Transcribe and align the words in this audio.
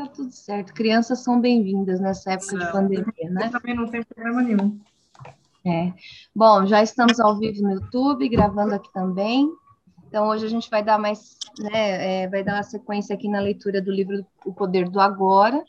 Tá 0.00 0.06
tudo 0.06 0.32
certo. 0.32 0.72
Crianças 0.72 1.18
são 1.18 1.38
bem-vindas 1.38 2.00
nessa 2.00 2.32
época 2.32 2.56
de 2.56 2.72
pandemia, 2.72 3.30
né? 3.30 3.48
Eu 3.48 3.50
também 3.50 3.76
não 3.76 3.86
tem 3.86 4.02
problema 4.02 4.40
nenhum. 4.40 4.80
É. 5.62 5.92
Bom, 6.34 6.64
já 6.64 6.82
estamos 6.82 7.20
ao 7.20 7.38
vivo 7.38 7.62
no 7.62 7.72
YouTube, 7.72 8.26
gravando 8.30 8.74
aqui 8.74 8.90
também. 8.94 9.52
Então, 10.06 10.28
hoje 10.28 10.46
a 10.46 10.48
gente 10.48 10.70
vai 10.70 10.82
dar 10.82 10.98
mais, 10.98 11.36
né, 11.58 12.22
é, 12.22 12.28
vai 12.28 12.42
dar 12.42 12.54
uma 12.54 12.62
sequência 12.62 13.14
aqui 13.14 13.28
na 13.28 13.40
leitura 13.40 13.82
do 13.82 13.92
livro 13.92 14.24
O 14.46 14.54
Poder 14.54 14.88
do 14.88 14.98
Agora. 14.98 15.62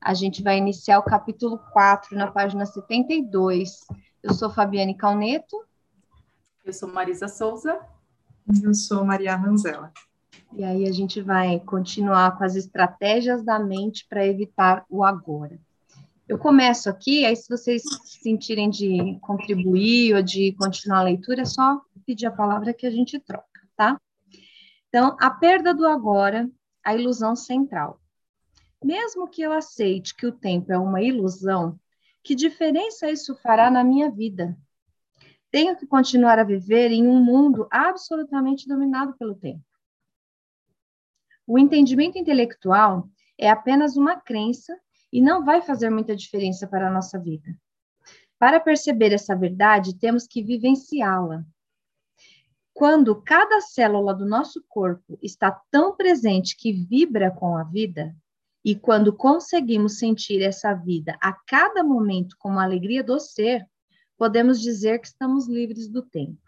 A 0.00 0.14
gente 0.14 0.44
vai 0.44 0.58
iniciar 0.58 1.00
o 1.00 1.02
capítulo 1.02 1.58
4, 1.72 2.16
na 2.16 2.30
página 2.30 2.64
72. 2.64 3.80
Eu 4.22 4.32
sou 4.32 4.48
Fabiane 4.48 4.96
Calneto. 4.96 5.56
Eu 6.64 6.72
sou 6.72 6.88
Marisa 6.88 7.26
Souza. 7.26 7.80
Eu 8.62 8.72
sou 8.74 9.04
Maria 9.04 9.36
Manzella. 9.36 9.92
E 10.54 10.64
aí 10.64 10.88
a 10.88 10.92
gente 10.92 11.20
vai 11.20 11.60
continuar 11.60 12.36
com 12.36 12.44
as 12.44 12.56
estratégias 12.56 13.44
da 13.44 13.58
mente 13.58 14.06
para 14.08 14.26
evitar 14.26 14.84
o 14.88 15.04
agora. 15.04 15.58
Eu 16.28 16.38
começo 16.38 16.88
aqui, 16.88 17.24
aí 17.24 17.36
se 17.36 17.48
vocês 17.48 17.82
sentirem 18.04 18.68
de 18.68 19.18
contribuir 19.20 20.14
ou 20.14 20.22
de 20.22 20.52
continuar 20.52 21.00
a 21.00 21.04
leitura, 21.04 21.42
é 21.42 21.44
só 21.44 21.80
pedir 22.04 22.26
a 22.26 22.32
palavra 22.32 22.74
que 22.74 22.86
a 22.86 22.90
gente 22.90 23.18
troca 23.20 23.56
tá? 23.76 24.00
Então, 24.88 25.16
a 25.20 25.30
perda 25.30 25.74
do 25.74 25.86
agora, 25.86 26.50
a 26.82 26.94
ilusão 26.94 27.36
central. 27.36 28.00
Mesmo 28.82 29.28
que 29.28 29.42
eu 29.42 29.52
aceite 29.52 30.14
que 30.14 30.26
o 30.26 30.32
tempo 30.32 30.72
é 30.72 30.78
uma 30.78 31.02
ilusão, 31.02 31.78
que 32.22 32.34
diferença 32.34 33.10
isso 33.10 33.34
fará 33.36 33.70
na 33.70 33.84
minha 33.84 34.10
vida? 34.10 34.56
Tenho 35.50 35.76
que 35.76 35.86
continuar 35.86 36.38
a 36.38 36.44
viver 36.44 36.90
em 36.90 37.06
um 37.06 37.22
mundo 37.22 37.68
absolutamente 37.70 38.66
dominado 38.66 39.14
pelo 39.18 39.34
tempo. 39.34 39.62
O 41.46 41.58
entendimento 41.58 42.18
intelectual 42.18 43.08
é 43.38 43.48
apenas 43.48 43.96
uma 43.96 44.16
crença 44.16 44.76
e 45.12 45.20
não 45.20 45.44
vai 45.44 45.62
fazer 45.62 45.90
muita 45.90 46.16
diferença 46.16 46.66
para 46.66 46.88
a 46.88 46.92
nossa 46.92 47.18
vida. 47.18 47.56
Para 48.38 48.58
perceber 48.58 49.12
essa 49.12 49.36
verdade, 49.36 49.98
temos 49.98 50.26
que 50.26 50.42
vivenciá-la. 50.42 51.44
Quando 52.74 53.22
cada 53.22 53.60
célula 53.60 54.12
do 54.12 54.26
nosso 54.26 54.62
corpo 54.68 55.18
está 55.22 55.50
tão 55.70 55.96
presente 55.96 56.56
que 56.56 56.72
vibra 56.72 57.30
com 57.30 57.56
a 57.56 57.64
vida, 57.64 58.14
e 58.64 58.74
quando 58.74 59.16
conseguimos 59.16 59.98
sentir 59.98 60.42
essa 60.42 60.74
vida 60.74 61.16
a 61.22 61.32
cada 61.32 61.84
momento 61.84 62.36
como 62.38 62.58
a 62.58 62.64
alegria 62.64 63.02
do 63.02 63.18
ser, 63.20 63.64
podemos 64.18 64.60
dizer 64.60 64.98
que 64.98 65.06
estamos 65.06 65.46
livres 65.46 65.88
do 65.88 66.02
tempo. 66.02 66.42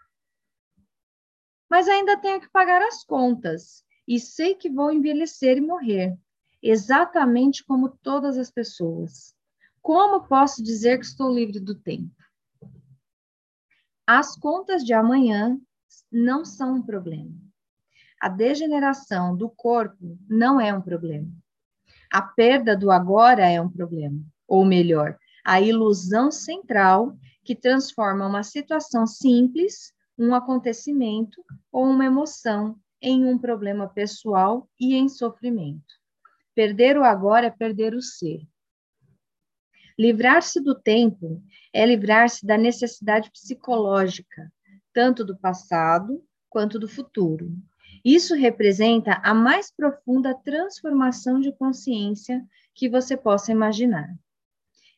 Mas 1.69 1.87
ainda 1.87 2.17
tenho 2.17 2.41
que 2.41 2.49
pagar 2.49 2.81
as 2.81 3.03
contas 3.03 3.85
e 4.09 4.19
sei 4.19 4.55
que 4.55 4.71
vou 4.71 4.91
envelhecer 4.91 5.57
e 5.57 5.61
morrer, 5.61 6.17
exatamente 6.63 7.63
como 7.63 7.89
todas 8.01 8.39
as 8.39 8.49
pessoas. 8.49 9.35
Como 9.83 10.27
posso 10.27 10.63
dizer 10.63 10.97
que 10.97 11.05
estou 11.05 11.31
livre 11.31 11.59
do 11.59 11.75
tempo? 11.75 12.11
As 14.07 14.35
contas 14.35 14.83
de 14.83 14.93
amanhã 14.93 15.61
não 16.11 16.43
são 16.43 16.77
um 16.77 16.81
problema. 16.81 17.31
A 18.19 18.27
degeneração 18.27 19.37
do 19.37 19.47
corpo 19.47 20.17
não 20.27 20.59
é 20.59 20.73
um 20.73 20.81
problema. 20.81 21.31
A 22.11 22.19
perda 22.23 22.75
do 22.75 22.89
agora 22.89 23.47
é 23.47 23.61
um 23.61 23.69
problema. 23.69 24.19
Ou 24.47 24.65
melhor, 24.65 25.19
a 25.45 25.61
ilusão 25.61 26.31
central 26.31 27.15
que 27.43 27.55
transforma 27.55 28.25
uma 28.25 28.41
situação 28.41 29.05
simples, 29.05 29.93
um 30.17 30.33
acontecimento 30.33 31.45
ou 31.71 31.85
uma 31.85 32.05
emoção 32.05 32.75
em 33.01 33.25
um 33.25 33.37
problema 33.37 33.87
pessoal 33.87 34.69
e 34.79 34.95
em 34.95 35.07
sofrimento. 35.07 35.93
Perder 36.53 36.97
o 36.97 37.03
agora 37.03 37.47
é 37.47 37.51
perder 37.51 37.93
o 37.93 38.01
ser. 38.01 38.41
Livrar-se 39.97 40.61
do 40.61 40.75
tempo 40.75 41.41
é 41.73 41.85
livrar-se 41.85 42.45
da 42.45 42.57
necessidade 42.57 43.29
psicológica 43.31 44.51
tanto 44.93 45.23
do 45.23 45.37
passado 45.37 46.23
quanto 46.49 46.79
do 46.79 46.87
futuro. 46.87 47.55
Isso 48.03 48.35
representa 48.35 49.13
a 49.23 49.33
mais 49.33 49.71
profunda 49.71 50.33
transformação 50.33 51.39
de 51.39 51.51
consciência 51.51 52.45
que 52.73 52.89
você 52.89 53.15
possa 53.15 53.51
imaginar. 53.51 54.13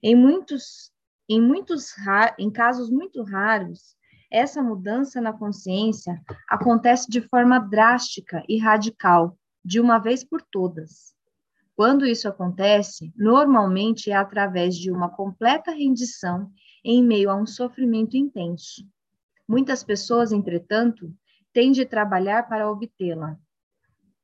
Em 0.02 0.16
muitos, 0.16 0.92
em 1.28 1.42
muitos 1.42 1.94
em 2.38 2.50
casos 2.50 2.90
muito 2.90 3.24
raros, 3.24 3.96
essa 4.32 4.64
mudança 4.64 5.20
na 5.20 5.34
consciência 5.34 6.22
acontece 6.50 7.12
de 7.12 7.22
forma 7.22 7.60
drástica 7.60 8.44
e 8.48 8.58
radical, 8.58 9.38
de 9.64 9.80
uma 9.80 10.00
vez 10.00 10.24
por 10.24 10.42
todas. 10.42 11.14
Quando 11.76 12.06
isso 12.06 12.28
acontece, 12.28 13.12
normalmente 13.16 14.10
é 14.10 14.16
através 14.16 14.76
de 14.76 14.90
uma 14.90 15.10
completa 15.10 15.72
rendição 15.72 16.50
em 16.84 17.04
meio 17.04 17.30
a 17.30 17.36
um 17.36 17.46
sofrimento 17.46 18.16
intenso. 18.16 18.88
Muitas 19.48 19.84
pessoas, 19.84 20.32
entretanto, 20.32 21.14
têm 21.52 21.72
de 21.72 21.86
trabalhar 21.86 22.48
para 22.48 22.72
obtê-la. 22.72 23.38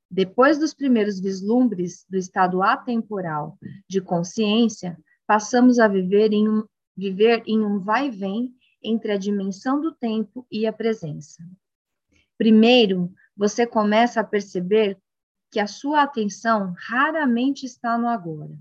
Depois 0.10 0.58
dos 0.58 0.74
primeiros 0.74 1.20
vislumbres 1.20 2.06
do 2.10 2.18
estado 2.18 2.64
atemporal 2.64 3.58
de 3.90 4.00
consciência, 4.00 4.98
passamos 5.28 5.80
a 5.80 5.88
viver 5.88 6.32
em 6.32 6.48
um, 6.48 6.64
viver 6.96 7.44
em 7.46 7.60
um 7.60 7.80
vai-vem 7.80 8.54
entre 8.84 9.12
a 9.12 9.18
dimensão 9.18 9.82
do 9.82 9.92
tempo 9.92 10.46
e 10.52 10.66
a 10.66 10.74
presença. 10.74 11.44
Primeiro, 12.38 13.14
você 13.36 13.66
começa 13.66 14.20
a 14.20 14.24
perceber 14.24 14.98
que 15.52 15.60
a 15.60 15.68
sua 15.68 16.04
atenção 16.04 16.74
raramente 16.78 17.66
está 17.66 17.98
no 17.98 18.08
agora. 18.08 18.58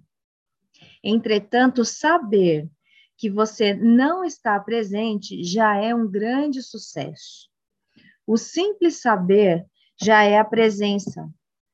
Entretanto, 1.02 1.84
saber 1.84 2.70
que 3.16 3.30
você 3.30 3.74
não 3.74 4.24
está 4.24 4.58
presente 4.60 5.42
já 5.42 5.76
é 5.76 5.94
um 5.94 6.06
grande 6.08 6.62
sucesso. 6.62 7.48
O 8.26 8.36
simples 8.36 9.00
saber 9.00 9.64
já 10.00 10.22
é 10.22 10.38
a 10.38 10.44
presença, 10.44 11.28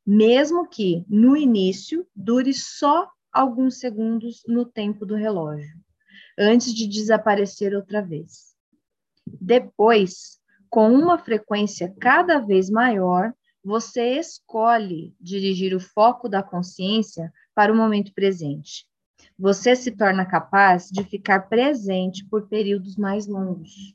mesmo 0.06 0.68
que 0.68 1.04
no 1.08 1.36
início 1.36 2.06
dure 2.14 2.54
só 2.54 3.10
alguns 3.32 3.78
segundos 3.78 4.42
no 4.46 4.64
tempo 4.64 5.04
do 5.04 5.14
relógio, 5.14 5.81
antes 6.38 6.74
de 6.74 6.86
desaparecer 6.86 7.74
outra 7.74 8.02
vez. 8.02 8.54
Depois, 9.26 10.38
com 10.68 10.92
uma 10.92 11.18
frequência 11.18 11.94
cada 12.00 12.38
vez 12.38 12.70
maior, 12.70 13.32
você 13.64 14.18
escolhe 14.18 15.14
dirigir 15.20 15.74
o 15.74 15.80
foco 15.80 16.28
da 16.28 16.42
consciência 16.42 17.32
para 17.54 17.72
o 17.72 17.76
momento 17.76 18.12
presente 18.12 18.86
você 19.38 19.74
se 19.74 19.90
torna 19.90 20.24
capaz 20.24 20.88
de 20.88 21.04
ficar 21.04 21.48
presente 21.48 22.24
por 22.26 22.48
períodos 22.48 22.96
mais 22.96 23.26
longos. 23.26 23.94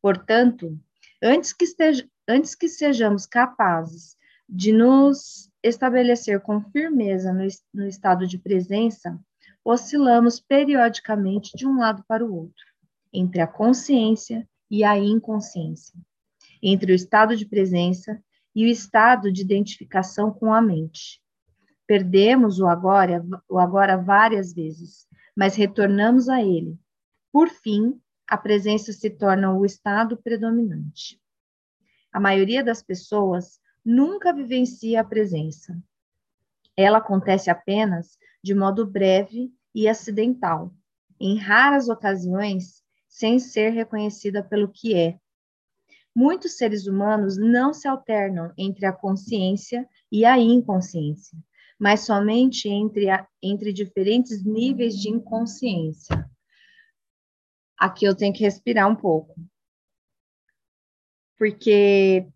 Portanto, 0.00 0.78
antes 1.22 1.52
que, 1.52 1.64
esteja, 1.64 2.08
antes 2.26 2.54
que 2.54 2.68
sejamos 2.68 3.26
capazes 3.26 4.16
de 4.48 4.72
nos 4.72 5.50
estabelecer 5.62 6.40
com 6.40 6.60
firmeza 6.72 7.32
no, 7.32 7.46
no 7.72 7.86
estado 7.86 8.26
de 8.26 8.38
presença, 8.38 9.18
oscilamos 9.64 10.40
periodicamente 10.40 11.56
de 11.56 11.66
um 11.66 11.78
lado 11.78 12.04
para 12.06 12.24
o 12.24 12.34
outro, 12.34 12.64
entre 13.12 13.40
a 13.40 13.46
consciência 13.46 14.48
e 14.70 14.84
a 14.84 14.96
inconsciência, 14.96 15.94
entre 16.62 16.92
o 16.92 16.94
estado 16.94 17.36
de 17.36 17.46
presença 17.46 18.22
e 18.54 18.64
o 18.64 18.68
estado 18.68 19.32
de 19.32 19.42
identificação 19.42 20.32
com 20.32 20.52
a 20.52 20.60
mente. 20.60 21.22
Perdemos 21.86 22.60
o 22.60 22.66
agora, 22.66 23.24
o 23.48 23.58
agora 23.58 23.96
várias 23.96 24.52
vezes, 24.52 25.06
mas 25.36 25.56
retornamos 25.56 26.28
a 26.28 26.42
ele. 26.42 26.78
Por 27.32 27.48
fim, 27.48 28.00
a 28.28 28.36
presença 28.36 28.92
se 28.92 29.10
torna 29.10 29.52
o 29.52 29.64
estado 29.64 30.16
predominante. 30.16 31.20
A 32.12 32.20
maioria 32.20 32.62
das 32.62 32.82
pessoas 32.82 33.60
nunca 33.84 34.32
vivencia 34.32 35.00
a 35.00 35.04
presença. 35.04 35.76
Ela 36.80 36.98
acontece 36.98 37.50
apenas 37.50 38.16
de 38.42 38.54
modo 38.54 38.86
breve 38.86 39.52
e 39.74 39.88
acidental, 39.88 40.72
em 41.18 41.36
raras 41.36 41.88
ocasiões, 41.88 42.82
sem 43.08 43.38
ser 43.38 43.70
reconhecida 43.70 44.42
pelo 44.42 44.68
que 44.68 44.94
é. 44.94 45.18
Muitos 46.14 46.56
seres 46.56 46.86
humanos 46.86 47.36
não 47.36 47.72
se 47.72 47.86
alternam 47.86 48.52
entre 48.56 48.86
a 48.86 48.92
consciência 48.92 49.88
e 50.10 50.24
a 50.24 50.38
inconsciência 50.38 51.36
mas 51.80 52.00
somente 52.00 52.68
entre, 52.68 53.08
a, 53.08 53.26
entre 53.42 53.72
diferentes 53.72 54.44
níveis 54.44 54.94
de 54.96 55.08
inconsciência. 55.08 56.30
Aqui 57.78 58.04
eu 58.04 58.14
tenho 58.14 58.34
que 58.34 58.44
respirar 58.44 58.86
um 58.86 58.94
pouco. 58.94 59.34
Porque 61.38 62.28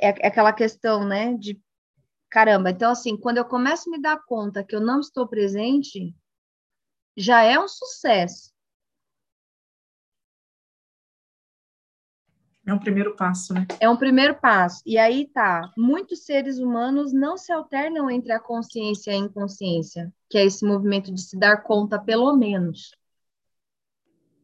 é, 0.00 0.08
é 0.08 0.26
aquela 0.28 0.52
questão, 0.52 1.04
né, 1.04 1.34
de 1.34 1.60
caramba. 2.30 2.70
Então, 2.70 2.92
assim, 2.92 3.16
quando 3.16 3.38
eu 3.38 3.44
começo 3.44 3.88
a 3.88 3.92
me 3.92 4.00
dar 4.00 4.24
conta 4.24 4.64
que 4.64 4.74
eu 4.74 4.80
não 4.80 5.00
estou 5.00 5.26
presente, 5.26 6.14
já 7.16 7.42
é 7.42 7.58
um 7.58 7.68
sucesso. 7.68 8.50
É 12.66 12.72
um 12.72 12.78
primeiro 12.78 13.16
passo, 13.16 13.52
né? 13.52 13.66
É 13.80 13.90
um 13.90 13.96
primeiro 13.96 14.38
passo. 14.38 14.80
E 14.86 14.96
aí 14.96 15.26
tá, 15.26 15.72
muitos 15.76 16.24
seres 16.24 16.58
humanos 16.58 17.12
não 17.12 17.36
se 17.36 17.52
alternam 17.52 18.08
entre 18.08 18.32
a 18.32 18.38
consciência 18.38 19.10
e 19.10 19.14
a 19.14 19.18
inconsciência, 19.18 20.12
que 20.28 20.38
é 20.38 20.44
esse 20.44 20.64
movimento 20.64 21.12
de 21.12 21.20
se 21.20 21.36
dar 21.36 21.62
conta, 21.62 21.98
pelo 21.98 22.36
menos. 22.36 22.92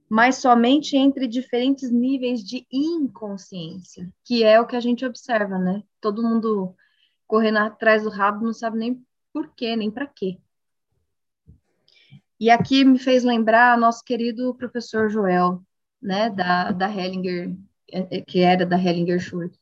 Mas 0.08 0.36
somente 0.36 0.96
entre 0.96 1.26
diferentes 1.26 1.90
níveis 1.90 2.42
de 2.42 2.66
inconsciência, 2.70 4.08
que 4.24 4.44
é 4.44 4.60
o 4.60 4.66
que 4.66 4.76
a 4.76 4.80
gente 4.80 5.04
observa, 5.04 5.58
né? 5.58 5.82
Todo 6.00 6.22
mundo 6.22 6.74
correndo 7.26 7.58
atrás 7.58 8.04
do 8.04 8.10
rabo 8.10 8.44
não 8.44 8.52
sabe 8.52 8.78
nem 8.78 9.04
por 9.32 9.52
quê, 9.54 9.74
nem 9.74 9.90
para 9.90 10.06
quê. 10.06 10.38
E 12.38 12.50
aqui 12.50 12.84
me 12.84 12.98
fez 12.98 13.24
lembrar 13.24 13.76
nosso 13.78 14.04
querido 14.04 14.54
professor 14.54 15.10
Joel, 15.10 15.62
né, 16.00 16.30
da, 16.30 16.70
da 16.70 16.88
Hellinger 16.88 17.56
é, 17.88 18.20
que 18.20 18.40
era 18.40 18.66
da 18.66 18.76
Hellinger 18.76 19.20
Schultz, 19.20 19.58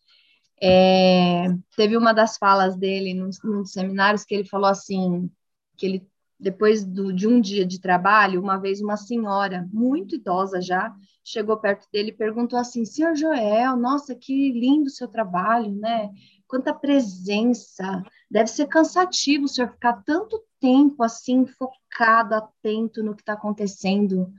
é, 0.61 1.47
teve 1.77 1.97
uma 1.97 2.13
das 2.13 2.39
falas 2.39 2.77
dele 2.77 3.13
num, 3.13 3.29
num 3.43 3.65
seminários 3.65 4.25
que 4.25 4.35
ele 4.35 4.49
falou 4.49 4.69
assim, 4.69 5.31
que 5.77 5.87
ele 5.87 6.09
depois 6.39 6.85
do, 6.85 7.13
de 7.13 7.27
um 7.27 7.41
dia 7.41 7.65
de 7.65 7.81
trabalho, 7.81 8.41
uma 8.41 8.57
vez 8.57 8.81
uma 8.81 8.97
senhora, 8.97 9.69
muito 9.73 10.15
idosa 10.15 10.61
já, 10.61 10.95
chegou 11.23 11.57
perto 11.57 11.89
dele 11.91 12.11
e 12.11 12.17
perguntou 12.17 12.59
assim, 12.59 12.85
senhor 12.85 13.15
Joel, 13.15 13.77
nossa, 13.77 14.15
que 14.15 14.53
lindo 14.53 14.91
seu 14.91 15.09
trabalho, 15.09 15.73
né? 15.73 16.11
Quanta 16.47 16.75
presença, 16.75 18.03
deve 18.31 18.49
ser 18.49 18.67
cansativo 18.67 19.45
o 19.45 19.49
senhor 19.49 19.71
ficar 19.71 20.03
tanto 20.05 20.43
tempo 20.61 21.03
assim, 21.03 21.47
focado, 21.47 22.35
atento 22.35 23.03
no 23.03 23.15
que 23.15 23.23
está 23.23 23.33
acontecendo 23.33 24.33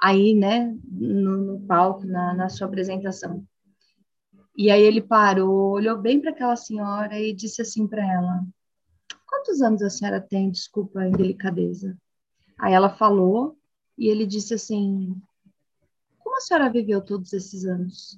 aí, 0.00 0.34
né, 0.34 0.76
no, 0.90 1.36
no 1.38 1.60
palco, 1.60 2.06
na, 2.06 2.34
na 2.34 2.48
sua 2.48 2.66
apresentação. 2.66 3.46
E 4.56 4.70
aí 4.70 4.82
ele 4.82 5.02
parou, 5.02 5.72
olhou 5.72 5.98
bem 5.98 6.20
para 6.20 6.30
aquela 6.30 6.56
senhora 6.56 7.18
e 7.18 7.32
disse 7.32 7.62
assim 7.62 7.86
para 7.86 8.04
ela: 8.04 8.44
Quantos 9.34 9.60
anos 9.60 9.82
a 9.82 9.90
senhora 9.90 10.20
tem? 10.20 10.48
Desculpa 10.48 11.00
a 11.00 11.08
indelicadeza. 11.08 11.98
Aí 12.56 12.72
ela 12.72 12.88
falou 12.88 13.58
e 13.98 14.06
ele 14.06 14.24
disse 14.24 14.54
assim: 14.54 15.20
Como 16.20 16.36
a 16.36 16.40
senhora 16.40 16.70
viveu 16.70 17.02
todos 17.02 17.32
esses 17.32 17.64
anos? 17.64 18.16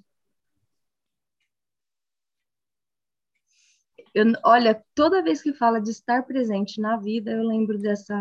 Eu, 4.14 4.26
olha, 4.44 4.84
toda 4.94 5.22
vez 5.22 5.40
que 5.42 5.54
fala 5.54 5.80
de 5.80 5.90
estar 5.90 6.22
presente 6.22 6.82
na 6.82 6.98
vida, 6.98 7.30
eu 7.30 7.42
lembro 7.42 7.78
dessa 7.78 8.14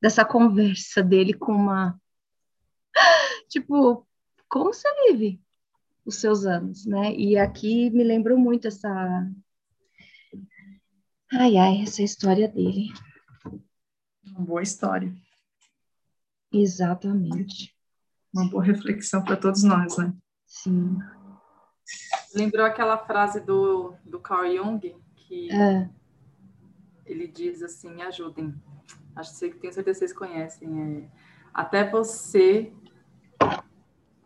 dessa 0.00 0.24
conversa 0.24 1.00
dele 1.00 1.32
com 1.32 1.52
uma 1.52 1.98
tipo, 3.48 4.04
como 4.48 4.74
você 4.74 4.88
vive 5.12 5.40
os 6.04 6.16
seus 6.16 6.44
anos, 6.44 6.84
né? 6.86 7.14
E 7.14 7.38
aqui 7.38 7.88
me 7.90 8.02
lembrou 8.02 8.36
muito 8.36 8.66
essa. 8.66 9.30
Ai, 11.32 11.56
ai, 11.56 11.82
essa 11.82 12.02
história 12.02 12.48
dele. 12.48 12.92
Uma 14.24 14.40
boa 14.40 14.62
história. 14.62 15.14
Exatamente. 16.52 17.74
Uma 18.32 18.48
boa 18.48 18.62
reflexão 18.62 19.22
para 19.22 19.36
todos 19.36 19.62
nós, 19.62 19.96
né? 19.96 20.12
Sim. 20.46 20.98
Lembrou 22.34 22.64
aquela 22.66 22.98
frase 22.98 23.40
do, 23.40 23.94
do 24.04 24.20
Carl 24.20 24.50
Jung, 24.54 24.94
que 25.16 25.50
é. 25.52 25.88
ele 27.04 27.26
diz 27.26 27.62
assim: 27.62 27.90
me 27.90 28.02
ajudem. 28.02 28.54
Acho 29.14 29.32
que 29.38 29.50
tenho 29.50 29.72
certeza 29.72 30.00
que 30.00 30.06
vocês 30.06 30.12
conhecem. 30.12 30.68
É, 30.80 31.10
até 31.54 31.88
você 31.88 32.72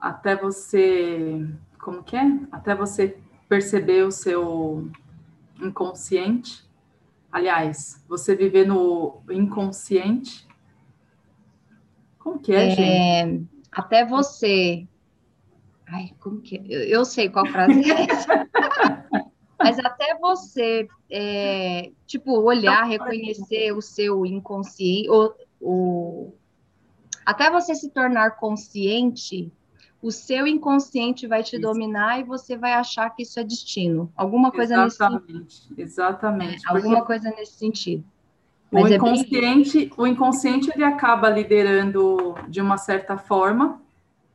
até 0.00 0.35
você, 0.35 1.47
como 1.79 2.02
que 2.02 2.17
é? 2.17 2.25
Até 2.50 2.75
você 2.75 3.19
perceber 3.49 4.05
o 4.05 4.11
seu 4.11 4.91
inconsciente. 5.61 6.67
Aliás, 7.32 8.04
você 8.08 8.34
viver 8.34 8.66
no 8.66 9.22
inconsciente. 9.30 10.48
Como 12.18 12.38
que 12.38 12.52
é, 12.52 12.66
é 12.66 12.70
gente? 12.70 13.48
Até 13.70 14.04
você. 14.04 14.86
Ai, 15.86 16.12
como 16.20 16.40
que 16.40 16.56
é? 16.56 16.62
Eu, 16.68 16.80
eu 16.82 17.04
sei 17.04 17.28
qual 17.28 17.46
frase 17.46 17.90
é 17.90 18.06
essa. 18.10 18.48
Mas 19.62 19.78
até 19.78 20.16
você, 20.18 20.88
é, 21.10 21.92
tipo, 22.06 22.40
olhar, 22.40 22.82
reconhecer 22.84 23.72
o 23.72 23.82
seu 23.82 24.24
inconsciente, 24.24 25.10
o, 25.10 25.34
o, 25.60 26.34
até 27.26 27.50
você 27.50 27.74
se 27.74 27.90
tornar 27.90 28.36
consciente 28.36 29.52
o 30.02 30.11
seu 30.11 30.47
inconsciente 30.47 31.26
vai 31.26 31.43
te 31.43 31.56
isso. 31.56 31.62
dominar 31.62 32.20
e 32.20 32.25
você 32.25 32.56
vai 32.56 32.73
achar 32.73 33.11
que 33.11 33.23
isso 33.23 33.38
é 33.38 33.44
destino. 33.44 34.11
Alguma 34.17 34.50
coisa 34.50 34.85
exatamente, 34.85 35.32
nesse 35.32 35.56
sentido. 35.56 35.81
Exatamente. 35.81 36.67
É, 36.67 36.73
alguma 36.73 37.05
coisa 37.05 37.31
nesse 37.31 37.52
sentido. 37.52 38.05
Mas 38.70 38.85
o 38.85 38.87
é 38.88 38.97
inconsciente, 38.97 39.79
bem... 39.79 39.93
o 39.97 40.06
inconsciente 40.06 40.70
ele 40.73 40.85
acaba 40.85 41.29
liderando 41.29 42.35
de 42.49 42.61
uma 42.61 42.79
certa 42.79 43.19
forma 43.19 43.81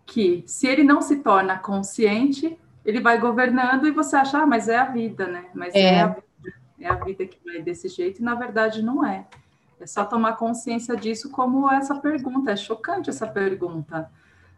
que, 0.06 0.44
se 0.46 0.68
ele 0.68 0.84
não 0.84 1.02
se 1.02 1.18
torna 1.18 1.58
consciente, 1.58 2.58
ele 2.86 3.00
vai 3.00 3.18
governando 3.18 3.88
e 3.88 3.92
você 3.92 4.16
acha, 4.16 4.40
ah, 4.40 4.46
mas 4.46 4.70
é 4.70 4.78
a 4.78 4.86
vida, 4.86 5.26
né? 5.26 5.46
Mas 5.54 5.74
é, 5.74 5.80
é 5.80 6.02
a 6.02 6.08
vida, 6.08 6.24
é 6.80 6.88
a 6.88 6.96
vida 6.96 7.26
que 7.26 7.40
vai 7.44 7.62
desse 7.62 7.88
jeito, 7.88 8.20
e 8.20 8.24
na 8.24 8.36
verdade 8.36 8.84
não 8.84 9.04
é. 9.04 9.26
É 9.80 9.88
só 9.88 10.06
tomar 10.06 10.34
consciência 10.34 10.96
disso 10.96 11.30
como 11.32 11.70
essa 11.72 11.96
pergunta. 11.96 12.52
É 12.52 12.56
chocante 12.56 13.10
essa 13.10 13.28
pergunta. 13.28 14.10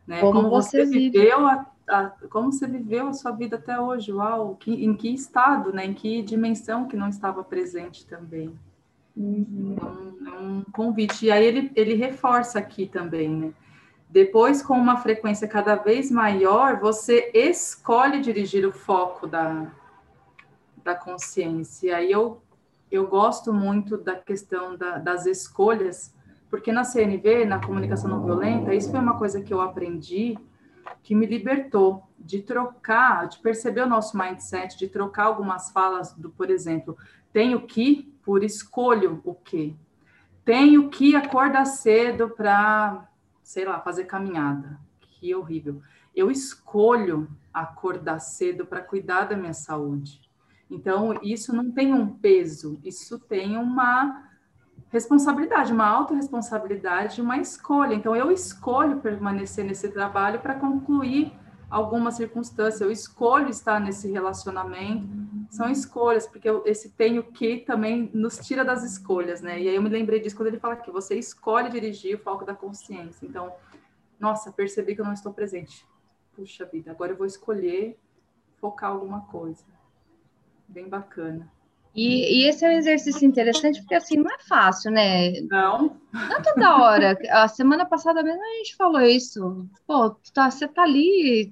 Né? 0.07 0.21
Como, 0.21 0.33
como 0.33 0.50
você, 0.50 0.86
você 0.86 0.92
viveu 0.92 1.45
a, 1.45 1.65
a, 1.88 2.06
como 2.30 2.51
você 2.51 2.65
viveu 2.65 3.09
a 3.09 3.13
sua 3.13 3.31
vida 3.31 3.57
até 3.57 3.80
hoje? 3.80 4.13
Uau, 4.13 4.56
que, 4.56 4.71
em 4.86 4.95
que 4.95 5.09
estado, 5.13 5.74
né? 5.74 5.86
Em 5.86 5.94
que 5.94 6.21
dimensão 6.24 6.88
que 6.88 6.95
não 6.95 7.09
estava 7.09 7.44
presente 7.44 8.07
também? 8.07 8.57
Uhum. 9.15 9.75
Então, 9.75 10.33
é 10.33 10.39
um 10.39 10.63
convite. 10.71 11.25
E 11.25 11.31
aí 11.31 11.44
ele, 11.44 11.71
ele 11.75 11.95
reforça 11.95 12.57
aqui 12.59 12.88
também, 12.88 13.30
né? 13.30 13.54
Depois, 14.09 14.62
com 14.62 14.74
uma 14.74 14.98
frequência 14.98 15.48
cada 15.48 15.75
vez 15.75 16.09
maior, 16.09 16.80
você 16.80 17.30
escolhe 17.33 18.21
dirigir 18.21 18.65
o 18.65 18.71
foco 18.71 19.27
da, 19.27 19.69
da 20.81 20.95
consciência. 20.95 21.88
E 21.88 21.92
aí 21.94 22.12
eu, 22.12 22.42
eu 22.89 23.06
gosto 23.06 23.51
muito 23.54 23.98
da 23.98 24.15
questão 24.15 24.77
da, 24.77 24.98
das 24.98 25.25
escolhas, 25.25 26.15
porque 26.49 26.71
na 26.71 26.83
CNV, 26.83 27.45
na 27.45 27.59
comunicação 27.59 28.09
não 28.09 28.23
violenta, 28.23 28.73
isso 28.73 28.91
foi 28.91 28.99
uma 28.99 29.17
coisa 29.17 29.41
que 29.41 29.53
eu 29.53 29.61
aprendi 29.61 30.38
que 31.03 31.15
me 31.15 31.25
libertou 31.25 32.03
de 32.17 32.41
trocar, 32.41 33.27
de 33.27 33.39
perceber 33.39 33.81
o 33.81 33.88
nosso 33.88 34.17
mindset, 34.17 34.77
de 34.77 34.88
trocar 34.88 35.25
algumas 35.25 35.69
falas 35.71 36.13
do, 36.13 36.29
por 36.29 36.49
exemplo, 36.49 36.97
tenho 37.31 37.61
que 37.65 38.13
por 38.23 38.44
escolho 38.44 39.21
o 39.23 39.33
que. 39.33 39.75
Tenho 40.44 40.89
que 40.89 41.16
acordar 41.16 41.66
cedo 41.66 42.30
para, 42.30 43.09
sei 43.44 43.66
lá, 43.66 43.80
fazer 43.80 44.06
caminhada. 44.06 44.80
Que 44.99 45.33
horrível. 45.35 45.81
Eu 46.16 46.31
escolho 46.31 47.30
acordar 47.54 48.19
cedo 48.19 48.66
para 48.66 48.81
cuidar 48.81 49.25
da 49.25 49.37
minha 49.37 49.54
saúde. 49.54 50.21
Então, 50.69 51.18
isso 51.23 51.56
não 51.56 51.71
tem 51.71 51.94
um 51.94 52.07
peso, 52.07 52.80
isso 52.83 53.18
tem 53.19 53.57
uma 53.57 54.26
responsabilidade, 54.89 55.73
uma 55.73 55.85
autorresponsabilidade, 55.85 57.21
uma 57.21 57.37
escolha. 57.37 57.93
Então, 57.93 58.15
eu 58.15 58.31
escolho 58.31 58.99
permanecer 58.99 59.65
nesse 59.65 59.89
trabalho 59.89 60.39
para 60.39 60.55
concluir 60.55 61.33
alguma 61.69 62.11
circunstância, 62.11 62.83
eu 62.83 62.91
escolho 62.91 63.49
estar 63.49 63.79
nesse 63.79 64.09
relacionamento. 64.09 65.07
São 65.49 65.69
escolhas, 65.69 66.25
porque 66.25 66.47
esse 66.65 66.91
tenho 66.91 67.23
que 67.23 67.57
também 67.57 68.09
nos 68.13 68.37
tira 68.37 68.63
das 68.63 68.83
escolhas, 68.83 69.41
né? 69.41 69.59
E 69.61 69.67
aí 69.67 69.75
eu 69.75 69.81
me 69.81 69.89
lembrei 69.89 70.19
disso 70.19 70.35
quando 70.35 70.47
ele 70.47 70.59
fala 70.59 70.75
que 70.75 70.91
você 70.91 71.15
escolhe 71.15 71.69
dirigir 71.69 72.15
o 72.15 72.19
foco 72.19 72.45
da 72.45 72.53
consciência. 72.53 73.25
Então, 73.25 73.53
nossa, 74.19 74.51
percebi 74.51 74.95
que 74.95 75.01
eu 75.01 75.05
não 75.05 75.13
estou 75.13 75.33
presente. 75.33 75.85
Puxa 76.35 76.65
vida, 76.65 76.91
agora 76.91 77.11
eu 77.11 77.17
vou 77.17 77.25
escolher 77.25 77.97
focar 78.59 78.91
alguma 78.91 79.21
coisa. 79.21 79.63
Bem 80.67 80.87
bacana. 80.87 81.51
E, 81.97 82.44
e, 82.44 82.47
esse 82.47 82.63
é 82.63 82.69
um 82.69 82.73
exercício 82.73 83.27
interessante, 83.27 83.80
porque 83.81 83.95
assim, 83.95 84.18
não 84.18 84.30
é 84.30 84.37
fácil, 84.47 84.92
né? 84.92 85.31
Não. 85.42 85.99
Não 86.13 86.37
é 86.37 86.42
toda 86.44 86.77
hora. 86.77 87.18
A 87.31 87.47
semana 87.47 87.87
passada 87.87 88.21
mesmo 88.21 88.39
a 88.39 88.57
gente 88.57 88.75
falou 88.75 89.01
isso. 89.01 89.68
Pô, 89.87 90.11
tá, 90.31 90.51
você 90.51 90.68
tá 90.68 90.83
ali, 90.83 91.51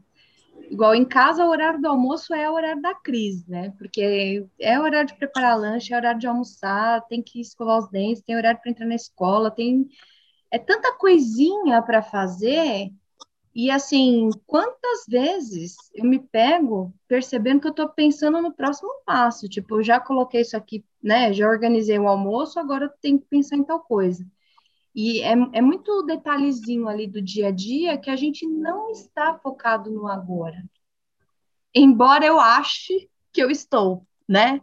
igual 0.69 0.93
em 0.93 1.03
casa, 1.03 1.43
o 1.43 1.49
horário 1.49 1.81
do 1.81 1.87
almoço 1.87 2.31
é 2.31 2.47
o 2.47 2.53
horário 2.53 2.79
da 2.79 2.93
crise, 2.93 3.43
né? 3.49 3.73
Porque 3.75 4.45
é 4.59 4.79
horário 4.79 5.07
de 5.07 5.17
preparar 5.17 5.57
lanche, 5.57 5.91
é 5.91 5.97
horário 5.97 6.19
de 6.19 6.27
almoçar, 6.27 7.01
tem 7.07 7.23
que 7.23 7.41
escovar 7.41 7.79
os 7.79 7.89
dentes, 7.89 8.21
tem 8.21 8.35
horário 8.35 8.59
para 8.61 8.69
entrar 8.69 8.85
na 8.85 8.95
escola, 8.95 9.49
tem. 9.49 9.87
É 10.51 10.59
tanta 10.59 10.93
coisinha 10.93 11.81
para 11.81 12.03
fazer 12.03 12.91
e 13.55 13.71
assim, 13.71 14.29
quantas 14.45 15.05
vezes 15.07 15.77
eu 15.93 16.03
me 16.03 16.19
pego 16.19 16.93
percebendo 17.07 17.61
que 17.61 17.67
eu 17.67 17.71
estou 17.71 17.87
pensando 17.87 18.41
no 18.41 18.53
próximo 18.53 18.89
passo? 19.05 19.47
Tipo, 19.47 19.77
eu 19.77 19.83
já 19.83 19.97
coloquei 19.97 20.41
isso 20.41 20.57
aqui, 20.57 20.83
né? 21.01 21.31
Já 21.31 21.47
organizei 21.47 21.97
o 21.97 22.07
almoço, 22.07 22.59
agora 22.59 22.85
eu 22.85 22.91
tenho 23.01 23.17
que 23.17 23.27
pensar 23.27 23.55
em 23.55 23.63
tal 23.63 23.79
coisa. 23.79 24.27
E 24.93 25.21
é, 25.21 25.33
é 25.53 25.61
muito 25.61 26.03
detalhezinho 26.03 26.87
ali 26.89 27.07
do 27.07 27.21
dia 27.21 27.47
a 27.47 27.51
dia 27.51 27.97
que 27.97 28.09
a 28.09 28.15
gente 28.17 28.45
não 28.45 28.89
está 28.91 29.37
focado 29.39 29.89
no 29.89 30.07
agora. 30.07 30.61
embora 31.73 32.25
eu 32.25 32.39
ache 32.39 33.09
que 33.31 33.41
eu 33.41 33.49
estou, 33.51 34.05
né? 34.27 34.61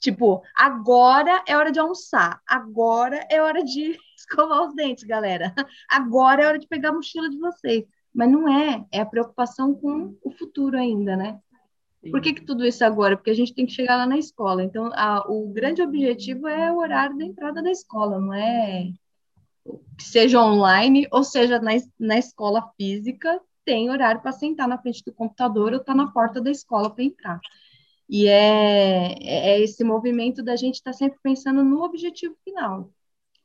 Tipo, 0.00 0.42
agora 0.56 1.44
é 1.46 1.56
hora 1.56 1.70
de 1.70 1.78
almoçar, 1.78 2.40
agora 2.46 3.24
é 3.30 3.40
hora 3.40 3.62
de 3.62 3.96
escovar 4.18 4.62
os 4.62 4.74
dentes, 4.74 5.04
galera. 5.04 5.54
Agora 5.90 6.42
é 6.42 6.46
hora 6.48 6.58
de 6.58 6.66
pegar 6.66 6.90
a 6.90 6.92
mochila 6.92 7.30
de 7.30 7.38
vocês. 7.38 7.84
Mas 8.14 8.30
não 8.30 8.48
é, 8.48 8.84
é 8.92 9.00
a 9.00 9.06
preocupação 9.06 9.74
com 9.74 10.16
o 10.22 10.30
futuro 10.30 10.76
ainda, 10.76 11.16
né? 11.16 11.40
Por 12.10 12.20
que, 12.20 12.34
que 12.34 12.44
tudo 12.44 12.64
isso 12.64 12.84
agora? 12.84 13.16
Porque 13.16 13.30
a 13.30 13.34
gente 13.34 13.54
tem 13.54 13.64
que 13.64 13.72
chegar 13.72 13.96
lá 13.96 14.06
na 14.06 14.18
escola. 14.18 14.64
Então, 14.64 14.90
a, 14.92 15.24
o 15.30 15.48
grande 15.48 15.82
objetivo 15.82 16.48
é 16.48 16.72
o 16.72 16.78
horário 16.78 17.16
da 17.16 17.24
entrada 17.24 17.62
da 17.62 17.70
escola, 17.70 18.18
não 18.20 18.34
é 18.34 18.92
seja 20.00 20.42
online 20.42 21.06
ou 21.12 21.22
seja 21.22 21.60
na, 21.60 21.70
na 21.98 22.18
escola 22.18 22.68
física, 22.76 23.40
tem 23.64 23.90
horário 23.90 24.20
para 24.20 24.32
sentar 24.32 24.66
na 24.66 24.78
frente 24.78 25.04
do 25.04 25.12
computador 25.12 25.72
ou 25.72 25.78
estar 25.78 25.92
tá 25.92 25.94
na 25.94 26.10
porta 26.10 26.40
da 26.40 26.50
escola 26.50 26.90
para 26.90 27.04
entrar. 27.04 27.40
E 28.08 28.26
é, 28.26 29.14
é, 29.22 29.50
é 29.52 29.60
esse 29.60 29.84
movimento 29.84 30.42
da 30.42 30.56
gente 30.56 30.74
estar 30.76 30.90
tá 30.90 30.96
sempre 30.96 31.18
pensando 31.22 31.62
no 31.62 31.82
objetivo 31.82 32.36
final. 32.44 32.90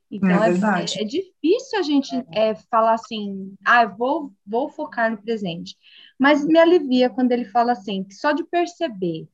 Então, 0.10 0.44
é, 0.44 0.52
é, 0.52 1.02
é, 1.02 1.04
difícil 1.04 1.80
a 1.80 1.82
gente 1.82 2.16
é, 2.34 2.56
falar 2.72 2.94
assim, 2.94 3.56
ah, 3.66 3.86
vou, 3.86 4.34
vou 4.46 4.70
focar 4.70 5.12
no 5.12 5.22
presente. 5.22 5.76
Mas 6.18 6.46
me 6.46 6.58
alivia 6.58 7.10
quando 7.10 7.32
ele 7.34 7.46
fala 7.46 7.74
assim, 7.74 8.04
que 8.04 8.14
só 8.14 8.32
de 8.32 8.44
perceber 8.46 9.28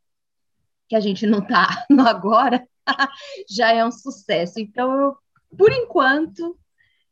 que 0.88 0.96
a 0.96 1.00
gente 1.00 1.28
não 1.28 1.40
está 1.40 1.86
no 1.90 2.08
agora, 2.08 2.68
já 3.50 3.72
é 3.72 3.86
um 3.86 3.92
sucesso. 3.92 4.60
Então, 4.60 4.92
eu, 5.00 5.18
por 5.56 5.72
enquanto, 5.72 6.58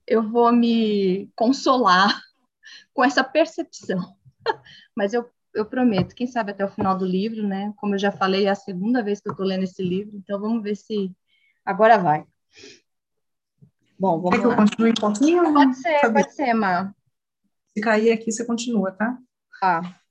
eu 0.08 0.28
vou 0.28 0.52
me 0.52 1.32
consolar 1.36 2.20
com 2.94 3.04
essa 3.04 3.24
percepção. 3.24 4.16
Mas 4.96 5.14
eu, 5.14 5.30
eu 5.54 5.66
prometo, 5.66 6.16
quem 6.16 6.26
sabe 6.26 6.52
até 6.52 6.66
o 6.66 6.72
final 6.72 6.98
do 6.98 7.06
livro, 7.06 7.48
né? 7.48 7.72
Como 7.78 7.94
eu 7.94 8.00
já 8.00 8.12
falei, 8.12 8.46
é 8.46 8.50
a 8.50 8.56
segunda 8.56 9.04
vez 9.04 9.22
que 9.22 9.30
eu 9.30 9.34
estou 9.34 9.46
lendo 9.46 9.64
esse 9.64 9.84
livro, 9.84 10.18
então 10.18 10.40
vamos 10.40 10.64
ver 10.64 10.76
se 10.76 11.12
agora 11.64 12.00
vai. 12.00 12.26
Bom, 14.02 14.20
vamos 14.20 14.32
Quer 14.32 14.40
que 14.40 14.48
lá. 14.48 14.54
eu 14.54 14.58
continue 14.58 14.90
um 14.90 14.94
pouquinho? 14.96 15.54
Pode 15.54 15.76
ser, 15.78 16.12
pode 16.12 16.34
ser, 16.34 16.54
Má. 16.56 16.92
Se 17.72 17.80
cair 17.82 18.12
aqui, 18.12 18.32
você 18.32 18.44
continua, 18.44 18.92
tá? 18.92 19.16
Tá. 19.60 20.02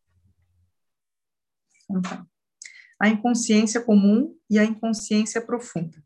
Então, 1.90 2.00
tá. 2.00 2.24
A 3.00 3.08
inconsciência 3.08 3.80
comum 3.80 4.38
e 4.48 4.60
a 4.60 4.64
inconsciência 4.64 5.44
profunda. 5.44 6.00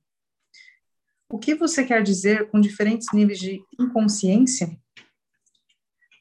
O 1.29 1.39
que 1.39 1.55
você 1.55 1.85
quer 1.85 2.03
dizer 2.03 2.51
com 2.51 2.59
diferentes 2.59 3.09
níveis 3.13 3.39
de 3.39 3.63
inconsciência? 3.79 4.75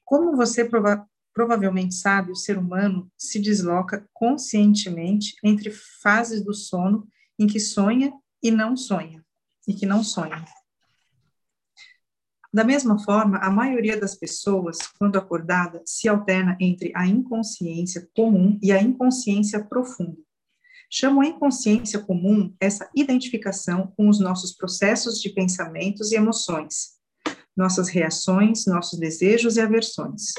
Como 0.03 0.36
você 0.36 0.65
prova 0.65 1.08
provavelmente 1.34 1.96
sabe, 1.96 2.29
o 2.29 2.36
ser 2.36 2.58
humano 2.58 3.10
se 3.17 3.39
desloca 3.39 4.05
conscientemente 4.12 5.34
entre 5.41 5.72
fases 5.72 6.43
do 6.43 6.53
sono 6.53 7.08
em 7.39 7.48
que 7.48 7.60
sonha 7.60 8.12
e 8.43 8.51
não 8.51 8.75
sonha, 8.75 9.25
e 9.65 9.74
que 9.74 9.86
não 9.86 10.03
sonha. 10.03 10.46
Da 12.53 12.63
mesma 12.63 13.00
forma, 13.00 13.39
a 13.39 13.50
maioria 13.50 14.00
das 14.00 14.13
pessoas, 14.13 14.77
quando 15.00 15.17
acordada, 15.17 15.81
se 15.88 16.07
alterna 16.07 16.55
entre 16.60 16.91
a 16.95 17.07
inconsciência 17.07 18.07
comum 18.15 18.60
e 18.62 18.72
a 18.72 18.79
inconsciência 18.79 19.63
profunda. 19.63 20.22
Chamo 20.88 21.22
a 21.22 21.25
inconsciência 21.25 21.98
comum 21.98 22.55
essa 22.60 22.88
identificação 22.95 23.91
com 23.98 24.07
os 24.07 24.19
nossos 24.19 24.53
processos 24.53 25.19
de 25.19 25.31
pensamentos 25.31 26.12
e 26.12 26.15
emoções, 26.15 26.91
nossas 27.57 27.89
reações, 27.89 28.67
nossos 28.67 29.00
desejos 29.00 29.57
e 29.57 29.62
aversões. 29.62 30.33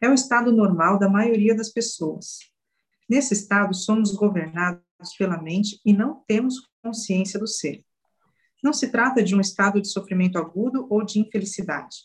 É 0.00 0.08
o 0.08 0.14
estado 0.14 0.50
normal 0.50 0.98
da 0.98 1.08
maioria 1.08 1.54
das 1.54 1.68
pessoas. 1.68 2.38
Nesse 3.08 3.34
estado, 3.34 3.72
somos 3.72 4.12
governados 4.12 4.82
pela 5.16 5.40
mente 5.40 5.80
e 5.84 5.92
não 5.92 6.24
temos 6.26 6.56
consciência 6.82 7.38
do 7.38 7.46
ser. 7.46 7.85
Não 8.66 8.72
se 8.72 8.90
trata 8.90 9.22
de 9.22 9.32
um 9.32 9.40
estado 9.40 9.80
de 9.80 9.86
sofrimento 9.86 10.36
agudo 10.36 10.88
ou 10.90 11.04
de 11.04 11.20
infelicidade, 11.20 11.98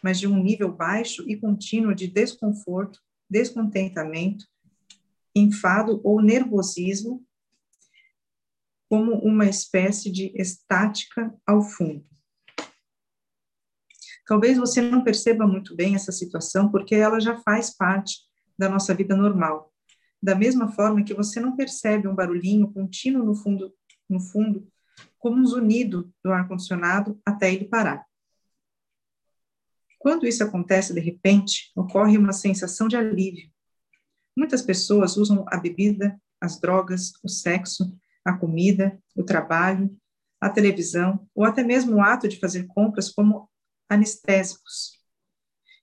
mas 0.00 0.20
de 0.20 0.28
um 0.28 0.40
nível 0.40 0.72
baixo 0.72 1.28
e 1.28 1.36
contínuo 1.36 1.92
de 1.92 2.06
desconforto, 2.06 3.00
descontentamento, 3.28 4.46
enfado 5.34 6.00
ou 6.04 6.22
nervosismo, 6.22 7.26
como 8.88 9.14
uma 9.24 9.46
espécie 9.46 10.08
de 10.08 10.32
estática 10.40 11.34
ao 11.44 11.60
fundo. 11.60 12.06
Talvez 14.24 14.56
você 14.56 14.80
não 14.80 15.02
perceba 15.02 15.48
muito 15.48 15.74
bem 15.74 15.96
essa 15.96 16.12
situação, 16.12 16.70
porque 16.70 16.94
ela 16.94 17.18
já 17.18 17.38
faz 17.38 17.76
parte 17.76 18.20
da 18.56 18.68
nossa 18.68 18.94
vida 18.94 19.16
normal. 19.16 19.74
Da 20.22 20.36
mesma 20.36 20.70
forma 20.70 21.02
que 21.02 21.12
você 21.12 21.40
não 21.40 21.56
percebe 21.56 22.06
um 22.06 22.14
barulhinho 22.14 22.72
contínuo 22.72 23.26
no 23.26 23.34
fundo, 23.34 23.74
no 24.08 24.20
fundo 24.20 24.72
como 25.24 25.40
um 25.40 25.46
zunido 25.46 26.12
do 26.22 26.30
ar-condicionado 26.30 27.18
até 27.24 27.50
ele 27.50 27.64
parar. 27.64 28.04
Quando 29.98 30.26
isso 30.26 30.44
acontece 30.44 30.92
de 30.92 31.00
repente, 31.00 31.72
ocorre 31.74 32.18
uma 32.18 32.34
sensação 32.34 32.86
de 32.88 32.94
alívio. 32.94 33.50
Muitas 34.36 34.60
pessoas 34.60 35.16
usam 35.16 35.46
a 35.48 35.56
bebida, 35.56 36.20
as 36.38 36.60
drogas, 36.60 37.14
o 37.22 37.28
sexo, 37.30 37.98
a 38.22 38.36
comida, 38.36 39.02
o 39.16 39.24
trabalho, 39.24 39.96
a 40.38 40.50
televisão 40.50 41.26
ou 41.34 41.46
até 41.46 41.64
mesmo 41.64 41.96
o 41.96 42.00
ato 42.02 42.28
de 42.28 42.38
fazer 42.38 42.66
compras 42.66 43.10
como 43.10 43.48
anestésicos, 43.88 45.00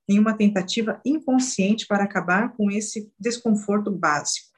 em 0.08 0.20
uma 0.20 0.38
tentativa 0.38 1.02
inconsciente 1.04 1.88
para 1.88 2.04
acabar 2.04 2.56
com 2.56 2.70
esse 2.70 3.12
desconforto 3.20 3.90
básico. 3.90 4.51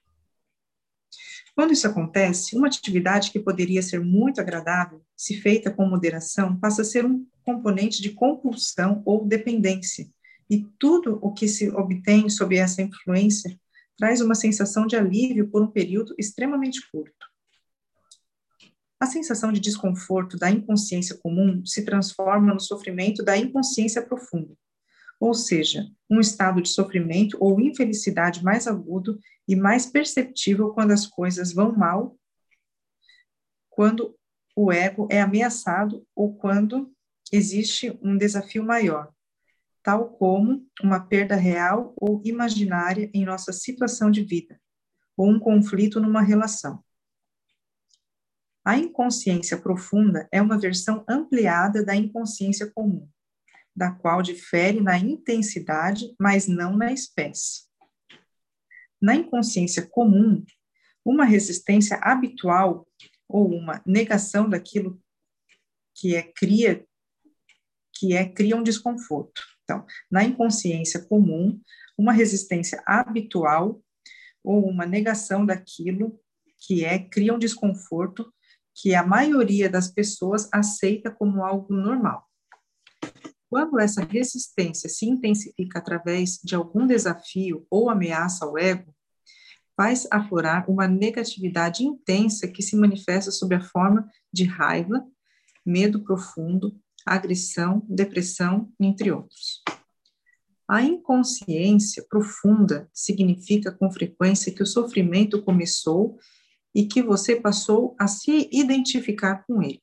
Quando 1.55 1.71
isso 1.71 1.87
acontece, 1.87 2.55
uma 2.55 2.67
atividade 2.67 3.31
que 3.31 3.39
poderia 3.39 3.81
ser 3.81 3.99
muito 3.99 4.41
agradável, 4.41 5.01
se 5.15 5.39
feita 5.39 5.69
com 5.69 5.85
moderação, 5.85 6.59
passa 6.59 6.81
a 6.81 6.85
ser 6.85 7.05
um 7.05 7.25
componente 7.43 8.01
de 8.01 8.11
compulsão 8.11 9.03
ou 9.05 9.25
dependência. 9.25 10.09
E 10.49 10.65
tudo 10.79 11.19
o 11.21 11.31
que 11.31 11.47
se 11.47 11.69
obtém 11.69 12.27
sob 12.29 12.57
essa 12.57 12.81
influência 12.81 13.55
traz 13.97 14.19
uma 14.19 14.33
sensação 14.33 14.87
de 14.87 14.95
alívio 14.95 15.49
por 15.49 15.61
um 15.61 15.67
período 15.67 16.15
extremamente 16.17 16.81
curto. 16.91 17.27
A 18.99 19.05
sensação 19.05 19.51
de 19.51 19.59
desconforto 19.59 20.37
da 20.37 20.49
inconsciência 20.49 21.17
comum 21.17 21.63
se 21.65 21.83
transforma 21.85 22.53
no 22.53 22.59
sofrimento 22.59 23.23
da 23.23 23.37
inconsciência 23.37 24.01
profunda, 24.01 24.55
ou 25.23 25.33
seja, 25.33 25.89
um 26.09 26.19
estado 26.19 26.61
de 26.61 26.67
sofrimento 26.67 27.37
ou 27.39 27.57
infelicidade 27.57 28.43
mais 28.43 28.67
agudo 28.67 29.17
e 29.47 29.55
mais 29.55 29.85
perceptível 29.85 30.73
quando 30.73 30.91
as 30.91 31.07
coisas 31.07 31.53
vão 31.53 31.71
mal, 31.71 32.19
quando 33.69 34.19
o 34.53 34.69
ego 34.69 35.07
é 35.09 35.21
ameaçado 35.21 36.05
ou 36.13 36.35
quando 36.35 36.93
existe 37.31 37.97
um 38.01 38.17
desafio 38.17 38.65
maior, 38.65 39.13
tal 39.81 40.09
como 40.09 40.67
uma 40.83 40.99
perda 40.99 41.37
real 41.37 41.93
ou 41.95 42.21
imaginária 42.25 43.09
em 43.13 43.23
nossa 43.23 43.53
situação 43.53 44.11
de 44.11 44.25
vida, 44.25 44.59
ou 45.15 45.31
um 45.31 45.39
conflito 45.39 46.01
numa 46.01 46.21
relação. 46.21 46.83
A 48.65 48.77
inconsciência 48.77 49.57
profunda 49.57 50.27
é 50.33 50.41
uma 50.41 50.59
versão 50.59 51.01
ampliada 51.07 51.81
da 51.81 51.95
inconsciência 51.95 52.69
comum 52.75 53.07
da 53.75 53.91
qual 53.91 54.21
difere 54.21 54.79
na 54.79 54.97
intensidade, 54.97 56.13
mas 56.19 56.47
não 56.47 56.75
na 56.77 56.91
espécie. 56.91 57.63
Na 59.01 59.15
inconsciência 59.15 59.85
comum, 59.87 60.45
uma 61.03 61.25
resistência 61.25 61.97
habitual 61.97 62.87
ou 63.27 63.53
uma 63.53 63.81
negação 63.85 64.49
daquilo 64.49 65.01
que 65.95 66.15
é 66.15 66.23
cria 66.23 66.85
que 67.95 68.13
é 68.13 68.27
cria 68.27 68.55
um 68.55 68.63
desconforto. 68.63 69.41
Então, 69.63 69.85
na 70.11 70.23
inconsciência 70.23 71.01
comum, 71.05 71.61
uma 71.97 72.11
resistência 72.11 72.81
habitual 72.85 73.81
ou 74.43 74.67
uma 74.67 74.85
negação 74.85 75.45
daquilo 75.45 76.19
que 76.59 76.83
é 76.83 76.99
cria 76.99 77.33
um 77.33 77.39
desconforto 77.39 78.33
que 78.75 78.95
a 78.95 79.05
maioria 79.05 79.69
das 79.69 79.89
pessoas 79.89 80.49
aceita 80.51 81.11
como 81.11 81.43
algo 81.43 81.73
normal. 81.73 82.27
Quando 83.53 83.79
essa 83.79 84.03
resistência 84.03 84.89
se 84.89 85.05
intensifica 85.05 85.77
através 85.77 86.39
de 86.43 86.55
algum 86.55 86.87
desafio 86.87 87.67
ou 87.69 87.87
ameaça 87.87 88.45
ao 88.45 88.57
ego, 88.57 88.91
faz 89.77 90.07
aflorar 90.09 90.67
uma 90.67 90.87
negatividade 90.87 91.83
intensa 91.83 92.47
que 92.47 92.63
se 92.63 92.75
manifesta 92.75 93.29
sob 93.29 93.53
a 93.53 93.61
forma 93.61 94.09
de 94.33 94.43
raiva, 94.43 95.05
medo 95.63 96.03
profundo, 96.03 96.75
agressão, 97.05 97.85
depressão, 97.87 98.73
entre 98.79 99.11
outros. 99.11 99.61
A 100.67 100.81
inconsciência 100.81 102.03
profunda 102.09 102.89
significa 102.91 103.71
com 103.71 103.91
frequência 103.91 104.51
que 104.51 104.63
o 104.63 104.65
sofrimento 104.65 105.43
começou 105.43 106.17
e 106.73 106.87
que 106.87 107.03
você 107.03 107.35
passou 107.35 107.95
a 107.99 108.07
se 108.07 108.49
identificar 108.51 109.45
com 109.45 109.61
ele. 109.61 109.82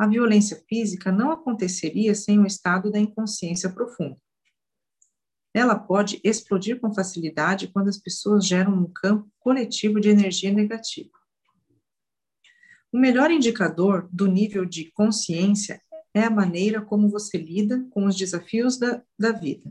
A 0.00 0.06
violência 0.06 0.64
física 0.66 1.12
não 1.12 1.30
aconteceria 1.30 2.14
sem 2.14 2.38
o 2.38 2.46
estado 2.46 2.90
da 2.90 2.98
inconsciência 2.98 3.68
profunda. 3.68 4.16
Ela 5.52 5.78
pode 5.78 6.18
explodir 6.24 6.80
com 6.80 6.94
facilidade 6.94 7.68
quando 7.68 7.88
as 7.88 7.98
pessoas 7.98 8.46
geram 8.46 8.72
um 8.72 8.90
campo 8.90 9.30
coletivo 9.38 10.00
de 10.00 10.08
energia 10.08 10.50
negativa. 10.50 11.10
O 12.90 12.98
melhor 12.98 13.30
indicador 13.30 14.08
do 14.10 14.26
nível 14.26 14.64
de 14.64 14.90
consciência 14.90 15.82
é 16.14 16.22
a 16.22 16.30
maneira 16.30 16.80
como 16.80 17.10
você 17.10 17.36
lida 17.36 17.86
com 17.90 18.06
os 18.06 18.16
desafios 18.16 18.78
da, 18.78 19.02
da 19.18 19.32
vida. 19.32 19.70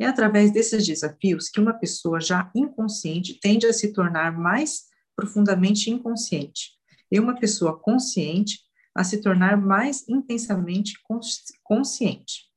É 0.00 0.06
através 0.06 0.50
desses 0.50 0.84
desafios 0.84 1.48
que 1.48 1.60
uma 1.60 1.74
pessoa 1.74 2.20
já 2.20 2.50
inconsciente 2.56 3.38
tende 3.38 3.68
a 3.68 3.72
se 3.72 3.92
tornar 3.92 4.36
mais 4.36 4.88
profundamente 5.14 5.90
inconsciente, 5.90 6.72
e 7.08 7.20
uma 7.20 7.38
pessoa 7.38 7.78
consciente 7.78 8.68
a 8.94 9.04
se 9.04 9.20
tornar 9.20 9.56
mais 9.56 10.08
intensamente 10.08 10.94
consciente. 11.62 12.50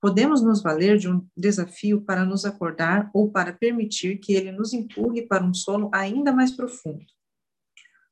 Podemos 0.00 0.42
nos 0.42 0.62
valer 0.62 0.98
de 0.98 1.08
um 1.08 1.24
desafio 1.36 2.02
para 2.02 2.24
nos 2.24 2.44
acordar 2.44 3.08
ou 3.14 3.30
para 3.30 3.52
permitir 3.52 4.18
que 4.18 4.32
ele 4.32 4.50
nos 4.50 4.72
empurre 4.72 5.22
para 5.22 5.44
um 5.44 5.54
sono 5.54 5.90
ainda 5.94 6.32
mais 6.32 6.50
profundo. 6.50 7.04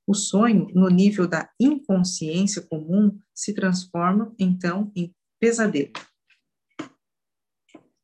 O 0.06 0.14
sonho, 0.14 0.68
no 0.74 0.88
nível 0.88 1.26
da 1.26 1.50
inconsciência 1.58 2.62
comum, 2.62 3.18
se 3.34 3.54
transforma, 3.54 4.34
então, 4.38 4.90
em 4.94 5.14
pesadelo. 5.38 5.92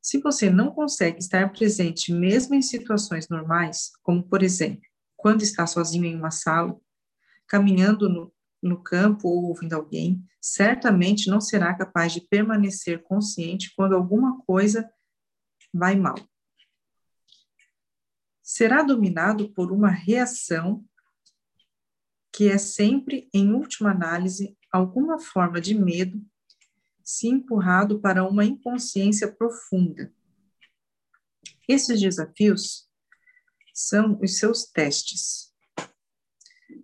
Se 0.00 0.20
você 0.20 0.50
não 0.50 0.70
consegue 0.70 1.18
estar 1.18 1.52
presente 1.52 2.12
mesmo 2.12 2.54
em 2.54 2.62
situações 2.62 3.28
normais, 3.28 3.90
como, 4.02 4.22
por 4.22 4.42
exemplo, 4.42 4.82
quando 5.16 5.42
está 5.42 5.66
sozinho 5.66 6.04
em 6.04 6.16
uma 6.16 6.30
sala, 6.30 6.78
caminhando 7.48 8.08
no, 8.08 8.32
no 8.66 8.82
campo 8.82 9.28
ou 9.28 9.44
ouvindo 9.44 9.74
alguém, 9.74 10.22
certamente 10.40 11.30
não 11.30 11.40
será 11.40 11.74
capaz 11.74 12.12
de 12.12 12.20
permanecer 12.20 13.02
consciente 13.02 13.72
quando 13.74 13.94
alguma 13.94 14.40
coisa 14.42 14.88
vai 15.72 15.96
mal. 15.96 16.16
Será 18.42 18.82
dominado 18.82 19.52
por 19.52 19.72
uma 19.72 19.90
reação 19.90 20.84
que 22.32 22.50
é 22.50 22.58
sempre, 22.58 23.30
em 23.32 23.52
última 23.52 23.90
análise, 23.90 24.56
alguma 24.70 25.18
forma 25.18 25.58
de 25.60 25.74
medo, 25.74 26.22
se 27.02 27.28
empurrado 27.28 27.98
para 27.98 28.28
uma 28.28 28.44
inconsciência 28.44 29.32
profunda. 29.32 30.12
Esses 31.66 32.00
desafios 32.00 32.86
são 33.72 34.20
os 34.20 34.38
seus 34.38 34.64
testes. 34.64 35.54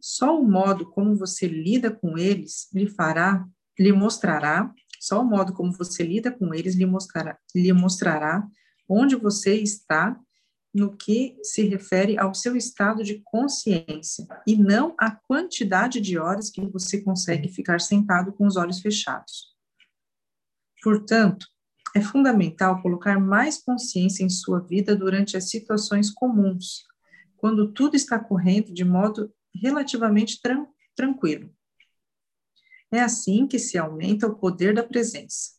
Só 0.04 0.36
o 0.36 0.44
modo 0.44 0.90
como 0.90 1.14
você 1.14 1.46
lida 1.46 1.88
com 1.88 2.18
eles 2.18 2.68
lhe 2.74 2.88
fará, 2.88 3.46
lhe 3.78 3.92
mostrará, 3.92 4.74
só 4.98 5.22
o 5.22 5.24
modo 5.24 5.52
como 5.52 5.70
você 5.72 6.02
lida 6.02 6.32
com 6.32 6.52
eles 6.52 6.74
lhe 6.74 6.84
mostrará, 6.84 7.38
lhe 7.54 7.72
mostrará 7.72 8.44
onde 8.88 9.14
você 9.14 9.54
está 9.54 10.18
no 10.74 10.96
que 10.96 11.36
se 11.44 11.62
refere 11.68 12.18
ao 12.18 12.34
seu 12.34 12.56
estado 12.56 13.04
de 13.04 13.20
consciência 13.24 14.26
e 14.44 14.56
não 14.56 14.92
à 14.98 15.08
quantidade 15.12 16.00
de 16.00 16.18
horas 16.18 16.50
que 16.50 16.66
você 16.66 17.00
consegue 17.00 17.48
ficar 17.48 17.80
sentado 17.80 18.32
com 18.32 18.44
os 18.44 18.56
olhos 18.56 18.80
fechados. 18.80 19.54
Portanto, 20.82 21.46
é 21.94 22.00
fundamental 22.00 22.82
colocar 22.82 23.20
mais 23.20 23.62
consciência 23.62 24.24
em 24.24 24.30
sua 24.30 24.58
vida 24.58 24.96
durante 24.96 25.36
as 25.36 25.48
situações 25.48 26.10
comuns, 26.10 26.82
quando 27.36 27.70
tudo 27.70 27.94
está 27.94 28.18
correndo 28.18 28.72
de 28.72 28.84
modo 28.84 29.32
relativamente 29.54 30.40
tran 30.40 30.66
tranquilo. 30.94 31.50
É 32.92 33.00
assim 33.00 33.46
que 33.46 33.58
se 33.58 33.78
aumenta 33.78 34.26
o 34.26 34.38
poder 34.38 34.74
da 34.74 34.82
presença. 34.82 35.52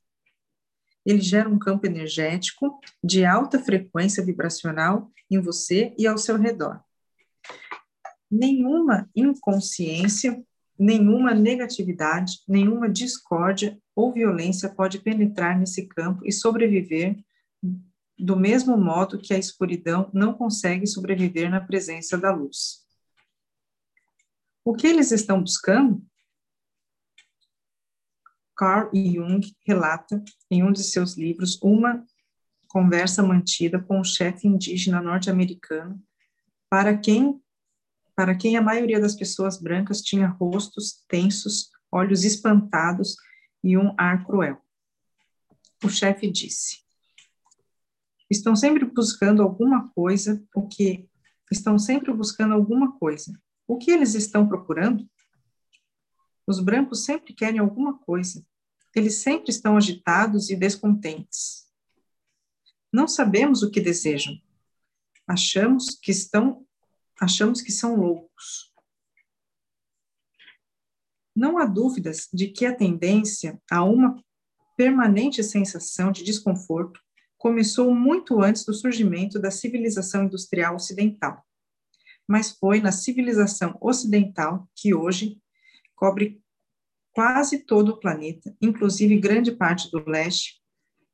Ele 1.06 1.20
gera 1.20 1.50
um 1.50 1.60
campo 1.60 1.86
energético 1.86 2.80
de 3.04 3.26
alta 3.26 3.60
frequência 3.60 4.24
vibracional 4.24 5.12
em 5.30 5.40
você 5.40 5.94
e 5.98 6.08
ao 6.08 6.18
seu 6.18 6.38
redor. 6.38 6.82
Nenhuma 8.30 9.10
inconsciência, 9.16 10.44
nenhuma 10.78 11.34
negatividade, 11.34 12.40
nenhuma 12.48 12.88
discórdia 12.88 13.78
ou 13.96 14.14
violência 14.14 14.70
pode 14.70 15.00
penetrar 15.00 15.60
nesse 15.60 15.88
campo 15.88 16.26
e 16.26 16.32
sobreviver 16.32 17.18
do 18.18 18.38
mesmo 18.38 18.78
modo 18.78 19.20
que 19.20 19.34
a 19.34 19.38
escuridão 19.38 20.10
não 20.14 20.34
consegue 20.34 20.88
sobreviver 20.88 21.50
na 21.50 21.60
presença 21.60 22.18
da 22.18 22.32
luz. 22.32 22.83
O 24.66 24.74
que 24.74 24.88
eles 24.88 25.12
estão 25.12 25.42
buscando? 25.42 26.02
Carl 28.56 28.90
Jung 28.94 29.42
relata 29.66 30.24
em 30.50 30.64
um 30.64 30.72
de 30.72 30.84
seus 30.84 31.18
livros 31.18 31.60
uma 31.62 32.06
conversa 32.68 33.22
mantida 33.22 33.82
com 33.82 34.00
um 34.00 34.04
chefe 34.04 34.48
indígena 34.48 35.02
norte-americano 35.02 36.02
para 36.70 36.98
quem 36.98 37.40
para 38.16 38.36
quem 38.36 38.56
a 38.56 38.62
maioria 38.62 39.00
das 39.00 39.16
pessoas 39.16 39.60
brancas 39.60 40.00
tinha 40.00 40.28
rostos 40.28 41.04
tensos, 41.08 41.72
olhos 41.92 42.24
espantados 42.24 43.16
e 43.64 43.76
um 43.76 43.94
ar 43.98 44.24
cruel. 44.24 44.62
O 45.84 45.90
chefe 45.90 46.30
disse: 46.30 46.78
Estão 48.30 48.56
sempre 48.56 48.86
buscando 48.86 49.42
alguma 49.42 49.90
coisa, 49.90 50.44
o 50.56 50.68
que 50.68 51.10
estão 51.52 51.80
sempre 51.80 52.14
buscando 52.14 52.54
alguma 52.54 52.98
coisa. 53.00 53.34
O 53.74 53.78
que 53.80 53.90
eles 53.90 54.14
estão 54.14 54.48
procurando? 54.48 55.10
Os 56.46 56.60
brancos 56.60 57.06
sempre 57.06 57.34
querem 57.34 57.60
alguma 57.60 57.98
coisa. 57.98 58.46
Eles 58.96 59.16
sempre 59.16 59.50
estão 59.50 59.76
agitados 59.76 60.52
e 60.52 60.56
descontentes. 60.56 61.68
Não 62.94 63.08
sabemos 63.08 63.64
o 63.64 63.72
que 63.72 63.82
desejam. 63.82 64.40
Achamos 65.28 65.98
que 66.00 66.12
estão 66.12 66.64
achamos 67.20 67.64
que 67.64 67.72
são 67.72 67.96
loucos. 67.96 68.72
Não 71.36 71.58
há 71.58 71.66
dúvidas 71.66 72.30
de 72.32 72.50
que 72.50 72.68
a 72.68 72.76
tendência 72.76 73.60
a 73.72 73.84
uma 73.84 74.24
permanente 74.78 75.44
sensação 75.44 76.12
de 76.12 76.24
desconforto 76.24 77.02
começou 77.40 77.92
muito 77.92 78.40
antes 78.40 78.66
do 78.66 78.74
surgimento 78.76 79.40
da 79.40 79.50
civilização 79.50 80.26
industrial 80.26 80.76
ocidental 80.76 81.44
mas 82.28 82.52
foi 82.52 82.80
na 82.80 82.92
civilização 82.92 83.78
ocidental 83.82 84.70
que 84.76 84.94
hoje 84.94 85.38
cobre 85.96 86.42
quase 87.12 87.60
todo 87.60 87.90
o 87.90 88.00
planeta, 88.00 88.56
inclusive 88.62 89.20
grande 89.20 89.52
parte 89.52 89.90
do 89.92 90.04
leste, 90.10 90.62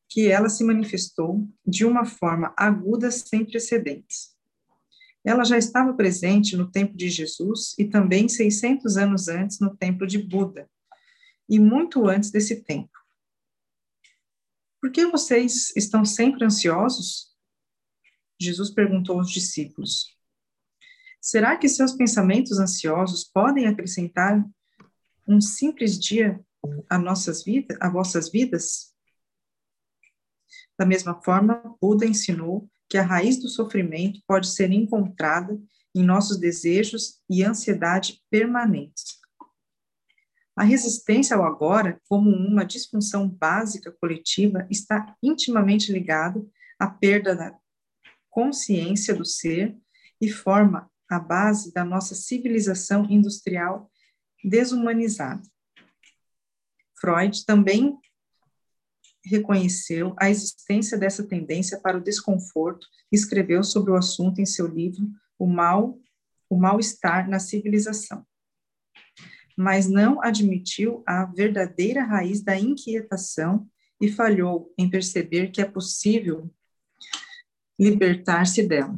que 0.08 0.28
ela 0.28 0.50
se 0.50 0.64
manifestou 0.64 1.48
de 1.66 1.86
uma 1.86 2.06
forma 2.06 2.54
aguda 2.58 3.12
sem 3.12 3.46
precedentes. 3.46 4.36
Ela 5.24 5.44
já 5.44 5.58
estava 5.58 5.94
presente 5.94 6.56
no 6.56 6.72
tempo 6.72 6.96
de 6.96 7.10
Jesus 7.10 7.76
e 7.78 7.86
também 7.86 8.28
600 8.28 8.98
anos 8.98 9.28
antes 9.28 9.60
no 9.60 9.76
templo 9.76 10.08
de 10.08 10.18
Buda, 10.18 10.70
e 11.48 11.60
muito 11.60 12.08
antes 12.08 12.32
desse 12.32 12.64
tempo. 12.64 12.90
Por 14.82 14.92
que 14.92 15.06
vocês 15.08 15.76
estão 15.76 16.06
sempre 16.06 16.46
ansiosos? 16.46 17.36
Jesus 18.40 18.70
perguntou 18.70 19.20
aos 19.20 19.30
discípulos. 19.30 20.18
Será 21.22 21.58
que 21.58 21.68
seus 21.68 21.94
pensamentos 21.94 22.60
ansiosos 22.60 23.24
podem 23.24 23.68
acrescentar 23.68 24.44
um 25.28 25.42
simples 25.42 26.00
dia 26.00 26.40
a 26.90 26.98
nossas 26.98 27.44
vidas, 27.44 27.78
a 27.82 27.90
vossas 27.90 28.32
vidas? 28.32 28.94
Da 30.78 30.86
mesma 30.86 31.22
forma, 31.22 31.76
Buda 31.82 32.06
ensinou 32.06 32.70
que 32.88 32.98
a 32.98 33.04
raiz 33.04 33.38
do 33.38 33.50
sofrimento 33.50 34.22
pode 34.26 34.48
ser 34.48 34.72
encontrada 34.72 35.62
em 35.94 36.04
nossos 36.04 36.38
desejos 36.38 37.22
e 37.30 37.44
ansiedade 37.44 38.22
permanentes. 38.30 39.20
A 40.56 40.64
resistência 40.64 41.36
ao 41.36 41.46
agora, 41.46 42.02
como 42.08 42.30
uma 42.30 42.66
disfunção 42.66 43.28
básica 43.28 43.92
coletiva, 43.92 44.66
está 44.70 45.16
intimamente 45.22 45.92
ligada 45.92 46.46
à 46.78 46.88
perda 46.88 47.36
da 47.36 47.58
consciência 48.30 49.14
do 49.14 49.26
ser 49.26 49.78
e 50.20 50.30
forma 50.30 50.90
a 51.10 51.20
base 51.20 51.74
da 51.74 51.84
nossa 51.84 52.14
civilização 52.14 53.06
industrial 53.10 53.92
desumanizada. 54.44 55.42
Freud 57.00 57.46
também 57.46 57.98
reconheceu 59.24 60.14
a 60.18 60.30
existência 60.30 60.98
dessa 60.98 61.24
tendência 61.24 61.80
para 61.80 61.98
o 61.98 62.04
desconforto 62.04 62.88
e 63.12 63.16
escreveu 63.16 63.64
sobre 63.64 63.92
o 63.92 63.96
assunto 63.96 64.40
em 64.40 64.46
seu 64.46 64.68
livro 64.68 65.10
O 65.38 65.46
Mal, 65.46 65.98
o 66.50 66.58
Mal-Estar 66.58 67.30
na 67.30 67.40
Civilização. 67.40 68.26
Mas 69.58 69.88
não 69.88 70.22
admitiu 70.22 71.04
a 71.06 71.26
verdadeira 71.26 72.04
raiz 72.04 72.42
da 72.42 72.58
inquietação 72.58 73.68
e 74.02 74.10
falhou 74.10 74.74
em 74.78 74.90
perceber 74.90 75.52
que 75.52 75.62
é 75.62 75.66
possível 75.66 76.50
libertar-se 77.78 78.66
dela. 78.66 78.98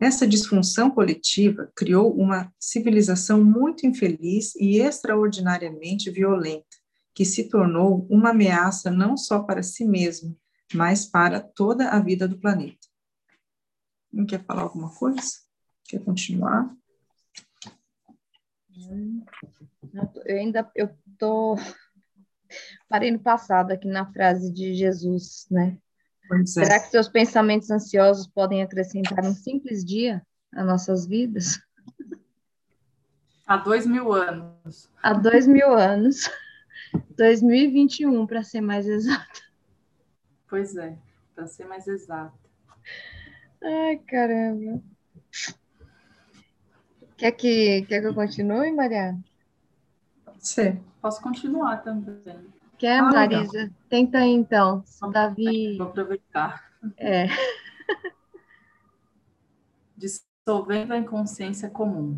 Essa 0.00 0.28
disfunção 0.28 0.90
coletiva 0.90 1.72
criou 1.74 2.14
uma 2.14 2.52
civilização 2.58 3.42
muito 3.44 3.84
infeliz 3.84 4.54
e 4.54 4.78
extraordinariamente 4.78 6.08
violenta, 6.08 6.76
que 7.12 7.24
se 7.24 7.48
tornou 7.48 8.06
uma 8.08 8.30
ameaça 8.30 8.92
não 8.92 9.16
só 9.16 9.40
para 9.42 9.62
si 9.62 9.84
mesmo, 9.84 10.38
mas 10.72 11.04
para 11.04 11.40
toda 11.40 11.88
a 11.88 11.98
vida 11.98 12.28
do 12.28 12.38
planeta. 12.38 12.86
Não 14.12 14.24
quer 14.24 14.44
falar 14.44 14.62
alguma 14.62 14.94
coisa? 14.94 15.20
Quer 15.84 16.04
continuar? 16.04 16.72
Eu 20.24 20.36
ainda 20.38 20.70
eu 20.76 20.96
tô 21.18 21.56
parei 22.88 23.10
no 23.10 23.18
passado 23.18 23.72
aqui 23.72 23.88
na 23.88 24.10
frase 24.12 24.52
de 24.52 24.74
Jesus, 24.74 25.46
né? 25.50 25.76
É. 26.30 26.46
Será 26.46 26.80
que 26.80 26.90
seus 26.90 27.08
pensamentos 27.08 27.70
ansiosos 27.70 28.26
podem 28.26 28.62
acrescentar 28.62 29.24
um 29.24 29.34
simples 29.34 29.84
dia 29.84 30.22
às 30.52 30.66
nossas 30.66 31.06
vidas? 31.06 31.60
Há 33.46 33.56
dois 33.56 33.86
mil 33.86 34.12
anos. 34.12 34.90
Há 35.02 35.14
dois 35.14 35.46
mil 35.46 35.72
anos. 35.72 36.30
2021, 37.16 38.26
para 38.26 38.42
ser 38.42 38.60
mais 38.60 38.86
exato. 38.86 39.42
Pois 40.48 40.76
é, 40.76 40.96
para 41.34 41.46
ser 41.46 41.66
mais 41.66 41.86
exato. 41.86 42.38
Ai, 43.62 43.98
caramba. 43.98 44.82
Quer 47.16 47.32
que, 47.32 47.82
quer 47.82 48.00
que 48.00 48.06
eu 48.06 48.14
continue, 48.14 48.72
Maria? 48.72 49.18
Ser. 50.38 50.80
Posso 51.00 51.20
continuar 51.20 51.82
também. 51.82 52.46
Quer, 52.78 53.00
ah, 53.00 53.02
Marisa? 53.02 53.52
Legal. 53.52 53.74
Tenta 53.88 54.18
aí, 54.18 54.30
então. 54.30 54.84
Vou, 55.00 55.10
Davi. 55.10 55.76
Vou 55.76 55.88
aproveitar. 55.88 56.64
É. 56.96 57.26
Dissolvendo 59.96 60.92
a 60.92 60.98
inconsciência 60.98 61.68
comum. 61.68 62.16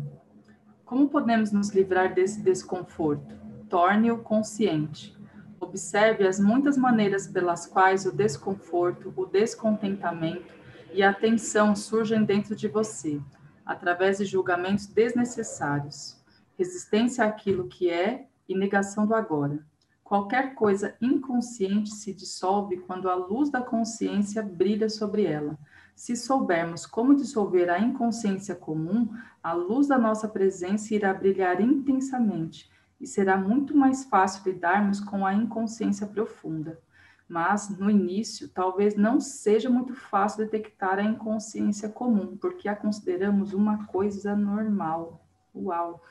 Como 0.85 1.09
podemos 1.09 1.51
nos 1.51 1.69
livrar 1.69 2.13
desse 2.13 2.41
desconforto? 2.41 3.35
Torne-o 3.69 4.19
consciente. 4.19 5.17
Observe 5.59 6.27
as 6.27 6.39
muitas 6.39 6.77
maneiras 6.77 7.27
pelas 7.27 7.65
quais 7.65 8.05
o 8.05 8.11
desconforto, 8.11 9.13
o 9.15 9.25
descontentamento 9.25 10.53
e 10.93 11.01
a 11.01 11.13
tensão 11.13 11.75
surgem 11.75 12.23
dentro 12.23 12.55
de 12.55 12.67
você, 12.67 13.19
através 13.65 14.17
de 14.17 14.25
julgamentos 14.25 14.85
desnecessários, 14.85 16.21
resistência 16.57 17.23
àquilo 17.23 17.67
que 17.67 17.89
é 17.89 18.27
e 18.47 18.55
negação 18.55 19.07
do 19.07 19.15
agora. 19.15 19.65
Qualquer 20.11 20.55
coisa 20.55 20.93
inconsciente 20.99 21.91
se 21.91 22.13
dissolve 22.13 22.81
quando 22.81 23.09
a 23.09 23.15
luz 23.15 23.49
da 23.49 23.61
consciência 23.61 24.43
brilha 24.43 24.89
sobre 24.89 25.23
ela. 25.23 25.57
Se 25.95 26.17
soubermos 26.17 26.85
como 26.85 27.15
dissolver 27.15 27.69
a 27.69 27.79
inconsciência 27.79 28.53
comum, 28.53 29.07
a 29.41 29.53
luz 29.53 29.87
da 29.87 29.97
nossa 29.97 30.27
presença 30.27 30.93
irá 30.93 31.13
brilhar 31.13 31.61
intensamente 31.61 32.69
e 32.99 33.07
será 33.07 33.37
muito 33.37 33.73
mais 33.73 34.03
fácil 34.03 34.51
lidarmos 34.51 34.99
com 34.99 35.25
a 35.25 35.33
inconsciência 35.33 36.05
profunda. 36.05 36.77
Mas, 37.25 37.69
no 37.69 37.89
início, 37.89 38.49
talvez 38.49 38.97
não 38.97 39.17
seja 39.17 39.69
muito 39.69 39.95
fácil 39.95 40.39
detectar 40.39 40.99
a 40.99 41.03
inconsciência 41.03 41.87
comum, 41.87 42.35
porque 42.35 42.67
a 42.67 42.75
consideramos 42.75 43.53
uma 43.53 43.85
coisa 43.85 44.35
normal. 44.35 45.25
Uau! 45.55 46.03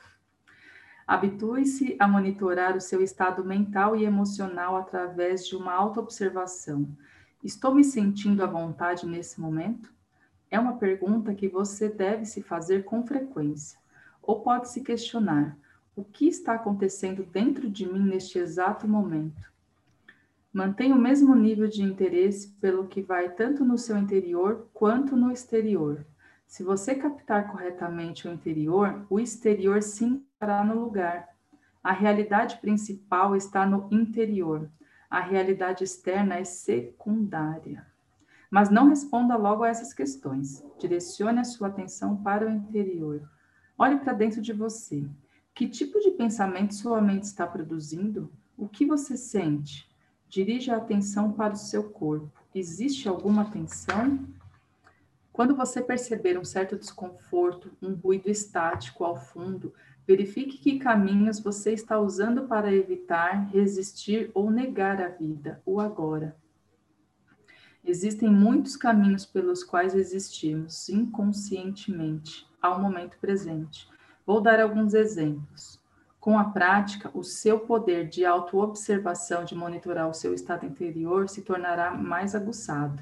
Habitue-se 1.11 1.97
a 1.99 2.07
monitorar 2.07 2.77
o 2.77 2.79
seu 2.79 3.03
estado 3.03 3.43
mental 3.43 3.97
e 3.97 4.05
emocional 4.05 4.77
através 4.77 5.45
de 5.45 5.57
uma 5.57 5.73
autoobservação. 5.73 6.87
Estou 7.43 7.75
me 7.75 7.83
sentindo 7.83 8.41
à 8.41 8.47
vontade 8.47 9.05
nesse 9.05 9.41
momento? 9.41 9.93
É 10.49 10.57
uma 10.57 10.77
pergunta 10.77 11.35
que 11.35 11.49
você 11.49 11.89
deve 11.89 12.23
se 12.23 12.41
fazer 12.41 12.85
com 12.85 13.05
frequência. 13.05 13.77
Ou 14.21 14.39
pode 14.39 14.69
se 14.69 14.79
questionar: 14.79 15.57
o 15.97 16.01
que 16.05 16.29
está 16.29 16.53
acontecendo 16.53 17.25
dentro 17.25 17.69
de 17.69 17.85
mim 17.85 18.05
neste 18.05 18.39
exato 18.39 18.87
momento? 18.87 19.51
Mantenha 20.53 20.95
o 20.95 21.01
mesmo 21.01 21.35
nível 21.35 21.67
de 21.67 21.83
interesse 21.83 22.53
pelo 22.61 22.87
que 22.87 23.01
vai 23.01 23.29
tanto 23.29 23.65
no 23.65 23.77
seu 23.77 23.97
interior 23.97 24.65
quanto 24.73 25.17
no 25.17 25.29
exterior. 25.29 26.05
Se 26.51 26.63
você 26.63 26.93
captar 26.95 27.49
corretamente 27.49 28.27
o 28.27 28.33
interior, 28.33 29.05
o 29.09 29.21
exterior 29.21 29.81
se 29.81 30.03
entrará 30.03 30.65
no 30.65 30.81
lugar. 30.81 31.29
A 31.81 31.93
realidade 31.93 32.57
principal 32.57 33.37
está 33.37 33.65
no 33.65 33.87
interior. 33.89 34.69
A 35.09 35.21
realidade 35.21 35.85
externa 35.85 36.35
é 36.35 36.43
secundária. 36.43 37.87
Mas 38.49 38.69
não 38.69 38.89
responda 38.89 39.37
logo 39.37 39.63
a 39.63 39.69
essas 39.69 39.93
questões. 39.93 40.61
Direcione 40.77 41.39
a 41.39 41.45
sua 41.45 41.69
atenção 41.69 42.17
para 42.17 42.45
o 42.45 42.51
interior. 42.51 43.21
Olhe 43.77 43.99
para 43.99 44.11
dentro 44.11 44.41
de 44.41 44.51
você. 44.51 45.09
Que 45.55 45.69
tipo 45.69 46.01
de 46.01 46.11
pensamento 46.11 46.75
sua 46.75 46.99
mente 46.99 47.23
está 47.23 47.47
produzindo? 47.47 48.29
O 48.57 48.67
que 48.67 48.85
você 48.85 49.15
sente? 49.15 49.89
Dirija 50.27 50.73
a 50.73 50.79
atenção 50.79 51.31
para 51.31 51.53
o 51.53 51.57
seu 51.57 51.91
corpo. 51.91 52.29
Existe 52.53 53.07
alguma 53.07 53.49
tensão? 53.49 54.27
Quando 55.31 55.55
você 55.55 55.81
perceber 55.81 56.37
um 56.37 56.43
certo 56.43 56.77
desconforto, 56.77 57.71
um 57.81 57.93
ruído 57.93 58.29
estático 58.29 59.05
ao 59.05 59.15
fundo, 59.15 59.73
verifique 60.05 60.57
que 60.57 60.79
caminhos 60.79 61.39
você 61.39 61.71
está 61.71 61.99
usando 61.99 62.47
para 62.47 62.73
evitar, 62.73 63.47
resistir 63.49 64.29
ou 64.33 64.51
negar 64.51 65.01
a 65.01 65.07
vida, 65.07 65.61
o 65.65 65.79
agora. 65.79 66.35
Existem 67.83 68.29
muitos 68.29 68.75
caminhos 68.75 69.25
pelos 69.25 69.63
quais 69.63 69.95
existimos 69.95 70.87
inconscientemente 70.89 72.47
ao 72.61 72.79
momento 72.79 73.17
presente. 73.19 73.89
Vou 74.25 74.39
dar 74.39 74.59
alguns 74.59 74.93
exemplos. 74.93 75.81
Com 76.19 76.37
a 76.37 76.43
prática, 76.43 77.09
o 77.15 77.23
seu 77.23 77.61
poder 77.61 78.07
de 78.07 78.23
autoobservação, 78.23 79.43
de 79.43 79.55
monitorar 79.55 80.07
o 80.07 80.13
seu 80.13 80.33
estado 80.35 80.65
interior, 80.65 81.27
se 81.27 81.41
tornará 81.41 81.89
mais 81.89 82.35
aguçado. 82.35 83.01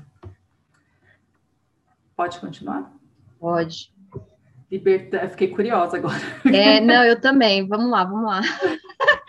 Pode 2.19 2.37
continuar? 2.41 2.93
Pode. 3.39 3.93
Liberta... 4.69 5.29
Fiquei 5.29 5.47
curiosa 5.47 5.95
agora. 5.95 6.19
É, 6.53 6.81
não, 6.81 7.01
eu 7.05 7.21
também. 7.21 7.65
Vamos 7.65 7.89
lá, 7.89 8.03
vamos 8.03 8.25
lá. 8.25 8.41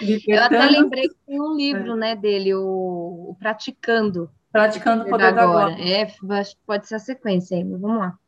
Libertando... 0.00 0.57
Eu 0.57 0.61
até 0.61 0.70
lembrei 0.70 1.09
que 1.09 1.14
tem 1.24 1.40
um 1.40 1.55
livro, 1.55 1.92
é. 1.92 1.96
né, 1.96 2.16
dele, 2.16 2.53
o, 2.53 3.29
o 3.31 3.37
Praticando. 3.38 4.29
Praticando 4.50 5.05
o 5.05 5.09
Poder 5.09 5.33
da 5.33 5.42
Agora. 5.44 5.72
agora. 5.72 5.88
É, 5.88 6.12
pode 6.66 6.88
ser 6.88 6.96
a 6.96 6.98
sequência 6.98 7.57
aí, 7.57 7.62
mas 7.62 7.81
vamos 7.81 7.98
lá. 7.98 8.18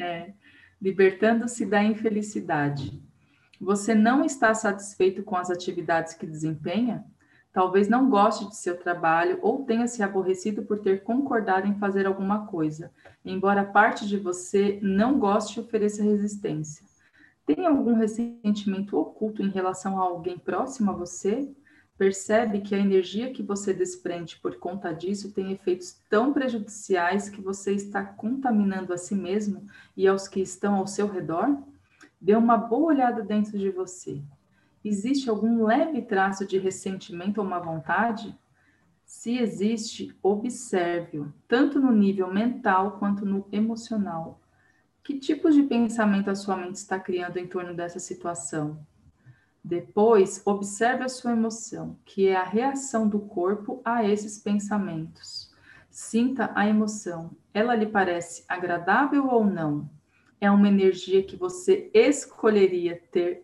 É. 0.00 0.32
Libertando-se 0.80 1.66
da 1.66 1.82
infelicidade. 1.82 3.02
Você 3.60 3.96
não 3.96 4.24
está 4.24 4.54
satisfeito 4.54 5.24
com 5.24 5.34
as 5.34 5.50
atividades 5.50 6.14
que 6.14 6.24
desempenha? 6.24 7.04
Talvez 7.54 7.86
não 7.86 8.10
goste 8.10 8.48
de 8.48 8.56
seu 8.56 8.76
trabalho 8.76 9.38
ou 9.40 9.64
tenha 9.64 9.86
se 9.86 10.02
aborrecido 10.02 10.64
por 10.64 10.80
ter 10.80 11.04
concordado 11.04 11.68
em 11.68 11.78
fazer 11.78 12.04
alguma 12.04 12.48
coisa, 12.48 12.90
embora 13.24 13.64
parte 13.64 14.08
de 14.08 14.16
você 14.18 14.80
não 14.82 15.20
goste 15.20 15.60
e 15.60 15.62
ofereça 15.62 16.02
resistência. 16.02 16.84
Tem 17.46 17.64
algum 17.64 17.94
ressentimento 17.94 18.98
oculto 18.98 19.40
em 19.40 19.50
relação 19.50 20.00
a 20.00 20.02
alguém 20.02 20.36
próximo 20.36 20.90
a 20.90 20.94
você? 20.94 21.48
Percebe 21.96 22.60
que 22.60 22.74
a 22.74 22.78
energia 22.78 23.32
que 23.32 23.40
você 23.40 23.72
desprende 23.72 24.36
por 24.42 24.56
conta 24.56 24.92
disso 24.92 25.30
tem 25.30 25.52
efeitos 25.52 25.96
tão 26.10 26.32
prejudiciais 26.32 27.28
que 27.28 27.40
você 27.40 27.72
está 27.72 28.02
contaminando 28.02 28.92
a 28.92 28.98
si 28.98 29.14
mesmo 29.14 29.64
e 29.96 30.08
aos 30.08 30.26
que 30.26 30.40
estão 30.40 30.74
ao 30.74 30.88
seu 30.88 31.06
redor? 31.06 31.56
Dê 32.20 32.34
uma 32.34 32.56
boa 32.56 32.92
olhada 32.92 33.22
dentro 33.22 33.56
de 33.56 33.70
você 33.70 34.20
existe 34.88 35.30
algum 35.30 35.64
leve 35.64 36.02
traço 36.02 36.46
de 36.46 36.58
ressentimento 36.58 37.40
ou 37.40 37.46
má 37.46 37.58
vontade? 37.58 38.36
Se 39.04 39.38
existe, 39.38 40.16
observe-o, 40.22 41.32
tanto 41.46 41.80
no 41.80 41.92
nível 41.92 42.32
mental 42.32 42.98
quanto 42.98 43.24
no 43.24 43.46
emocional. 43.52 44.40
Que 45.02 45.18
tipos 45.18 45.54
de 45.54 45.62
pensamento 45.62 46.30
a 46.30 46.34
sua 46.34 46.56
mente 46.56 46.76
está 46.76 46.98
criando 46.98 47.36
em 47.36 47.46
torno 47.46 47.74
dessa 47.74 47.98
situação? 47.98 48.78
Depois, 49.62 50.42
observe 50.44 51.04
a 51.04 51.08
sua 51.08 51.32
emoção, 51.32 51.98
que 52.04 52.26
é 52.26 52.36
a 52.36 52.44
reação 52.44 53.08
do 53.08 53.18
corpo 53.20 53.80
a 53.84 54.04
esses 54.04 54.38
pensamentos. 54.38 55.50
Sinta 55.90 56.50
a 56.54 56.66
emoção. 56.66 57.30
Ela 57.52 57.74
lhe 57.74 57.86
parece 57.86 58.44
agradável 58.48 59.28
ou 59.28 59.44
não? 59.44 59.88
É 60.40 60.50
uma 60.50 60.68
energia 60.68 61.22
que 61.22 61.36
você 61.36 61.90
escolheria 61.94 63.00
ter 63.10 63.43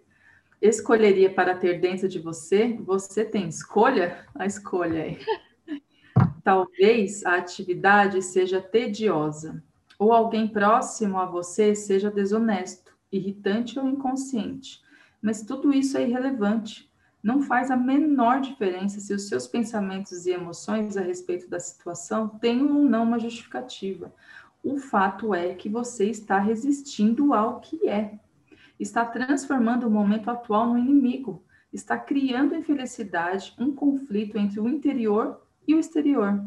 escolheria 0.61 1.33
para 1.33 1.55
ter 1.55 1.81
dentro 1.81 2.09
de 2.09 2.18
você, 2.18 2.77
você 2.81 3.25
tem 3.25 3.49
escolha? 3.49 4.27
A 4.35 4.46
escolha 4.46 4.99
é. 4.99 5.18
Talvez 6.44 7.25
a 7.25 7.37
atividade 7.37 8.23
seja 8.23 8.61
tediosa, 8.61 9.62
ou 9.99 10.12
alguém 10.12 10.49
próximo 10.49 11.18
a 11.18 11.27
você 11.27 11.75
seja 11.75 12.11
desonesto, 12.11 12.92
irritante 13.12 13.79
ou 13.79 13.88
inconsciente. 13.88 14.81
Mas 15.20 15.42
tudo 15.42 15.73
isso 15.73 15.99
é 15.99 16.07
irrelevante. 16.07 16.90
Não 17.23 17.42
faz 17.42 17.70
a 17.70 17.77
menor 17.77 18.40
diferença 18.40 18.99
se 18.99 19.12
os 19.12 19.29
seus 19.29 19.46
pensamentos 19.46 20.27
e 20.27 20.31
emoções 20.31 20.96
a 20.96 21.03
respeito 21.03 21.49
da 21.49 21.61
situação 21.61 22.29
têm 22.29 22.62
ou 22.62 22.83
não 22.83 23.03
uma 23.03 23.18
justificativa. 23.18 24.12
O 24.62 24.79
fato 24.79 25.35
é 25.35 25.55
que 25.55 25.68
você 25.68 26.07
está 26.07 26.38
resistindo 26.38 27.35
ao 27.35 27.61
que 27.61 27.88
é 27.88 28.18
está 28.83 29.05
transformando 29.05 29.87
o 29.87 29.90
momento 29.90 30.31
atual 30.31 30.66
no 30.66 30.79
inimigo. 30.79 31.45
está 31.73 31.97
criando 31.97 32.57
infelicidade, 32.57 33.55
um 33.57 33.73
conflito 33.73 34.37
entre 34.37 34.59
o 34.59 34.69
interior 34.69 35.40
e 35.69 35.75
o 35.75 35.79
exterior. 35.79 36.45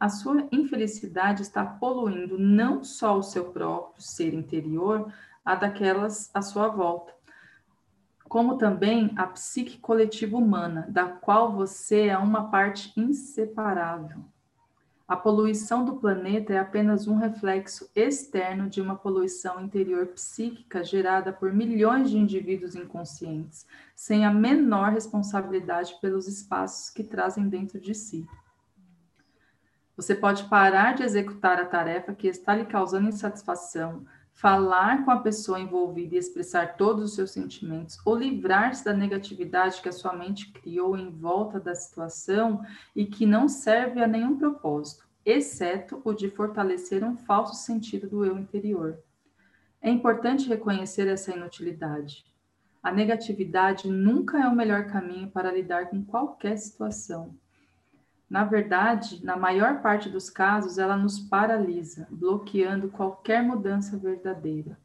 A 0.00 0.08
sua 0.08 0.48
infelicidade 0.50 1.42
está 1.42 1.64
poluindo 1.66 2.38
não 2.38 2.82
só 2.82 3.18
o 3.18 3.22
seu 3.22 3.52
próprio 3.52 4.02
ser 4.02 4.32
interior, 4.32 5.12
a 5.44 5.54
daquelas 5.54 6.30
à 6.32 6.40
sua 6.40 6.68
volta, 6.68 7.12
como 8.26 8.56
também 8.56 9.12
a 9.16 9.26
psique 9.26 9.78
coletiva 9.78 10.36
humana, 10.36 10.86
da 10.88 11.06
qual 11.06 11.52
você 11.52 12.06
é 12.06 12.16
uma 12.16 12.50
parte 12.50 12.98
inseparável. 12.98 14.24
A 15.06 15.16
poluição 15.16 15.84
do 15.84 15.96
planeta 15.96 16.54
é 16.54 16.58
apenas 16.58 17.06
um 17.06 17.16
reflexo 17.16 17.90
externo 17.94 18.70
de 18.70 18.80
uma 18.80 18.96
poluição 18.96 19.60
interior 19.60 20.06
psíquica 20.06 20.82
gerada 20.82 21.30
por 21.30 21.52
milhões 21.52 22.08
de 22.10 22.16
indivíduos 22.16 22.74
inconscientes, 22.74 23.66
sem 23.94 24.24
a 24.24 24.32
menor 24.32 24.92
responsabilidade 24.92 25.98
pelos 26.00 26.26
espaços 26.26 26.88
que 26.88 27.04
trazem 27.04 27.48
dentro 27.50 27.78
de 27.78 27.94
si. 27.94 28.26
Você 29.94 30.14
pode 30.14 30.44
parar 30.44 30.94
de 30.94 31.02
executar 31.02 31.60
a 31.60 31.66
tarefa 31.66 32.14
que 32.14 32.26
está 32.26 32.54
lhe 32.54 32.64
causando 32.64 33.08
insatisfação, 33.08 34.06
falar 34.34 35.04
com 35.04 35.12
a 35.12 35.20
pessoa 35.20 35.60
envolvida 35.60 36.16
e 36.16 36.18
expressar 36.18 36.76
todos 36.76 37.04
os 37.04 37.14
seus 37.14 37.30
sentimentos, 37.30 37.98
ou 38.04 38.16
livrar-se 38.16 38.84
da 38.84 38.92
negatividade 38.92 39.80
que 39.80 39.88
a 39.88 39.92
sua 39.92 40.12
mente 40.12 40.52
criou 40.52 40.98
em 40.98 41.08
volta 41.08 41.60
da 41.60 41.74
situação 41.74 42.62
e 42.94 43.06
que 43.06 43.24
não 43.24 43.48
serve 43.48 44.02
a 44.02 44.08
nenhum 44.08 44.36
propósito, 44.36 45.04
exceto 45.24 46.02
o 46.04 46.12
de 46.12 46.28
fortalecer 46.28 47.04
um 47.04 47.16
falso 47.16 47.54
sentido 47.54 48.08
do 48.08 48.24
eu 48.24 48.36
interior. 48.36 48.98
É 49.80 49.88
importante 49.88 50.48
reconhecer 50.48 51.06
essa 51.06 51.32
inutilidade. 51.32 52.26
A 52.82 52.90
negatividade 52.90 53.88
nunca 53.88 54.38
é 54.38 54.48
o 54.48 54.54
melhor 54.54 54.86
caminho 54.88 55.30
para 55.30 55.52
lidar 55.52 55.88
com 55.88 56.04
qualquer 56.04 56.58
situação. 56.58 57.34
Na 58.28 58.44
verdade, 58.44 59.24
na 59.24 59.36
maior 59.36 59.82
parte 59.82 60.08
dos 60.08 60.30
casos, 60.30 60.78
ela 60.78 60.96
nos 60.96 61.18
paralisa, 61.18 62.06
bloqueando 62.10 62.88
qualquer 62.88 63.42
mudança 63.42 63.96
verdadeira. 63.96 64.78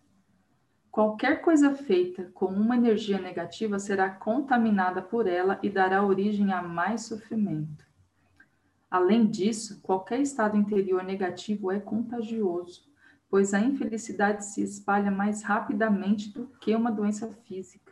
Qualquer 0.92 1.42
coisa 1.42 1.74
feita 1.74 2.30
com 2.34 2.48
uma 2.48 2.76
energia 2.76 3.20
negativa 3.20 3.80
será 3.80 4.10
contaminada 4.10 5.02
por 5.02 5.28
ela 5.28 5.60
e 5.64 5.70
dará 5.70 6.04
origem 6.04 6.52
a 6.52 6.62
mais 6.62 7.04
sofrimento. 7.04 7.86
Além 8.90 9.28
disso, 9.28 9.80
qualquer 9.82 10.20
estado 10.20 10.58
interior 10.58 11.04
negativo 11.04 11.72
é 11.72 11.80
contagioso, 11.80 12.90
pois 13.30 13.54
a 13.54 13.60
infelicidade 13.60 14.44
se 14.46 14.64
espalha 14.64 15.12
mais 15.12 15.44
rapidamente 15.44 16.34
do 16.34 16.48
que 16.60 16.76
uma 16.76 16.92
doença 16.92 17.28
física. 17.46 17.89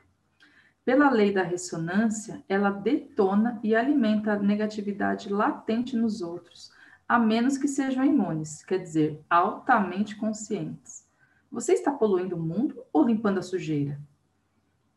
Pela 0.88 1.10
lei 1.10 1.34
da 1.34 1.44
ressonância, 1.44 2.42
ela 2.48 2.70
detona 2.70 3.60
e 3.62 3.76
alimenta 3.76 4.32
a 4.32 4.40
negatividade 4.40 5.28
latente 5.28 5.98
nos 5.98 6.22
outros, 6.22 6.72
a 7.06 7.20
menos 7.20 7.58
que 7.58 7.68
sejam 7.68 8.06
imunes, 8.06 8.64
quer 8.64 8.78
dizer, 8.78 9.22
altamente 9.30 10.16
conscientes. 10.16 11.06
Você 11.52 11.74
está 11.74 11.92
poluindo 11.92 12.38
o 12.38 12.42
mundo 12.42 12.86
ou 12.94 13.04
limpando 13.04 13.40
a 13.40 13.42
sujeira? 13.42 14.00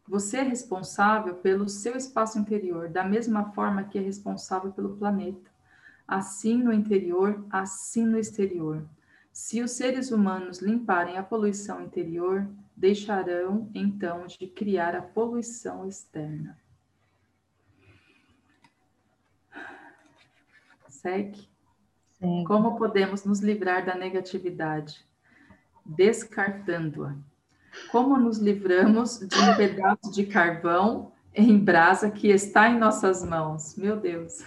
Você 0.07 0.37
é 0.37 0.42
responsável 0.42 1.35
pelo 1.35 1.68
seu 1.68 1.96
espaço 1.96 2.38
interior, 2.38 2.88
da 2.88 3.03
mesma 3.03 3.50
forma 3.50 3.83
que 3.83 3.98
é 3.98 4.00
responsável 4.00 4.70
pelo 4.70 4.96
planeta. 4.96 5.50
Assim 6.07 6.62
no 6.62 6.72
interior, 6.72 7.44
assim 7.50 8.07
no 8.07 8.16
exterior. 8.16 8.87
Se 9.33 9.61
os 9.61 9.72
seres 9.72 10.12
humanos 10.12 10.61
limparem 10.61 11.18
a 11.18 11.22
poluição 11.24 11.83
interior, 11.83 12.46
deixarão 12.81 13.71
então 13.75 14.27
de 14.27 14.47
criar 14.47 14.97
a 14.97 15.03
poluição 15.03 15.87
externa. 15.87 16.59
Segue. 20.88 21.47
Segue. 22.19 22.45
Como 22.47 22.79
podemos 22.79 23.25
nos 23.25 23.40
livrar 23.40 23.85
da 23.85 23.95
negatividade? 23.95 25.05
Descartando-a. 25.85 27.14
Como 27.93 28.19
nos 28.19 28.38
livramos 28.38 29.19
de 29.19 29.38
um 29.38 29.57
pedaço 29.57 30.11
de 30.11 30.25
carvão 30.25 31.12
em 31.35 31.59
brasa 31.59 32.11
que 32.11 32.29
está 32.29 32.71
em 32.71 32.79
nossas 32.79 33.23
mãos? 33.23 33.77
Meu 33.77 33.99
Deus. 33.99 34.43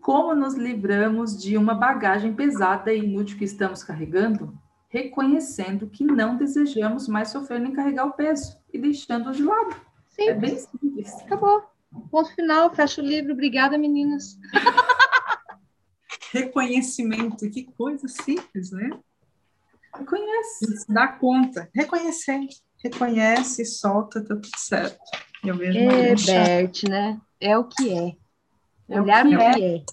Como 0.00 0.34
nos 0.34 0.54
livramos 0.54 1.42
de 1.42 1.56
uma 1.56 1.74
bagagem 1.74 2.34
pesada 2.34 2.92
e 2.92 2.98
inútil 2.98 3.38
que 3.38 3.44
estamos 3.44 3.82
carregando? 3.82 4.56
Reconhecendo 4.88 5.88
que 5.88 6.04
não 6.04 6.36
desejamos 6.36 7.06
mais 7.08 7.28
sofrer 7.28 7.60
nem 7.60 7.72
carregar 7.72 8.06
o 8.06 8.12
peso 8.12 8.58
e 8.72 8.78
deixando 8.78 9.32
de 9.32 9.42
lado. 9.42 9.76
Simples. 10.08 10.28
É 10.28 10.34
bem 10.34 10.58
simples. 10.58 11.14
Acabou. 11.22 11.62
Ponto 12.10 12.34
final, 12.34 12.74
fecha 12.74 13.00
o 13.00 13.04
livro. 13.04 13.32
Obrigada, 13.32 13.78
meninas. 13.78 14.38
Reconhecimento, 16.32 17.48
que 17.50 17.64
coisa 17.64 18.06
simples, 18.08 18.70
né? 18.70 18.90
Reconhece. 19.94 20.84
Dá 20.88 21.08
conta. 21.08 21.70
Reconhecer. 21.74 22.40
Reconhece, 22.82 23.64
solta, 23.64 24.20
tá 24.20 24.34
tudo 24.34 24.50
certo. 24.56 24.98
Eu 25.44 25.56
vejo 25.56 25.78
é, 25.78 26.14
Bert, 26.14 26.84
né? 26.88 27.20
É 27.40 27.56
o 27.56 27.64
que 27.64 27.92
é. 27.92 28.16
é 28.88 29.00
Olhar 29.00 29.24
o 29.24 29.28
que, 29.28 29.36
o 29.36 29.38
que 29.38 29.64
é. 29.64 29.84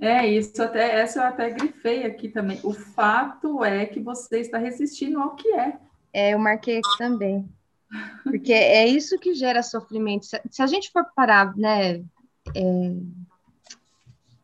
É. 0.00 0.26
Isso 0.26 0.62
até, 0.62 1.00
essa 1.00 1.20
eu 1.20 1.24
até 1.24 1.50
grifei 1.50 2.04
aqui 2.04 2.28
também. 2.28 2.58
O 2.62 2.72
fato 2.72 3.64
é 3.64 3.86
que 3.86 4.00
você 4.00 4.40
está 4.40 4.58
resistindo 4.58 5.20
ao 5.20 5.34
que 5.34 5.48
é. 5.52 5.78
É, 6.12 6.34
eu 6.34 6.38
marquei 6.38 6.78
aqui 6.78 6.98
também. 6.98 7.48
Porque 8.22 8.52
é 8.52 8.86
isso 8.86 9.18
que 9.18 9.34
gera 9.34 9.62
sofrimento. 9.62 10.26
Se 10.50 10.62
a 10.62 10.66
gente 10.66 10.90
for 10.90 11.04
parar, 11.14 11.56
né, 11.56 11.98
é, 12.54 12.92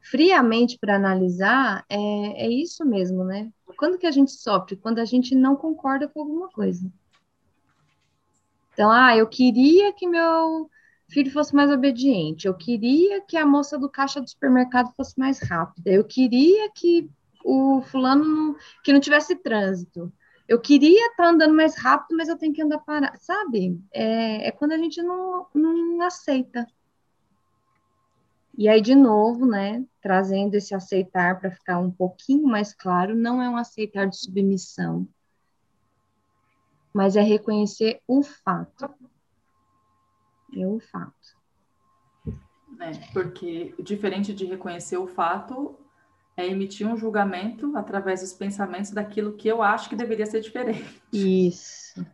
friamente 0.01 0.79
para 0.79 0.97
analisar, 0.97 1.85
é, 1.89 2.47
é 2.47 2.49
isso 2.49 2.85
mesmo, 2.85 3.25
né? 3.25 3.51
Quando 3.77 3.99
que 3.99 4.07
a 4.07 4.11
gente 4.11 4.33
sofre? 4.33 4.77
Quando 4.77 4.99
a 4.99 5.05
gente 5.05 5.35
não 5.35 5.57
concorda 5.57 6.09
com 6.09 6.21
alguma 6.21 6.49
coisa. 6.49 6.91
Então, 8.73 8.91
ah, 8.91 9.17
eu 9.17 9.27
queria 9.27 9.93
que 9.93 10.07
meu 10.07 10.71
filho 11.09 11.31
fosse 11.31 11.55
mais 11.55 11.71
obediente. 11.71 12.47
Eu 12.47 12.55
queria 12.55 13.21
que 13.21 13.37
a 13.37 13.47
moça 13.47 13.79
do 13.79 13.89
caixa 13.89 14.21
do 14.21 14.29
supermercado 14.29 14.93
fosse 14.97 15.19
mais 15.19 15.41
rápida. 15.41 15.91
Eu 15.91 16.05
queria 16.05 16.71
que 16.71 17.09
o 17.45 17.81
fulano 17.83 18.25
não, 18.25 18.57
que 18.83 18.93
não 18.93 19.01
tivesse 19.01 19.37
trânsito. 19.37 20.13
Eu 20.49 20.61
queria 20.61 21.11
estar 21.11 21.25
tá 21.25 21.31
andando 21.31 21.55
mais 21.55 21.77
rápido, 21.77 22.17
mas 22.17 22.29
eu 22.29 22.37
tenho 22.37 22.53
que 22.53 22.63
andar 22.63 22.79
parado. 22.79 23.19
Sabe? 23.21 23.81
É, 23.93 24.49
é 24.49 24.51
quando 24.51 24.73
a 24.73 24.79
gente 24.79 25.03
não, 25.03 25.47
não 25.55 26.01
aceita. 26.03 26.67
E 28.59 28.69
aí, 28.69 28.81
de 28.81 28.95
novo, 28.95 29.45
né, 29.45 29.85
trazendo 30.01 30.55
esse 30.55 30.75
aceitar 30.75 31.39
para 31.39 31.51
ficar 31.51 31.79
um 31.79 31.91
pouquinho 31.91 32.47
mais 32.47 32.73
claro, 32.73 33.15
não 33.15 33.43
é 33.43 33.51
um 33.51 33.57
aceitar 33.57 34.07
de 34.07 34.17
submissão, 34.17 35.07
mas 36.93 37.17
é 37.17 37.21
reconhecer 37.21 38.01
o 38.09 38.23
fato 38.23 38.89
é 40.63 40.67
o 40.67 40.81
fato. 40.81 41.37
É, 42.81 42.91
porque 43.13 43.75
diferente 43.79 44.35
de 44.35 44.45
reconhecer 44.45 44.97
o 44.97 45.07
fato, 45.07 45.79
é 46.37 46.47
emitir 46.47 46.87
um 46.87 46.97
julgamento 46.97 47.75
através 47.77 48.21
dos 48.21 48.33
pensamentos 48.33 48.91
daquilo 48.91 49.33
que 49.33 49.49
eu 49.49 49.63
acho 49.63 49.89
que 49.89 49.97
deveria 49.97 50.27
ser 50.27 50.41
diferente. 50.41 51.03
Isso. 51.13 52.05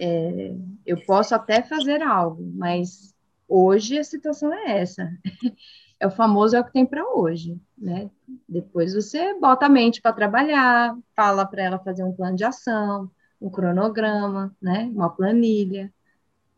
É, 0.00 0.54
eu 0.86 1.04
posso 1.04 1.34
até 1.34 1.62
fazer 1.62 2.02
algo, 2.02 2.42
mas 2.54 3.14
hoje 3.46 3.98
a 3.98 4.04
situação 4.04 4.52
é 4.52 4.80
essa. 4.80 5.10
É 6.00 6.08
o 6.08 6.10
famoso 6.10 6.56
é 6.56 6.60
o 6.60 6.64
que 6.64 6.72
tem 6.72 6.84
para 6.84 7.08
hoje, 7.14 7.58
né? 7.78 8.10
Depois 8.48 8.92
você 8.92 9.38
bota 9.38 9.66
a 9.66 9.68
mente 9.68 10.02
para 10.02 10.12
trabalhar, 10.12 10.94
fala 11.14 11.46
para 11.46 11.62
ela 11.62 11.78
fazer 11.78 12.02
um 12.02 12.12
plano 12.12 12.36
de 12.36 12.44
ação, 12.44 13.08
um 13.40 13.48
cronograma, 13.48 14.54
né? 14.60 14.90
Uma 14.92 15.08
planilha. 15.08 15.90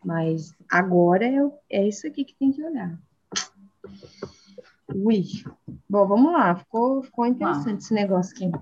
Mas 0.06 0.54
agora 0.70 1.24
é, 1.26 1.50
é 1.68 1.88
isso 1.88 2.06
aqui 2.06 2.24
que 2.24 2.36
tem 2.36 2.52
que 2.52 2.62
olhar. 2.62 2.96
Ui. 4.94 5.24
Bom, 5.90 6.06
vamos 6.06 6.32
lá. 6.32 6.54
Ficou, 6.54 7.02
ficou 7.02 7.26
interessante 7.26 7.80
esse 7.80 7.92
negócio 7.92 8.32
aqui. 8.36 8.52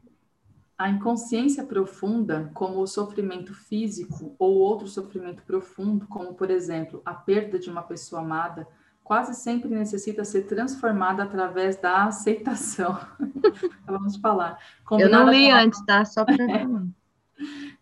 A 0.79 0.89
inconsciência 0.89 1.63
profunda, 1.63 2.51
como 2.55 2.81
o 2.81 2.87
sofrimento 2.87 3.53
físico 3.53 4.35
ou 4.39 4.55
outro 4.55 4.89
sofrimento 4.89 5.43
profundo, 5.43 6.07
como, 6.07 6.33
por 6.33 6.51
exemplo, 6.51 7.03
a 7.05 7.13
perda 7.13 7.59
de 7.59 7.69
uma 7.69 7.83
pessoa 7.83 8.23
amada, 8.23 8.67
quase 9.03 9.35
sempre 9.35 9.69
necessita 9.69 10.25
ser 10.25 10.47
transformada 10.47 11.25
através 11.25 11.77
da 11.77 12.05
aceitação. 12.05 12.99
Vamos 13.87 14.17
falar. 14.17 14.59
Eu 14.93 15.11
não 15.11 15.29
li 15.29 15.51
antes, 15.51 15.85
tá? 15.85 16.07
Só 16.07 16.25
para. 16.25 16.37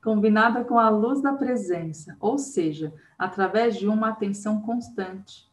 combinada 0.02 0.64
com 0.64 0.78
a 0.78 0.90
luz 0.90 1.22
da 1.22 1.32
presença, 1.32 2.16
ou 2.20 2.36
seja, 2.36 2.92
através 3.16 3.76
de 3.76 3.86
uma 3.86 4.08
atenção 4.08 4.60
constante. 4.60 5.50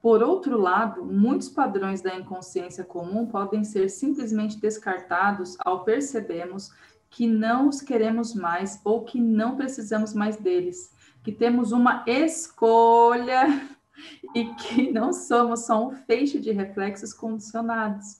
Por 0.00 0.22
outro 0.22 0.58
lado, 0.58 1.04
muitos 1.04 1.50
padrões 1.50 2.00
da 2.00 2.16
inconsciência 2.16 2.82
comum 2.82 3.26
podem 3.26 3.62
ser 3.62 3.90
simplesmente 3.90 4.58
descartados 4.58 5.56
ao 5.60 5.84
percebermos 5.84 6.72
que 7.10 7.26
não 7.26 7.68
os 7.68 7.82
queremos 7.82 8.34
mais 8.34 8.80
ou 8.82 9.04
que 9.04 9.20
não 9.20 9.56
precisamos 9.56 10.14
mais 10.14 10.36
deles, 10.36 10.94
que 11.22 11.32
temos 11.32 11.70
uma 11.70 12.02
escolha 12.06 13.68
e 14.34 14.46
que 14.54 14.90
não 14.90 15.12
somos 15.12 15.66
só 15.66 15.86
um 15.86 15.90
feixe 15.90 16.38
de 16.38 16.52
reflexos 16.52 17.12
condicionados. 17.12 18.19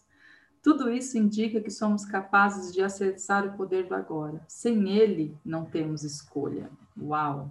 Tudo 0.63 0.91
isso 0.91 1.17
indica 1.17 1.61
que 1.61 1.71
somos 1.71 2.05
capazes 2.05 2.73
de 2.73 2.83
acessar 2.83 3.47
o 3.47 3.57
poder 3.57 3.87
do 3.87 3.95
agora. 3.95 4.43
Sem 4.47 4.91
ele, 4.91 5.37
não 5.45 5.65
temos 5.65 6.03
escolha. 6.03 6.71
Uau! 7.01 7.51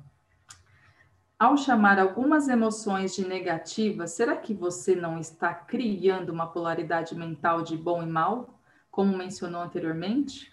Ao 1.40 1.56
chamar 1.56 1.98
algumas 1.98 2.50
emoções 2.50 3.16
de 3.16 3.26
negativas, 3.26 4.12
será 4.12 4.36
que 4.36 4.54
você 4.54 4.94
não 4.94 5.18
está 5.18 5.54
criando 5.54 6.32
uma 6.32 6.48
polaridade 6.48 7.16
mental 7.16 7.62
de 7.64 7.78
bom 7.78 8.04
e 8.04 8.06
mal, 8.06 8.60
como 8.92 9.18
mencionou 9.18 9.62
anteriormente? 9.62 10.52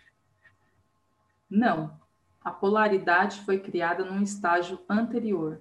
Não. 1.51 1.91
A 2.43 2.53
polaridade 2.53 3.41
foi 3.41 3.59
criada 3.59 4.05
num 4.05 4.23
estágio 4.23 4.79
anterior, 4.89 5.61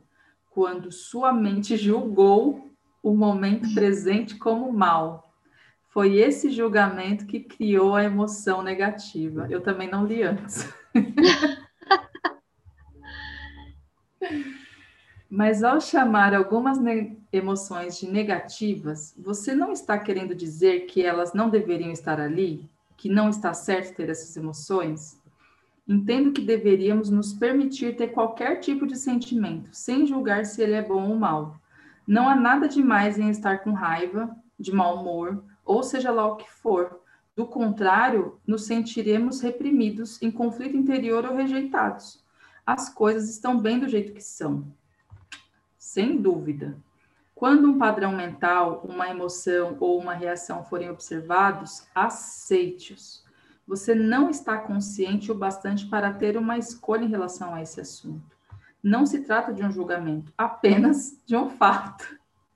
quando 0.52 0.92
sua 0.92 1.34
mente 1.34 1.76
julgou 1.76 2.70
o 3.02 3.16
momento 3.16 3.74
presente 3.74 4.38
como 4.38 4.72
mal. 4.72 5.25
Foi 5.96 6.18
esse 6.18 6.50
julgamento 6.50 7.26
que 7.26 7.40
criou 7.40 7.96
a 7.96 8.04
emoção 8.04 8.62
negativa. 8.62 9.48
Eu 9.50 9.62
também 9.62 9.90
não 9.90 10.06
li 10.06 10.24
antes. 10.24 10.68
Mas 15.32 15.64
ao 15.64 15.80
chamar 15.80 16.34
algumas 16.34 16.78
emoções 17.32 17.98
de 17.98 18.12
negativas, 18.12 19.16
você 19.18 19.56
não 19.56 19.72
está 19.72 19.98
querendo 19.98 20.36
dizer 20.36 20.82
que 20.82 21.02
elas 21.02 21.34
não 21.34 21.50
deveriam 21.50 21.92
estar 21.92 22.20
ali? 22.20 22.70
Que 22.98 23.08
não 23.08 23.30
está 23.30 23.54
certo 23.54 23.96
ter 23.96 24.10
essas 24.10 24.36
emoções? 24.36 25.18
Entendo 25.88 26.34
que 26.34 26.42
deveríamos 26.42 27.10
nos 27.10 27.32
permitir 27.32 27.96
ter 27.96 28.10
qualquer 28.10 28.60
tipo 28.60 28.86
de 28.86 28.98
sentimento, 28.98 29.70
sem 29.72 30.06
julgar 30.06 30.46
se 30.46 30.62
ele 30.62 30.74
é 30.74 30.82
bom 30.82 31.08
ou 31.08 31.16
mal. 31.16 31.56
Não 32.06 32.28
há 32.28 32.36
nada 32.36 32.68
demais 32.68 33.18
em 33.18 33.30
estar 33.30 33.60
com 33.60 33.72
raiva, 33.72 34.36
de 34.60 34.74
mau 34.74 35.00
humor, 35.00 35.42
ou 35.66 35.84
seja 35.84 36.12
lá 36.12 36.26
o 36.26 36.36
que 36.36 36.50
for. 36.50 37.02
Do 37.36 37.46
contrário, 37.46 38.40
nos 38.48 38.66
sentiremos 38.66 39.42
reprimidos, 39.42 40.22
em 40.22 40.32
conflito 40.32 40.78
interior 40.78 41.26
ou 41.26 41.36
rejeitados. 41.36 42.24
As 42.66 42.88
coisas 42.88 43.30
estão 43.30 43.60
bem 43.60 43.80
do 43.80 43.90
jeito 43.90 44.14
que 44.14 44.22
são. 44.22 44.66
Sem 45.78 46.22
dúvida. 46.22 46.78
Quando 47.34 47.68
um 47.68 47.78
padrão 47.78 48.14
mental, 48.14 48.86
uma 48.88 49.10
emoção 49.10 49.76
ou 49.80 50.00
uma 50.00 50.14
reação 50.14 50.64
forem 50.64 50.90
observados, 50.90 51.86
aceite-os 51.94 53.26
você 53.68 53.96
não 53.96 54.30
está 54.30 54.58
consciente 54.58 55.32
o 55.32 55.36
bastante 55.36 55.88
para 55.88 56.14
ter 56.14 56.38
uma 56.38 56.58
escolha 56.58 57.04
em 57.04 57.10
relação 57.10 57.54
a 57.54 57.62
esse 57.62 57.82
assunto. 57.82 58.36
Não 58.82 59.06
se 59.06 59.22
trata 59.22 59.52
de 59.52 59.64
um 59.64 59.72
julgamento, 59.72 60.32
apenas 60.38 61.20
de 61.26 61.36
um 61.36 61.50
fato. 61.50 62.06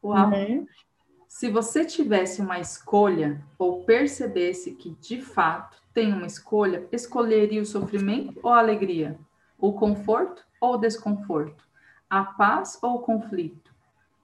Uau! 0.04 0.30
Uhum. 0.30 0.68
Se 1.32 1.48
você 1.48 1.86
tivesse 1.86 2.42
uma 2.42 2.60
escolha 2.60 3.40
ou 3.58 3.84
percebesse 3.84 4.72
que 4.72 4.98
de 5.00 5.22
fato 5.22 5.78
tem 5.94 6.12
uma 6.12 6.26
escolha, 6.26 6.88
escolheria 6.92 7.62
o 7.62 7.66
sofrimento 7.68 8.40
ou 8.42 8.52
a 8.52 8.58
alegria? 8.58 9.18
O 9.56 9.72
conforto 9.72 10.44
ou 10.60 10.74
o 10.74 10.78
desconforto? 10.78 11.64
A 12.10 12.24
paz 12.24 12.80
ou 12.82 12.96
o 12.96 13.00
conflito? 13.00 13.72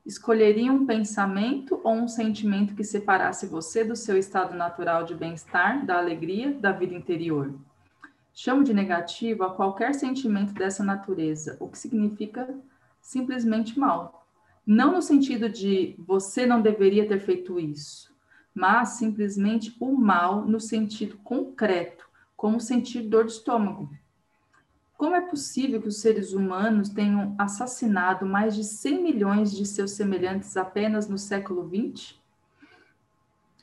Escolheria 0.04 0.74
um 0.74 0.88
pensamento 0.88 1.80
ou 1.84 1.94
um 1.94 2.08
sentimento 2.08 2.74
que 2.74 2.84
separasse 2.84 3.46
você 3.46 3.84
do 3.84 3.96
seu 3.96 4.18
estado 4.18 4.58
natural 4.58 5.04
de 5.04 5.14
bem-estar, 5.14 5.86
da 5.86 6.00
alegria, 6.00 6.54
da 6.54 6.72
vida 6.72 6.96
interior? 6.96 7.54
Chamo 8.34 8.64
de 8.64 8.74
negativo 8.74 9.44
a 9.44 9.54
qualquer 9.54 9.94
sentimento 9.94 10.56
dessa 10.56 10.84
natureza, 10.84 11.56
o 11.60 11.70
que 11.70 11.78
significa 11.78 12.50
simplesmente 13.00 13.78
mal. 13.80 14.25
Não 14.66 14.94
no 14.94 15.02
sentido 15.02 15.48
de 15.48 15.96
você 16.00 16.46
não 16.46 16.62
deveria 16.62 17.08
ter 17.08 17.20
feito 17.20 17.60
isso, 17.60 18.12
mas 18.54 18.90
simplesmente 18.90 19.76
o 19.80 19.92
mal 19.92 20.46
no 20.46 20.60
sentido 20.60 21.18
concreto, 21.18 22.08
como 22.36 22.60
sentir 22.60 23.04
dor 23.04 23.26
de 23.26 23.34
estômago, 23.34 23.90
como 24.98 25.16
é 25.16 25.22
possível 25.22 25.82
que 25.82 25.90
os 25.90 26.00
seres 26.00 26.32
humanos 26.32 26.88
tenham 26.88 27.36
assassinado 27.38 28.26
mais 28.26 28.56
de 28.56 28.64
100 28.64 29.04
milhões 29.04 29.52
de 29.52 29.66
seus 29.66 29.92
semelhantes 29.92 30.56
apenas 30.56 31.10
no 31.10 31.18
século 31.18 31.70
XX? 31.70 32.16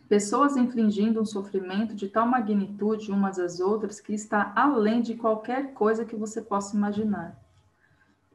Pessoas 0.09 0.59
infligindo 0.59 1.23
um 1.23 1.25
sofrimento 1.25 1.95
de 1.95 2.07
tal 2.07 2.27
magnitude 2.27 3.11
umas 3.11 3.39
às 3.39 3.61
outras 3.61 3.99
que 3.99 4.13
está 4.13 4.53
além 4.55 5.01
de 5.01 5.15
qualquer 5.15 5.73
coisa 5.73 6.05
que 6.05 6.15
você 6.15 6.43
possa 6.43 6.77
imaginar. 6.77 7.42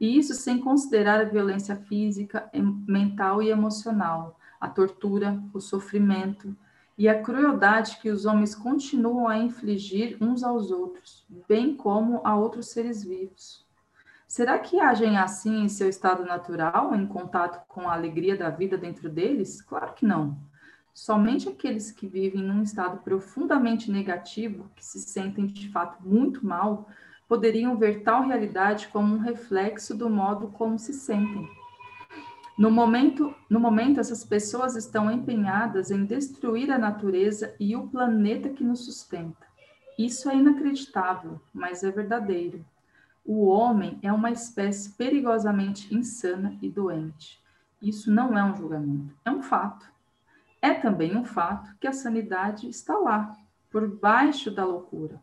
E 0.00 0.16
isso 0.16 0.34
sem 0.34 0.58
considerar 0.60 1.20
a 1.20 1.24
violência 1.24 1.76
física, 1.76 2.48
mental 2.86 3.42
e 3.42 3.50
emocional, 3.50 4.38
a 4.60 4.68
tortura, 4.68 5.42
o 5.52 5.60
sofrimento, 5.60 6.56
e 6.96 7.08
a 7.08 7.22
crueldade 7.22 7.98
que 8.02 8.10
os 8.10 8.26
homens 8.26 8.56
continuam 8.56 9.28
a 9.28 9.38
infligir 9.38 10.16
uns 10.20 10.42
aos 10.42 10.72
outros, 10.72 11.24
bem 11.48 11.76
como 11.76 12.20
a 12.24 12.34
outros 12.34 12.70
seres 12.70 13.04
vivos. 13.04 13.64
Será 14.26 14.58
que 14.58 14.80
agem 14.80 15.16
assim 15.16 15.62
em 15.62 15.68
seu 15.68 15.88
estado 15.88 16.24
natural, 16.24 16.94
em 16.94 17.06
contato 17.06 17.64
com 17.68 17.88
a 17.88 17.94
alegria 17.94 18.36
da 18.36 18.50
vida 18.50 18.76
dentro 18.76 19.08
deles? 19.08 19.62
Claro 19.62 19.94
que 19.94 20.04
não. 20.04 20.36
Somente 20.92 21.48
aqueles 21.48 21.92
que 21.92 22.08
vivem 22.08 22.42
num 22.42 22.62
estado 22.62 22.98
profundamente 22.98 23.90
negativo, 23.90 24.68
que 24.74 24.84
se 24.84 24.98
sentem 24.98 25.46
de 25.46 25.70
fato 25.70 26.02
muito 26.06 26.44
mal, 26.44 26.88
poderiam 27.28 27.76
ver 27.76 28.02
tal 28.02 28.26
realidade 28.26 28.88
como 28.88 29.14
um 29.14 29.18
reflexo 29.18 29.94
do 29.94 30.08
modo 30.08 30.48
como 30.48 30.78
se 30.78 30.94
sentem. 30.94 31.46
No 32.58 32.72
momento, 32.72 33.32
no 33.48 33.60
momento, 33.60 34.00
essas 34.00 34.24
pessoas 34.24 34.74
estão 34.74 35.08
empenhadas 35.08 35.92
em 35.92 36.04
destruir 36.04 36.72
a 36.72 36.78
natureza 36.78 37.54
e 37.60 37.76
o 37.76 37.86
planeta 37.86 38.48
que 38.48 38.64
nos 38.64 38.84
sustenta. 38.84 39.46
Isso 39.96 40.28
é 40.28 40.36
inacreditável, 40.36 41.40
mas 41.54 41.84
é 41.84 41.90
verdadeiro. 41.90 42.64
O 43.24 43.46
homem 43.46 43.98
é 44.02 44.12
uma 44.12 44.30
espécie 44.30 44.90
perigosamente 44.94 45.94
insana 45.94 46.56
e 46.62 46.68
doente. 46.68 47.38
Isso 47.80 48.10
não 48.10 48.36
é 48.36 48.42
um 48.42 48.56
julgamento, 48.56 49.14
é 49.24 49.30
um 49.30 49.42
fato. 49.42 49.86
É 50.60 50.74
também 50.74 51.16
um 51.16 51.24
fato 51.24 51.76
que 51.78 51.86
a 51.86 51.92
sanidade 51.92 52.68
está 52.68 52.96
lá, 52.96 53.36
por 53.70 53.86
baixo 53.86 54.50
da 54.50 54.64
loucura. 54.64 55.20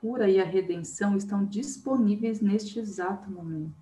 Cura 0.00 0.28
e 0.28 0.40
a 0.40 0.44
redenção 0.44 1.16
estão 1.16 1.44
disponíveis 1.44 2.40
neste 2.40 2.78
exato 2.78 3.30
momento. 3.30 3.74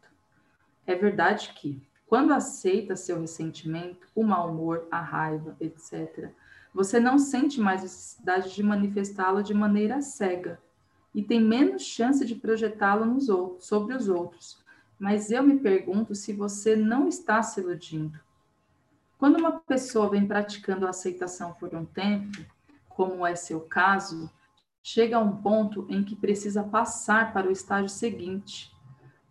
É 0.87 0.94
verdade 0.94 1.52
que, 1.55 1.83
quando 2.07 2.33
aceita 2.33 2.96
seu 2.96 3.20
ressentimento, 3.20 4.09
o 4.14 4.22
mau 4.22 4.50
humor, 4.50 4.87
a 4.90 5.00
raiva, 5.00 5.57
etc., 5.61 6.31
você 6.72 7.00
não 7.00 7.18
sente 7.18 7.61
mais 7.61 7.83
necessidade 7.83 8.55
de 8.55 8.62
manifestá-lo 8.62 9.42
de 9.42 9.55
maneira 9.55 10.00
cega 10.02 10.61
e 11.14 11.22
tem 11.22 11.40
menos 11.40 11.83
chance 11.83 12.24
de 12.24 12.35
projetá-lo 12.35 13.18
sobre 13.59 13.94
os 13.94 14.09
outros. 14.09 14.62
Mas 14.98 15.31
eu 15.31 15.42
me 15.42 15.59
pergunto 15.59 16.14
se 16.14 16.33
você 16.33 16.76
não 16.76 17.09
está 17.09 17.42
se 17.42 17.61
iludindo. 17.61 18.20
Quando 19.18 19.38
uma 19.38 19.52
pessoa 19.52 20.11
vem 20.11 20.26
praticando 20.26 20.87
a 20.87 20.90
aceitação 20.90 21.55
por 21.55 21.74
um 21.74 21.87
tempo, 21.87 22.44
como 22.88 23.26
é 23.26 23.35
seu 23.35 23.61
caso, 23.61 24.31
chega 24.88 25.16
a 25.16 25.20
um 25.20 25.38
ponto 25.38 25.85
em 25.88 26.05
que 26.05 26.14
precisa 26.14 26.62
passar 26.62 27.33
para 27.33 27.49
o 27.49 27.51
estágio 27.51 27.88
seguinte, 27.88 28.72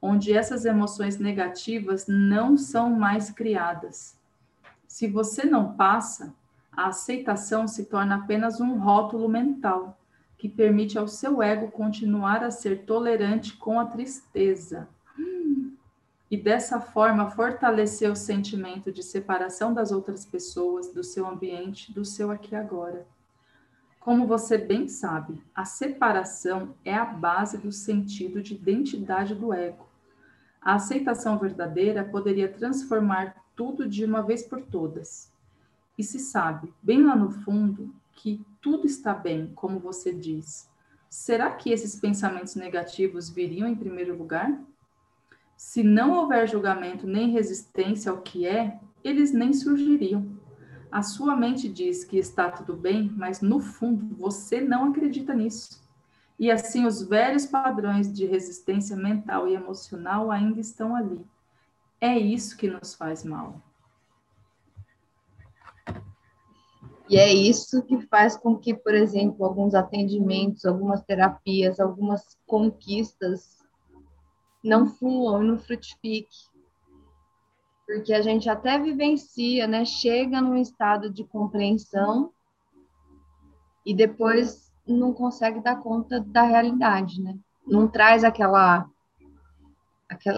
onde 0.02 0.34
essas 0.34 0.66
emoções 0.66 1.18
negativas 1.18 2.08
não 2.10 2.58
são 2.58 2.90
mais 2.90 3.32
criadas. 3.32 4.20
Se 4.86 5.08
você 5.08 5.46
não 5.46 5.72
passa, 5.78 6.36
a 6.74 6.88
aceitação 6.88 7.70
se 7.70 7.86
torna 7.86 8.16
apenas 8.16 8.60
um 8.60 8.78
rótulo 8.78 9.30
mental 9.30 9.98
que 10.38 10.50
permite 10.50 10.98
ao 10.98 11.08
seu 11.08 11.42
ego 11.42 11.72
continuar 11.72 12.44
a 12.44 12.52
ser 12.52 12.84
tolerante 12.84 13.56
com 13.56 13.80
a 13.80 13.86
tristeza. 13.86 14.90
E 16.30 16.36
dessa 16.36 16.82
forma 16.82 17.32
fortalecer 17.32 18.12
o 18.12 18.16
sentimento 18.16 18.92
de 18.92 19.02
separação 19.02 19.74
das 19.74 19.94
outras 19.94 20.26
pessoas, 20.26 20.94
do 20.94 21.02
seu 21.02 21.26
ambiente, 21.26 21.94
do 21.94 22.04
seu 22.04 22.30
aqui 22.30 22.54
agora. 22.54 23.08
Como 24.06 24.28
você 24.28 24.56
bem 24.56 24.88
sabe, 24.88 25.42
a 25.56 25.66
separação 25.66 26.76
é 26.86 26.94
a 26.94 27.04
base 27.04 27.58
do 27.58 27.72
sentido 27.72 28.40
de 28.40 28.54
identidade 28.54 29.34
do 29.34 29.52
ego. 29.52 29.84
A 30.62 30.76
aceitação 30.76 31.40
verdadeira 31.40 32.04
poderia 32.04 32.48
transformar 32.48 33.36
tudo 33.56 33.90
de 33.90 34.06
uma 34.06 34.22
vez 34.22 34.44
por 34.44 34.62
todas. 34.62 35.34
E 35.98 36.04
se 36.04 36.20
sabe, 36.20 36.72
bem 36.84 37.04
lá 37.04 37.16
no 37.16 37.32
fundo, 37.32 37.92
que 38.12 38.46
tudo 38.62 38.86
está 38.86 39.12
bem, 39.12 39.52
como 39.56 39.80
você 39.80 40.14
diz. 40.14 40.70
Será 41.10 41.50
que 41.50 41.72
esses 41.72 42.00
pensamentos 42.00 42.54
negativos 42.54 43.28
viriam 43.28 43.68
em 43.68 43.76
primeiro 43.76 44.16
lugar? 44.16 44.56
Se 45.58 45.82
não 45.82 46.14
houver 46.14 46.48
julgamento 46.48 47.08
nem 47.08 47.32
resistência 47.32 48.12
ao 48.12 48.22
que 48.22 48.46
é, 48.46 48.80
eles 49.04 49.32
nem 49.32 49.52
surgiriam. 49.52 50.35
A 50.92 51.02
sua 51.02 51.36
mente 51.36 51.68
diz 51.68 52.04
que 52.04 52.18
está 52.18 52.50
tudo 52.52 52.76
bem, 52.76 53.12
mas 53.16 53.42
no 53.42 53.60
fundo 53.60 54.16
você 54.16 54.62
não 54.62 54.90
acredita 54.90 55.34
nisso. 55.34 55.84
E 56.38 56.52
assim 56.52 56.86
os 56.86 57.02
velhos 57.02 57.46
padrões 57.46 58.12
de 58.12 58.26
resistência 58.26 58.96
mental 58.96 59.48
e 59.48 59.56
emocional 59.56 60.32
ainda 60.32 60.60
estão 60.60 60.96
ali. 60.96 61.26
É 62.00 62.18
isso 62.18 62.58
que 62.58 62.70
nos 62.70 62.94
faz 62.94 63.24
mal. 63.24 63.62
E 67.08 67.18
é 67.18 67.32
isso 67.32 67.84
que 67.84 68.02
faz 68.08 68.36
com 68.36 68.58
que, 68.58 68.74
por 68.74 68.94
exemplo, 68.96 69.46
alguns 69.46 69.76
atendimentos, 69.76 70.66
algumas 70.66 71.04
terapias, 71.04 71.80
algumas 71.80 72.38
conquistas 72.48 73.64
não 74.64 74.88
fluam, 74.88 75.44
não 75.44 75.60
frutifiquem 75.60 76.55
porque 77.86 78.14
a 78.14 78.22
gente 78.22 78.50
até 78.50 78.80
vivencia, 78.80 79.68
né? 79.68 79.86
Chega 79.86 80.42
num 80.42 80.58
estado 80.58 81.10
de 81.10 81.24
compreensão 81.24 82.32
e 83.86 83.94
depois 83.94 84.72
não 84.88 85.14
consegue 85.14 85.62
dar 85.62 85.78
conta 85.78 86.20
da 86.20 86.44
realidade, 86.44 87.22
né? 87.22 87.38
Não 87.66 87.88
traz 87.88 88.24
aquela 88.24 88.90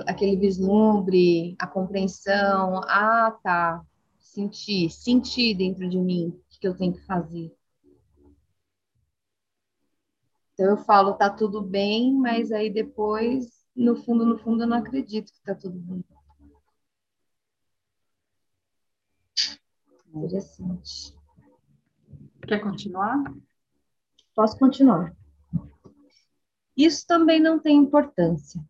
aquele 0.07 0.37
vislumbre, 0.37 1.55
a 1.59 1.67
compreensão, 1.67 2.81
ah, 2.85 3.37
tá, 3.43 3.85
senti, 4.17 4.89
senti 4.89 5.53
dentro 5.53 5.87
de 5.89 5.97
mim 5.97 6.29
o 6.29 6.59
que 6.59 6.67
eu 6.67 6.75
tenho 6.75 6.93
que 6.93 7.05
fazer. 7.05 7.53
Então 10.53 10.71
eu 10.71 10.77
falo, 10.77 11.13
tá 11.13 11.29
tudo 11.29 11.61
bem, 11.61 12.13
mas 12.13 12.51
aí 12.51 12.69
depois, 12.69 13.45
no 13.75 13.95
fundo, 13.95 14.25
no 14.25 14.39
fundo, 14.39 14.63
eu 14.63 14.67
não 14.67 14.77
acredito 14.77 15.31
que 15.31 15.43
tá 15.43 15.53
tudo 15.53 15.77
bem. 15.77 16.03
Interessante. 20.17 21.15
Quer 22.47 22.59
continuar? 22.59 23.23
Posso 24.35 24.57
continuar. 24.57 25.15
Isso 26.75 27.05
também 27.07 27.39
não 27.39 27.59
tem 27.59 27.77
importância. 27.77 28.61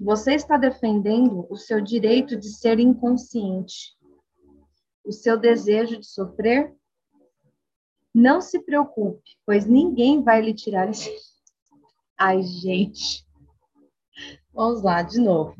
Você 0.00 0.34
está 0.34 0.56
defendendo 0.56 1.46
o 1.50 1.56
seu 1.56 1.80
direito 1.80 2.36
de 2.36 2.48
ser 2.48 2.78
inconsciente, 2.78 3.96
o 5.04 5.12
seu 5.12 5.36
desejo 5.36 5.98
de 5.98 6.06
sofrer. 6.06 6.74
Não 8.14 8.40
se 8.40 8.60
preocupe, 8.60 9.36
pois 9.44 9.66
ninguém 9.66 10.22
vai 10.22 10.40
lhe 10.40 10.54
tirar 10.54 10.88
esse. 10.88 11.10
Ai, 12.16 12.42
gente. 12.42 13.26
Vamos 14.52 14.82
lá, 14.82 15.02
de 15.02 15.20
novo. 15.20 15.54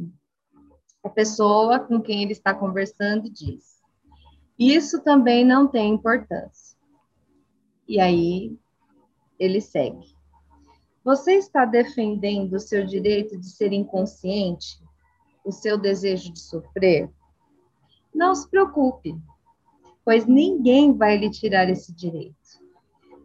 A 1.04 1.08
pessoa 1.08 1.80
com 1.80 2.00
quem 2.00 2.22
ele 2.22 2.32
está 2.32 2.52
conversando 2.52 3.30
diz: 3.30 3.77
Isso 4.58 5.02
também 5.02 5.44
não 5.44 5.68
tem 5.68 5.94
importância. 5.94 6.76
E 7.86 8.00
aí 8.00 8.56
ele 9.38 9.60
segue. 9.60 10.14
Você 11.04 11.34
está 11.34 11.64
defendendo 11.64 12.54
o 12.54 12.60
seu 12.60 12.84
direito 12.84 13.38
de 13.38 13.48
ser 13.48 13.72
inconsciente? 13.72 14.82
O 15.44 15.52
seu 15.52 15.78
desejo 15.78 16.32
de 16.32 16.40
sofrer? 16.40 17.08
Não 18.14 18.34
se 18.34 18.50
preocupe, 18.50 19.16
pois 20.04 20.26
ninguém 20.26 20.92
vai 20.92 21.16
lhe 21.16 21.30
tirar 21.30 21.70
esse 21.70 21.94
direito. 21.94 22.34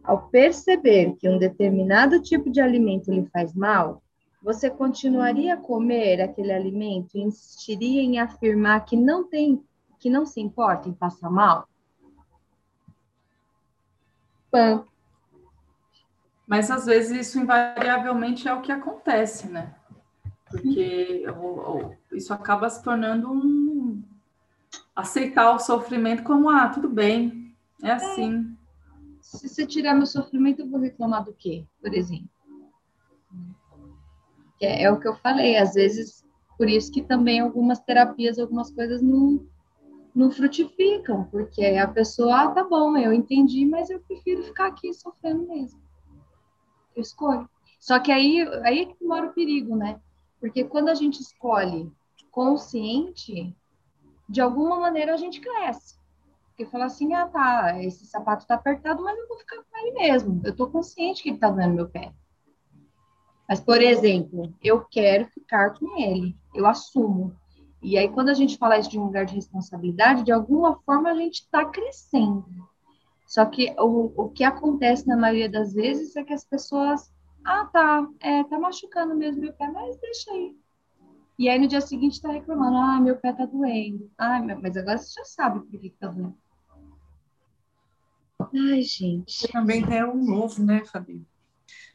Ao 0.02 0.28
perceber 0.28 1.16
que 1.16 1.28
um 1.28 1.38
determinado 1.38 2.22
tipo 2.22 2.50
de 2.50 2.60
alimento 2.60 3.10
lhe 3.10 3.26
faz 3.26 3.54
mal, 3.54 4.02
você 4.42 4.70
continuaria 4.70 5.54
a 5.54 5.56
comer 5.56 6.20
aquele 6.20 6.52
alimento 6.52 7.16
e 7.16 7.22
insistiria 7.22 8.02
em 8.02 8.18
afirmar 8.18 8.84
que 8.84 8.96
não 8.96 9.26
tem, 9.26 9.62
que 10.04 10.10
não 10.10 10.26
se 10.26 10.38
importa 10.38 10.86
em 10.86 10.92
passar 10.92 11.30
mal? 11.30 11.66
Pã. 14.50 14.84
Mas 16.46 16.70
às 16.70 16.84
vezes 16.84 17.26
isso 17.26 17.40
invariavelmente 17.40 18.46
é 18.46 18.52
o 18.52 18.60
que 18.60 18.70
acontece, 18.70 19.48
né? 19.48 19.74
Porque 20.50 21.24
isso 22.12 22.34
acaba 22.34 22.68
se 22.68 22.82
tornando 22.82 23.32
um 23.32 24.04
aceitar 24.94 25.54
o 25.54 25.58
sofrimento 25.58 26.22
como 26.22 26.50
ah, 26.50 26.68
tudo 26.68 26.90
bem, 26.90 27.56
é 27.82 27.92
assim. 27.92 28.54
É. 28.60 29.22
Se 29.22 29.48
você 29.48 29.66
tirar 29.66 29.94
meu 29.94 30.04
sofrimento, 30.04 30.60
eu 30.60 30.68
vou 30.68 30.80
reclamar 30.80 31.24
do 31.24 31.32
quê, 31.32 31.66
por 31.80 31.94
exemplo? 31.94 32.28
É, 34.60 34.82
é 34.82 34.92
o 34.92 35.00
que 35.00 35.08
eu 35.08 35.16
falei, 35.16 35.56
às 35.56 35.72
vezes, 35.72 36.22
por 36.58 36.68
isso 36.68 36.92
que 36.92 37.02
também 37.02 37.40
algumas 37.40 37.80
terapias, 37.80 38.38
algumas 38.38 38.70
coisas 38.70 39.00
não, 39.00 39.48
não 40.14 40.30
frutificam, 40.30 41.24
porque 41.24 41.64
a 41.64 41.88
pessoa, 41.88 42.42
ah, 42.42 42.50
tá 42.50 42.62
bom, 42.62 42.96
eu 42.96 43.12
entendi, 43.12 43.66
mas 43.66 43.90
eu 43.90 44.00
prefiro 44.00 44.42
ficar 44.44 44.66
aqui 44.68 44.92
sofrendo 44.94 45.46
mesmo 45.48 45.84
eu 46.94 47.02
escolho. 47.02 47.48
Só 47.78 47.98
que 47.98 48.10
aí, 48.10 48.40
aí 48.64 48.80
é 48.80 48.86
que 48.86 49.04
mora 49.04 49.26
o 49.26 49.32
perigo, 49.32 49.76
né? 49.76 50.00
Porque 50.40 50.64
quando 50.64 50.88
a 50.88 50.94
gente 50.94 51.20
escolhe 51.20 51.92
consciente, 52.30 53.54
de 54.28 54.40
alguma 54.40 54.78
maneira 54.80 55.14
a 55.14 55.16
gente 55.16 55.40
cresce. 55.40 55.98
Porque 56.48 56.66
fala 56.66 56.86
assim, 56.86 57.12
ah, 57.14 57.26
tá, 57.26 57.82
esse 57.82 58.06
sapato 58.06 58.46
tá 58.46 58.54
apertado, 58.54 59.02
mas 59.02 59.18
eu 59.18 59.28
vou 59.28 59.38
ficar 59.38 59.56
com 59.56 59.78
ele 59.78 59.92
mesmo. 59.92 60.40
Eu 60.44 60.54
tô 60.54 60.68
consciente 60.68 61.22
que 61.22 61.30
ele 61.30 61.38
tá 61.38 61.50
doendo 61.50 61.74
meu 61.74 61.88
pé. 61.88 62.12
Mas, 63.48 63.60
por 63.60 63.82
exemplo, 63.82 64.54
eu 64.62 64.84
quero 64.84 65.26
ficar 65.26 65.74
com 65.74 66.00
ele, 66.00 66.34
eu 66.54 66.66
assumo. 66.66 67.36
E 67.84 67.98
aí, 67.98 68.08
quando 68.08 68.30
a 68.30 68.34
gente 68.34 68.56
fala 68.56 68.78
isso 68.78 68.88
de 68.88 68.98
um 68.98 69.04
lugar 69.04 69.26
de 69.26 69.34
responsabilidade, 69.34 70.24
de 70.24 70.32
alguma 70.32 70.80
forma 70.86 71.10
a 71.10 71.14
gente 71.14 71.40
está 71.40 71.66
crescendo. 71.66 72.46
Só 73.26 73.44
que 73.44 73.74
o, 73.78 74.10
o 74.16 74.30
que 74.30 74.42
acontece 74.42 75.06
na 75.06 75.18
maioria 75.18 75.50
das 75.50 75.74
vezes 75.74 76.16
é 76.16 76.24
que 76.24 76.32
as 76.32 76.46
pessoas, 76.46 77.12
ah, 77.44 77.66
tá, 77.66 78.08
é, 78.20 78.42
tá 78.44 78.58
machucando 78.58 79.14
mesmo 79.14 79.42
meu 79.42 79.52
pé, 79.52 79.70
mas 79.70 79.98
deixa 79.98 80.30
aí. 80.30 80.56
E 81.38 81.46
aí 81.46 81.58
no 81.58 81.68
dia 81.68 81.82
seguinte 81.82 82.22
tá 82.22 82.32
reclamando, 82.32 82.78
ah, 82.78 82.98
meu 82.98 83.16
pé 83.16 83.34
tá 83.34 83.44
doendo. 83.44 84.10
Ah, 84.16 84.40
mas 84.42 84.78
agora 84.78 84.96
você 84.96 85.12
já 85.20 85.24
sabe 85.26 85.60
por 85.60 85.78
que, 85.78 85.90
que 85.90 85.98
tá 85.98 86.08
doendo. 86.08 86.34
Ai, 88.40 88.80
gente. 88.80 89.46
Também 89.48 89.84
tem 89.84 90.02
um 90.04 90.24
novo, 90.24 90.64
né, 90.64 90.82
Fabi? 90.86 91.22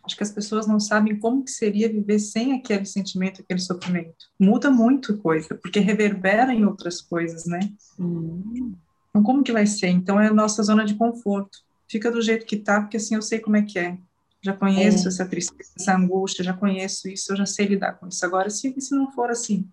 Acho 0.10 0.18
que 0.18 0.24
as 0.24 0.32
pessoas 0.32 0.66
não 0.66 0.80
sabem 0.80 1.20
como 1.20 1.43
que 1.43 1.51
seria 1.51 1.88
viver 1.88 2.18
sem 2.18 2.53
aquele 2.53 2.84
sentimento, 2.84 3.41
aquele 3.41 3.60
sofrimento. 3.60 4.26
Muda 4.39 4.72
muito 4.72 5.16
coisa, 5.20 5.53
porque 5.53 5.80
reverbera 5.80 6.51
em 6.51 6.66
outras 6.66 6.99
coisas, 6.99 7.45
né? 7.45 7.60
Sim. 7.78 8.76
Então, 9.12 9.22
como 9.22 9.43
que 9.43 9.51
vai 9.51 9.68
ser? 9.68 9.89
Então, 9.89 10.20
é 10.20 10.30
a 10.30 10.34
nossa 10.34 10.64
zona 10.64 10.84
de 10.84 10.95
conforto. 10.95 11.60
Fica 11.88 12.12
do 12.12 12.24
jeito 12.24 12.47
que 12.47 12.57
tá, 12.57 12.82
porque 12.82 12.97
assim 12.97 13.14
eu 13.14 13.22
sei 13.22 13.38
como 13.38 13.55
é 13.55 13.62
que 13.62 13.78
é. 13.78 13.99
Já 14.41 14.51
conheço 14.51 15.05
é. 15.05 15.10
essa 15.10 15.28
tristeza, 15.28 15.70
essa 15.78 15.95
angústia, 15.95 16.43
já 16.43 16.53
conheço 16.53 17.07
isso, 17.07 17.32
eu 17.32 17.38
já 17.38 17.45
sei 17.45 17.68
lidar 17.68 17.93
com 17.99 18.07
isso. 18.07 18.26
Agora, 18.26 18.49
se, 18.49 18.74
se 18.82 18.95
não 18.95 19.12
for 19.12 19.30
assim. 19.30 19.70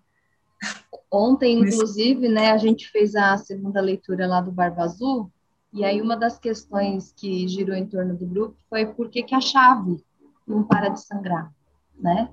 Ontem, 1.11 1.61
inclusive, 1.61 2.29
né, 2.29 2.51
a 2.51 2.57
gente 2.57 2.91
fez 2.91 3.15
a 3.15 3.35
segunda 3.39 3.81
leitura 3.81 4.27
lá 4.27 4.39
do 4.39 4.51
Barba 4.51 4.83
Azul, 4.83 5.31
e 5.73 5.83
aí 5.83 5.99
uma 5.99 6.15
das 6.15 6.37
questões 6.37 7.11
que 7.15 7.47
girou 7.47 7.75
em 7.75 7.87
torno 7.87 8.15
do 8.15 8.25
grupo 8.27 8.55
foi 8.69 8.85
por 8.85 9.09
que, 9.09 9.23
que 9.23 9.33
a 9.33 9.41
chave 9.41 10.05
não 10.47 10.63
para 10.63 10.89
de 10.89 11.01
sangrar, 11.01 11.51
né? 11.99 12.31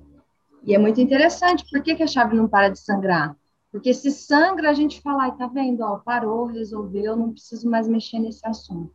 E 0.63 0.75
é 0.75 0.79
muito 0.79 1.01
interessante, 1.01 1.69
por 1.71 1.83
que, 1.83 1.95
que 1.95 2.03
a 2.03 2.07
chave 2.07 2.35
não 2.35 2.49
para 2.49 2.69
de 2.69 2.79
sangrar? 2.79 3.37
Porque 3.71 3.93
se 3.93 4.11
sangra, 4.11 4.71
a 4.71 4.75
gente 4.75 5.03
fala, 5.03 5.31
tá 5.33 5.47
vendo, 5.47 5.83
ó, 5.83 5.99
parou, 5.99 6.47
resolveu, 6.47 7.17
não 7.17 7.33
preciso 7.33 7.69
mais 7.69 7.89
mexer 7.89 8.19
nesse 8.21 8.47
assunto. 8.47 8.95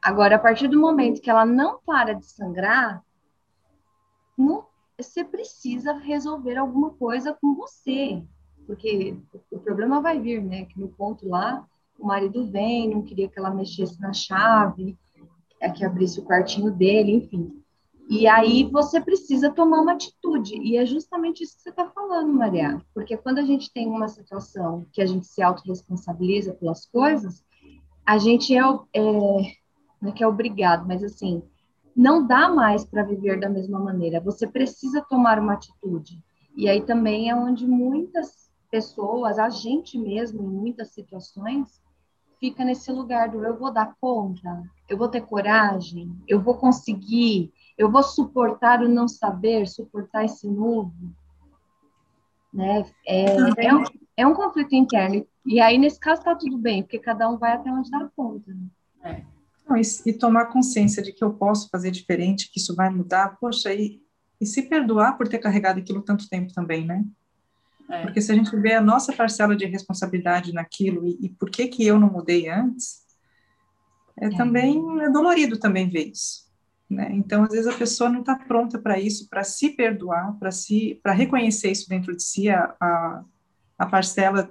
Agora, 0.00 0.36
a 0.36 0.38
partir 0.38 0.68
do 0.68 0.80
momento 0.80 1.20
que 1.20 1.28
ela 1.28 1.44
não 1.44 1.80
para 1.84 2.14
de 2.14 2.24
sangrar, 2.24 3.02
você 4.98 5.22
precisa 5.22 5.92
resolver 5.92 6.56
alguma 6.56 6.90
coisa 6.90 7.36
com 7.40 7.54
você. 7.54 8.22
Porque 8.66 9.16
o 9.50 9.58
problema 9.58 10.00
vai 10.00 10.20
vir, 10.20 10.42
né? 10.42 10.64
Que 10.64 10.80
no 10.80 10.88
ponto 10.88 11.28
lá, 11.28 11.64
o 11.98 12.06
marido 12.06 12.46
vem, 12.50 12.90
não 12.90 13.02
queria 13.02 13.28
que 13.28 13.38
ela 13.38 13.50
mexesse 13.50 14.00
na 14.00 14.12
chave, 14.12 14.96
é 15.60 15.70
que 15.70 15.84
abrisse 15.84 16.20
o 16.20 16.24
quartinho 16.24 16.70
dele, 16.70 17.12
enfim. 17.12 17.62
E 18.08 18.28
aí 18.28 18.64
você 18.64 19.00
precisa 19.00 19.50
tomar 19.50 19.80
uma 19.80 19.92
atitude. 19.92 20.56
E 20.56 20.76
é 20.76 20.86
justamente 20.86 21.42
isso 21.42 21.56
que 21.56 21.62
você 21.62 21.70
está 21.70 21.86
falando, 21.90 22.32
Maria. 22.32 22.80
Porque 22.94 23.16
quando 23.16 23.38
a 23.38 23.44
gente 23.44 23.72
tem 23.72 23.88
uma 23.88 24.08
situação 24.08 24.86
que 24.92 25.02
a 25.02 25.06
gente 25.06 25.26
se 25.26 25.42
autorresponsabiliza 25.42 26.54
pelas 26.54 26.86
coisas, 26.86 27.44
a 28.04 28.18
gente 28.18 28.56
é, 28.56 28.60
é 28.60 29.02
não 30.00 30.10
é 30.10 30.12
que 30.12 30.22
é 30.22 30.28
obrigado, 30.28 30.86
mas 30.86 31.02
assim, 31.02 31.42
não 31.96 32.24
dá 32.24 32.48
mais 32.48 32.84
para 32.84 33.02
viver 33.02 33.40
da 33.40 33.48
mesma 33.48 33.78
maneira. 33.78 34.20
Você 34.20 34.46
precisa 34.46 35.04
tomar 35.08 35.38
uma 35.38 35.54
atitude. 35.54 36.22
E 36.56 36.68
aí 36.68 36.82
também 36.82 37.28
é 37.28 37.34
onde 37.34 37.66
muitas 37.66 38.50
pessoas, 38.70 39.38
a 39.38 39.48
gente 39.48 39.98
mesmo, 39.98 40.42
em 40.42 40.46
muitas 40.46 40.92
situações, 40.92 41.82
fica 42.38 42.64
nesse 42.64 42.92
lugar 42.92 43.30
do 43.30 43.44
eu 43.44 43.58
vou 43.58 43.72
dar 43.72 43.94
conta, 44.00 44.62
eu 44.88 44.96
vou 44.96 45.08
ter 45.08 45.22
coragem, 45.22 46.16
eu 46.28 46.40
vou 46.40 46.56
conseguir, 46.56 47.52
eu 47.76 47.90
vou 47.90 48.02
suportar 48.02 48.82
o 48.82 48.88
não 48.88 49.08
saber, 49.08 49.66
suportar 49.66 50.24
esse 50.24 50.48
novo. 50.48 50.92
Né? 52.52 52.86
É, 53.06 53.66
é, 53.66 53.74
um, 53.74 53.84
é 54.16 54.26
um 54.26 54.34
conflito 54.34 54.74
interno. 54.74 55.26
E 55.44 55.60
aí, 55.60 55.76
nesse 55.76 55.98
caso, 55.98 56.20
está 56.20 56.34
tudo 56.34 56.56
bem, 56.56 56.82
porque 56.82 56.98
cada 56.98 57.28
um 57.28 57.36
vai 57.36 57.52
até 57.52 57.70
onde 57.70 57.90
dá 57.90 58.08
conta. 58.16 58.52
Né? 58.52 58.66
É. 59.02 59.22
Não, 59.68 59.76
e, 59.76 59.82
e, 60.06 60.12
tomar 60.12 60.46
consciência 60.46 61.02
de 61.02 61.12
que 61.12 61.22
eu 61.22 61.32
posso 61.34 61.68
fazer 61.68 61.90
diferente, 61.90 62.50
que 62.50 62.58
isso 62.58 62.74
vai 62.74 62.88
mudar, 62.88 63.36
poxa, 63.40 63.74
e, 63.74 64.00
e 64.40 64.46
se 64.46 64.62
perdoar 64.62 65.18
por 65.18 65.28
ter 65.28 65.38
carregado 65.38 65.80
aquilo 65.80 66.02
tanto 66.02 66.28
tempo 66.28 66.52
também, 66.54 66.86
né? 66.86 67.04
É. 67.90 68.02
Porque 68.02 68.20
se 68.20 68.32
a 68.32 68.34
gente 68.34 68.54
vê 68.56 68.74
a 68.74 68.80
nossa 68.80 69.12
parcela 69.12 69.56
de 69.56 69.64
responsabilidade 69.66 70.52
naquilo 70.52 71.06
e, 71.06 71.18
e 71.20 71.28
por 71.28 71.50
que 71.50 71.68
que 71.68 71.84
eu 71.84 71.98
não 71.98 72.10
mudei 72.10 72.48
antes, 72.48 73.05
é, 74.18 74.26
é. 74.26 74.36
também 74.36 74.82
é 75.02 75.10
dolorido 75.10 75.58
também 75.58 75.88
ver 75.88 76.10
isso. 76.10 76.46
Né? 76.88 77.08
Então, 77.12 77.42
às 77.42 77.50
vezes 77.50 77.66
a 77.66 77.76
pessoa 77.76 78.08
não 78.08 78.20
está 78.20 78.36
pronta 78.36 78.78
para 78.78 78.98
isso, 78.98 79.28
para 79.28 79.42
se 79.42 79.70
perdoar, 79.70 80.36
para 80.38 80.52
se, 80.52 81.00
para 81.02 81.12
reconhecer 81.12 81.70
isso 81.70 81.88
dentro 81.88 82.16
de 82.16 82.22
si, 82.22 82.48
a, 82.48 82.74
a, 82.80 83.24
a 83.78 83.86
parcela 83.86 84.48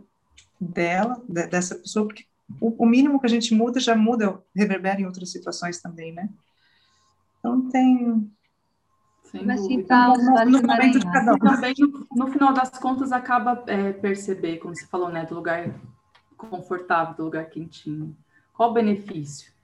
dela, 0.60 1.22
de, 1.28 1.48
dessa 1.48 1.76
pessoa, 1.76 2.06
porque 2.06 2.26
o, 2.60 2.84
o, 2.84 2.86
mínimo 2.86 3.20
que 3.20 3.26
a 3.26 3.30
gente 3.30 3.54
muda 3.56 3.80
já 3.80 3.96
muda, 3.96 4.40
reverbera 4.56 5.00
em 5.00 5.06
outras 5.06 5.32
situações 5.32 5.82
também, 5.82 6.14
né? 6.14 6.30
Então 7.40 7.70
tem. 7.70 8.32
Mas 9.44 9.68
tá, 9.88 10.14
no 10.46 10.62
momento 10.62 11.00
de 11.00 11.06
cada 11.06 11.34
um. 11.34 11.40
Também, 11.40 11.74
no, 11.78 12.08
no, 12.16 12.28
final 12.32 12.54
das 12.54 12.70
contas, 12.70 13.12
acaba 13.12 13.64
é, 13.68 13.92
perceber, 13.92 14.58
como 14.58 14.76
você 14.76 14.86
falou, 14.88 15.10
né, 15.10 15.26
do 15.26 15.36
lugar 15.36 15.74
confortável, 16.38 17.16
do 17.16 17.24
lugar 17.24 17.46
quentinho. 17.50 18.16
Qual 18.54 18.72
o 18.72 18.74
benefício? 18.74 19.55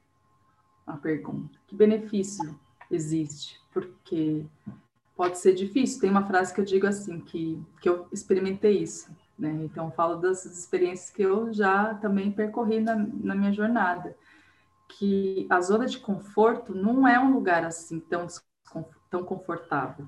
A 0.92 0.98
pergunta. 0.98 1.58
Que 1.68 1.76
benefício 1.76 2.60
existe? 2.90 3.58
Porque 3.74 4.46
pode 5.16 5.38
ser 5.38 5.54
difícil. 5.54 6.02
Tem 6.02 6.10
uma 6.10 6.28
frase 6.28 6.54
que 6.54 6.60
eu 6.60 6.66
digo 6.66 6.86
assim, 6.86 7.22
que, 7.22 7.64
que 7.80 7.88
eu 7.88 8.10
experimentei 8.12 8.80
isso. 8.80 9.10
Né? 9.40 9.52
Então, 9.64 9.86
eu 9.86 9.92
falo 9.92 10.18
das 10.18 10.46
experiências 10.46 11.10
que 11.10 11.22
eu 11.22 11.54
já 11.54 11.94
também 11.96 12.30
percorri 12.30 12.82
na, 12.82 12.96
na 12.96 13.34
minha 13.34 13.54
jornada. 13.54 14.18
Que 14.90 15.48
a 15.50 15.62
zona 15.62 15.86
de 15.86 15.98
conforto 15.98 16.76
não 16.76 17.08
é 17.08 17.18
um 17.18 17.32
lugar 17.32 17.64
assim 17.64 18.02
tão, 18.02 18.28
tão 19.10 19.24
confortável. 19.24 20.06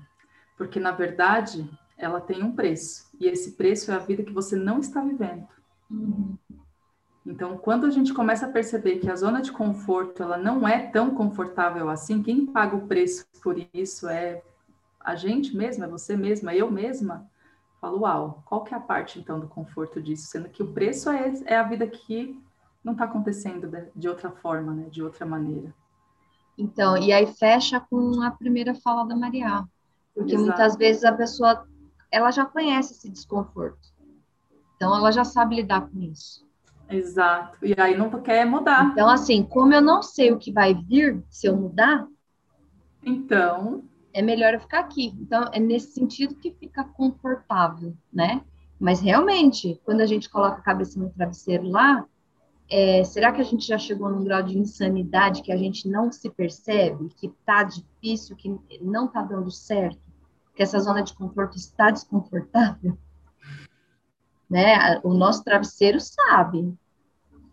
Porque, 0.54 0.78
na 0.78 0.92
verdade, 0.92 1.66
ela 1.96 2.20
tem 2.20 2.42
um 2.42 2.54
preço. 2.54 3.08
E 3.18 3.26
esse 3.26 3.52
preço 3.52 3.90
é 3.90 3.94
a 3.94 3.98
vida 4.00 4.22
que 4.22 4.34
você 4.34 4.54
não 4.54 4.80
está 4.80 5.00
vivendo. 5.00 5.48
Uhum. 5.90 6.36
Então, 7.26 7.56
quando 7.56 7.86
a 7.86 7.90
gente 7.90 8.12
começa 8.12 8.44
a 8.44 8.50
perceber 8.50 8.98
que 8.98 9.10
a 9.10 9.16
zona 9.16 9.40
de 9.40 9.50
conforto 9.50 10.22
ela 10.22 10.36
não 10.36 10.68
é 10.68 10.86
tão 10.90 11.14
confortável 11.14 11.88
assim, 11.88 12.22
quem 12.22 12.44
paga 12.44 12.76
o 12.76 12.86
preço 12.86 13.24
por 13.42 13.56
isso 13.72 14.08
é 14.08 14.42
a 15.00 15.14
gente 15.14 15.56
mesma, 15.56 15.86
é 15.86 15.88
você 15.88 16.16
mesma, 16.16 16.54
eu 16.54 16.70
mesma. 16.70 17.26
Falo, 17.80 18.00
uau, 18.00 18.42
qual 18.46 18.62
que 18.64 18.74
é 18.74 18.76
a 18.76 18.80
parte 18.80 19.18
então 19.18 19.38
do 19.40 19.46
conforto 19.46 20.02
disso? 20.02 20.26
Sendo 20.26 20.48
que 20.48 20.62
o 20.62 20.72
preço 20.72 21.10
é, 21.10 21.32
é 21.44 21.56
a 21.56 21.62
vida 21.62 21.86
que 21.86 22.42
não 22.82 22.92
está 22.92 23.04
acontecendo 23.04 23.68
de, 23.68 23.86
de, 23.96 24.08
outra 24.08 24.30
forma, 24.30 24.72
né? 24.72 24.88
De 24.90 25.02
outra 25.02 25.24
maneira. 25.24 25.74
Então, 26.56 26.96
e 26.96 27.12
aí 27.12 27.26
fecha 27.26 27.80
com 27.80 28.22
a 28.22 28.30
primeira 28.30 28.74
fala 28.74 29.04
da 29.04 29.16
Maria, 29.16 29.64
porque 30.14 30.34
Exato. 30.34 30.46
muitas 30.46 30.76
vezes 30.76 31.04
a 31.04 31.12
pessoa 31.12 31.66
ela 32.10 32.30
já 32.30 32.44
conhece 32.44 32.92
esse 32.92 33.10
desconforto, 33.10 33.92
então 34.76 34.94
ela 34.94 35.10
já 35.10 35.24
sabe 35.24 35.56
lidar 35.56 35.88
com 35.88 36.00
isso. 36.00 36.46
Exato. 36.88 37.58
E 37.64 37.74
aí 37.78 37.96
não 37.96 38.10
quer 38.22 38.44
mudar. 38.44 38.84
Então, 38.92 39.08
assim, 39.08 39.42
como 39.42 39.72
eu 39.72 39.80
não 39.80 40.02
sei 40.02 40.32
o 40.32 40.38
que 40.38 40.52
vai 40.52 40.74
vir 40.74 41.22
se 41.28 41.46
eu 41.46 41.56
mudar, 41.56 42.06
então 43.02 43.84
é 44.12 44.22
melhor 44.22 44.54
eu 44.54 44.60
ficar 44.60 44.80
aqui. 44.80 45.14
Então, 45.20 45.50
é 45.52 45.58
nesse 45.58 45.92
sentido 45.92 46.36
que 46.36 46.52
fica 46.52 46.84
confortável, 46.84 47.96
né? 48.12 48.42
Mas 48.78 49.00
realmente, 49.00 49.80
quando 49.84 50.00
a 50.00 50.06
gente 50.06 50.28
coloca 50.28 50.58
a 50.58 50.62
cabeça 50.62 50.98
no 50.98 51.10
travesseiro 51.10 51.68
lá, 51.68 52.06
é, 52.70 53.04
será 53.04 53.32
que 53.32 53.40
a 53.40 53.44
gente 53.44 53.66
já 53.66 53.78
chegou 53.78 54.10
num 54.10 54.24
grau 54.24 54.42
de 54.42 54.58
insanidade 54.58 55.42
que 55.42 55.52
a 55.52 55.56
gente 55.56 55.88
não 55.88 56.10
se 56.10 56.30
percebe, 56.30 57.08
que 57.16 57.28
tá 57.44 57.62
difícil, 57.62 58.36
que 58.36 58.56
não 58.80 59.06
tá 59.06 59.22
dando 59.22 59.50
certo, 59.50 60.00
que 60.54 60.62
essa 60.62 60.78
zona 60.78 61.02
de 61.02 61.14
conforto 61.14 61.56
está 61.56 61.90
desconfortável? 61.90 62.96
Né? 64.54 65.00
O 65.02 65.12
nosso 65.12 65.42
travesseiro 65.42 65.98
sabe. 66.00 66.72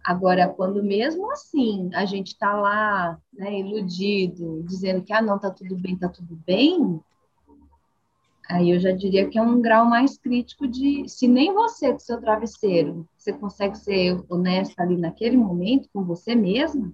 Agora, 0.04 0.48
quando 0.48 0.84
mesmo 0.84 1.32
assim 1.32 1.90
a 1.96 2.06
gente 2.06 2.28
está 2.28 2.54
lá, 2.54 3.20
né, 3.34 3.60
iludido, 3.60 4.62
dizendo 4.68 5.02
que 5.02 5.12
ah, 5.12 5.22
não, 5.22 5.40
tá 5.40 5.50
tudo 5.50 5.76
bem, 5.76 5.98
tá 5.98 6.08
tudo 6.08 6.36
bem, 6.46 7.02
aí 8.48 8.70
eu 8.70 8.80
já 8.80 8.92
diria 8.92 9.28
que 9.28 9.38
é 9.40 9.42
um 9.42 9.60
grau 9.60 9.84
mais 9.86 10.16
crítico 10.16 10.68
de 10.68 11.10
se 11.10 11.28
nem 11.28 11.52
você 11.52 11.92
com 11.92 12.00
seu 12.00 12.22
travesseiro 12.22 13.08
você 13.18 13.34
consegue 13.34 13.78
ser 13.78 14.24
honesta 14.30 14.84
ali 14.84 14.98
naquele 14.98 15.38
momento 15.38 15.90
com 15.92 16.04
você 16.04 16.36
mesma, 16.36 16.92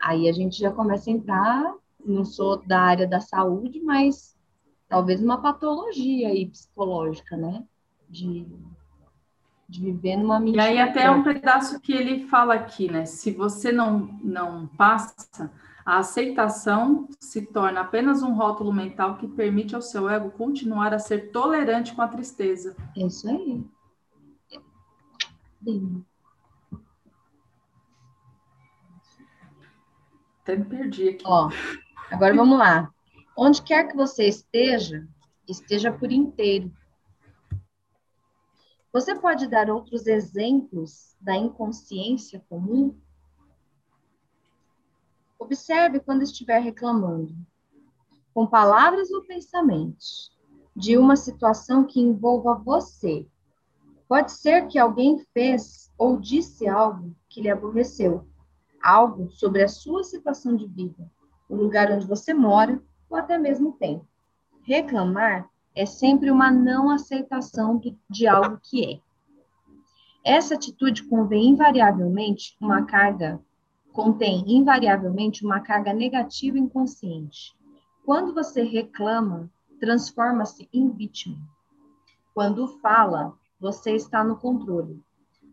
aí 0.00 0.28
a 0.28 0.32
gente 0.32 0.58
já 0.58 0.70
começa 0.70 1.08
a 1.08 1.12
entrar, 1.12 1.74
não 2.04 2.24
sou 2.24 2.58
da 2.66 2.80
área 2.80 3.06
da 3.06 3.20
saúde, 3.20 3.80
mas 3.80 4.36
talvez 4.88 5.22
uma 5.22 5.40
patologia 5.40 6.28
aí 6.28 6.46
psicológica, 6.46 7.34
né? 7.34 7.64
De 8.08 8.46
de 9.72 9.80
viver 9.80 10.16
numa 10.18 10.38
mentira. 10.38 10.64
E 10.64 10.68
aí 10.68 10.78
até 10.78 11.10
um 11.10 11.22
pedaço 11.22 11.80
que 11.80 11.92
ele 11.92 12.26
fala 12.28 12.54
aqui, 12.54 12.90
né? 12.90 13.06
Se 13.06 13.30
você 13.30 13.72
não, 13.72 14.18
não 14.22 14.66
passa, 14.66 15.50
a 15.84 15.98
aceitação 15.98 17.08
se 17.18 17.46
torna 17.46 17.80
apenas 17.80 18.22
um 18.22 18.34
rótulo 18.34 18.70
mental 18.70 19.16
que 19.16 19.26
permite 19.26 19.74
ao 19.74 19.80
seu 19.80 20.10
ego 20.10 20.30
continuar 20.30 20.92
a 20.92 20.98
ser 20.98 21.30
tolerante 21.32 21.94
com 21.94 22.02
a 22.02 22.08
tristeza. 22.08 22.76
É 22.94 23.06
isso 23.06 23.28
aí. 23.28 23.64
Sim. 25.64 26.04
Até 30.42 30.56
me 30.56 30.64
perdi 30.66 31.08
aqui. 31.08 31.24
Ó, 31.24 31.48
agora 32.10 32.34
vamos 32.34 32.58
lá. 32.58 32.90
Onde 33.34 33.62
quer 33.62 33.88
que 33.88 33.96
você 33.96 34.28
esteja, 34.28 35.08
esteja 35.48 35.90
por 35.90 36.12
inteiro 36.12 36.70
você 38.92 39.14
pode 39.14 39.46
dar 39.46 39.70
outros 39.70 40.06
exemplos 40.06 41.16
da 41.20 41.34
inconsciência 41.34 42.44
comum? 42.48 42.94
Observe 45.38 45.98
quando 46.00 46.22
estiver 46.22 46.58
reclamando, 46.60 47.34
com 48.34 48.46
palavras 48.46 49.10
ou 49.10 49.22
pensamentos, 49.22 50.30
de 50.76 50.96
uma 50.96 51.16
situação 51.16 51.84
que 51.84 52.00
envolva 52.00 52.54
você. 52.54 53.26
Pode 54.08 54.32
ser 54.32 54.66
que 54.68 54.78
alguém 54.78 55.24
fez 55.32 55.90
ou 55.96 56.18
disse 56.18 56.68
algo 56.68 57.14
que 57.28 57.40
lhe 57.40 57.50
aborreceu, 57.50 58.26
algo 58.82 59.30
sobre 59.30 59.62
a 59.62 59.68
sua 59.68 60.04
situação 60.04 60.54
de 60.54 60.66
vida, 60.66 61.10
o 61.48 61.56
lugar 61.56 61.90
onde 61.90 62.06
você 62.06 62.34
mora 62.34 62.82
ou 63.08 63.16
até 63.16 63.38
mesmo 63.38 63.70
o 63.70 63.72
tempo. 63.72 64.06
Reclamar 64.62 65.48
é 65.74 65.86
sempre 65.86 66.30
uma 66.30 66.50
não 66.50 66.90
aceitação 66.90 67.80
de 68.08 68.26
algo 68.26 68.58
que 68.62 68.84
é. 68.84 69.00
Essa 70.24 70.54
atitude 70.54 71.02
convém 71.04 71.48
invariavelmente 71.48 72.56
uma 72.60 72.84
carga, 72.84 73.40
contém 73.92 74.44
invariavelmente 74.46 75.44
uma 75.44 75.60
carga 75.60 75.92
negativa 75.92 76.58
inconsciente. 76.58 77.56
Quando 78.04 78.34
você 78.34 78.62
reclama, 78.62 79.50
transforma-se 79.80 80.68
em 80.72 80.90
vítima. 80.90 81.38
Quando 82.34 82.78
fala, 82.78 83.34
você 83.58 83.94
está 83.96 84.22
no 84.22 84.36
controle. 84.36 85.02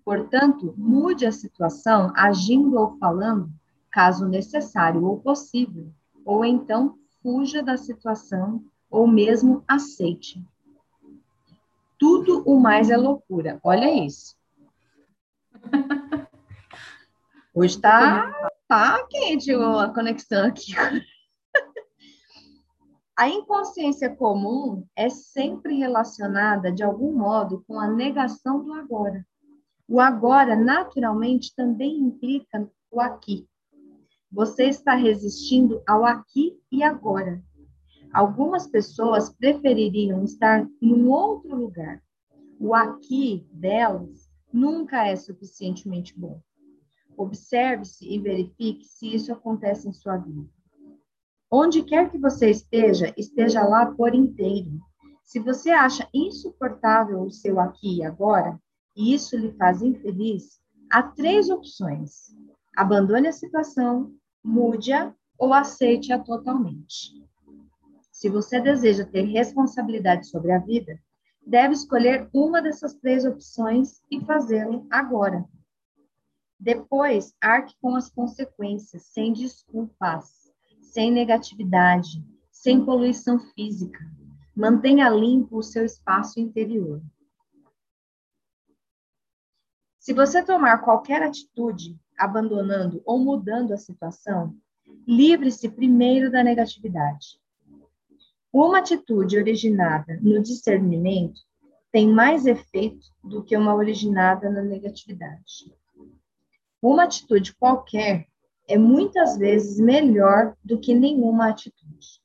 Portanto, 0.06 0.74
mude 0.78 1.26
a 1.26 1.32
situação 1.32 2.12
agindo 2.16 2.78
ou 2.78 2.98
falando, 2.98 3.52
caso 3.92 4.28
necessário 4.28 5.04
ou 5.04 5.20
possível, 5.20 5.92
ou 6.26 6.46
então 6.46 6.96
fuja 7.22 7.62
da 7.62 7.76
situação 7.78 8.64
ou 8.90 9.08
mesmo 9.08 9.64
aceite. 9.68 10.44
Tudo 11.98 12.44
o 12.46 12.60
mais 12.60 12.90
é 12.90 12.98
loucura. 12.98 13.60
Olha 13.64 13.92
isso. 14.06 14.36
Hoje 17.54 17.76
está 17.76 18.32
tá 18.68 19.06
quente 19.10 19.52
a 19.54 19.90
conexão 19.90 20.48
aqui. 20.48 20.74
A 23.20 23.28
inconsciência 23.28 24.10
comum 24.16 24.88
é 24.96 25.10
sempre 25.10 25.76
relacionada, 25.76 26.72
de 26.72 26.82
algum 26.82 27.12
modo, 27.12 27.62
com 27.68 27.78
a 27.78 27.86
negação 27.86 28.64
do 28.64 28.72
agora. 28.74 29.28
O 29.86 30.00
agora, 30.00 30.56
naturalmente, 30.56 31.54
também 31.54 32.00
implica 32.00 32.72
o 32.90 33.02
aqui. 33.02 33.46
Você 34.32 34.70
está 34.70 34.94
resistindo 34.96 35.84
ao 35.86 36.06
aqui 36.06 36.58
e 36.72 36.82
agora. 36.82 37.44
Algumas 38.14 38.66
pessoas 38.66 39.30
prefeririam 39.30 40.24
estar 40.24 40.68
em 40.82 40.94
um 40.94 41.10
outro 41.10 41.56
lugar. 41.56 42.02
O 42.60 42.74
aqui 42.74 43.48
delas 43.52 44.30
nunca 44.52 45.06
é 45.06 45.16
suficientemente 45.16 46.18
bom. 46.18 46.42
Observe-se 47.16 48.12
e 48.12 48.18
verifique 48.18 48.86
se 48.86 49.14
isso 49.14 49.32
acontece 49.32 49.88
em 49.88 49.94
sua 49.94 50.18
vida. 50.18 50.50
Onde 51.52 51.84
quer 51.84 52.10
que 52.10 52.18
você 52.18 52.50
esteja, 52.50 53.14
esteja 53.18 53.64
lá 53.64 53.86
por 53.86 54.16
inteiro. 54.16 54.80
Se 55.24 55.40
você 55.40 55.70
acha 55.70 56.08
insuportável 56.14 57.22
o 57.22 57.30
seu 57.30 57.60
aqui 57.60 57.98
e 57.98 58.04
agora, 58.04 58.60
e 58.96 59.14
isso 59.14 59.38
lhe 59.38 59.52
faz 59.52 59.82
infeliz, 59.82 60.60
há 60.92 61.04
três 61.04 61.50
opções: 61.50 62.36
abandone 62.76 63.28
a 63.28 63.32
situação, 63.32 64.12
mude-a 64.44 65.14
ou 65.38 65.54
aceite-a 65.54 66.20
totalmente. 66.20 67.14
Se 68.20 68.28
você 68.28 68.60
deseja 68.60 69.06
ter 69.06 69.22
responsabilidade 69.22 70.28
sobre 70.28 70.52
a 70.52 70.60
vida, 70.60 71.02
deve 71.42 71.74
escolher 71.74 72.30
uma 72.34 72.62
dessas 72.62 72.94
três 72.96 73.24
opções 73.24 74.02
e 74.12 74.20
fazê-lo 74.26 74.86
agora. 74.92 75.48
Depois, 76.60 77.34
arque 77.40 77.74
com 77.82 77.96
as 77.96 78.10
consequências, 78.10 79.04
sem 79.04 79.32
desculpas, 79.32 80.52
sem 80.82 81.14
negatividade, 81.14 82.22
sem 82.52 82.84
poluição 82.84 83.40
física. 83.40 84.00
Mantenha 84.54 85.08
limpo 85.08 85.56
o 85.56 85.64
seu 85.64 85.86
espaço 85.86 86.42
interior. 86.42 87.02
Se 89.98 90.14
você 90.14 90.44
tomar 90.44 90.80
qualquer 90.80 91.24
atitude, 91.24 91.98
abandonando 92.18 93.02
ou 93.06 93.18
mudando 93.18 93.72
a 93.72 93.78
situação, 93.78 94.54
livre-se 95.08 95.70
primeiro 95.70 96.30
da 96.30 96.44
negatividade. 96.44 97.40
Uma 98.52 98.80
atitude 98.80 99.38
originada 99.38 100.20
no 100.22 100.42
discernimento 100.42 101.42
tem 101.92 102.08
mais 102.08 102.46
efeito 102.46 103.06
do 103.24 103.44
que 103.44 103.56
uma 103.56 103.76
originada 103.76 104.50
na 104.50 104.64
negatividade. 104.64 105.74
Uma 106.82 107.04
atitude 107.04 107.56
qualquer 107.56 108.28
é 108.68 108.78
muitas 108.78 109.38
vezes 109.38 109.80
melhor 109.80 110.56
do 110.64 110.80
que 110.80 110.96
nenhuma 110.96 111.50
atitude, 111.50 112.22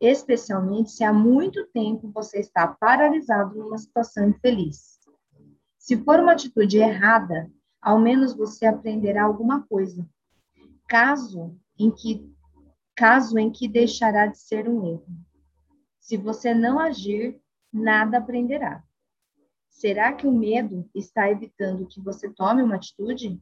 especialmente 0.00 0.90
se 0.90 1.04
há 1.04 1.12
muito 1.12 1.66
tempo 1.68 2.10
você 2.10 2.38
está 2.38 2.66
paralisado 2.68 3.58
numa 3.58 3.78
situação 3.78 4.28
infeliz. 4.28 4.98
Se 5.78 5.96
for 5.96 6.20
uma 6.20 6.32
atitude 6.32 6.78
errada, 6.78 7.50
ao 7.82 7.98
menos 7.98 8.34
você 8.34 8.66
aprenderá 8.66 9.24
alguma 9.24 9.62
coisa. 9.66 10.06
Caso 10.86 11.56
em 11.78 11.90
que 11.90 12.30
caso 12.94 13.38
em 13.38 13.50
que 13.50 13.66
deixará 13.66 14.26
de 14.26 14.38
ser 14.38 14.68
um 14.68 14.86
erro. 14.86 15.06
Se 16.10 16.16
você 16.16 16.52
não 16.52 16.80
agir, 16.80 17.40
nada 17.72 18.18
aprenderá. 18.18 18.82
Será 19.68 20.12
que 20.12 20.26
o 20.26 20.32
medo 20.32 20.90
está 20.92 21.30
evitando 21.30 21.86
que 21.86 22.00
você 22.00 22.28
tome 22.28 22.64
uma 22.64 22.74
atitude? 22.74 23.40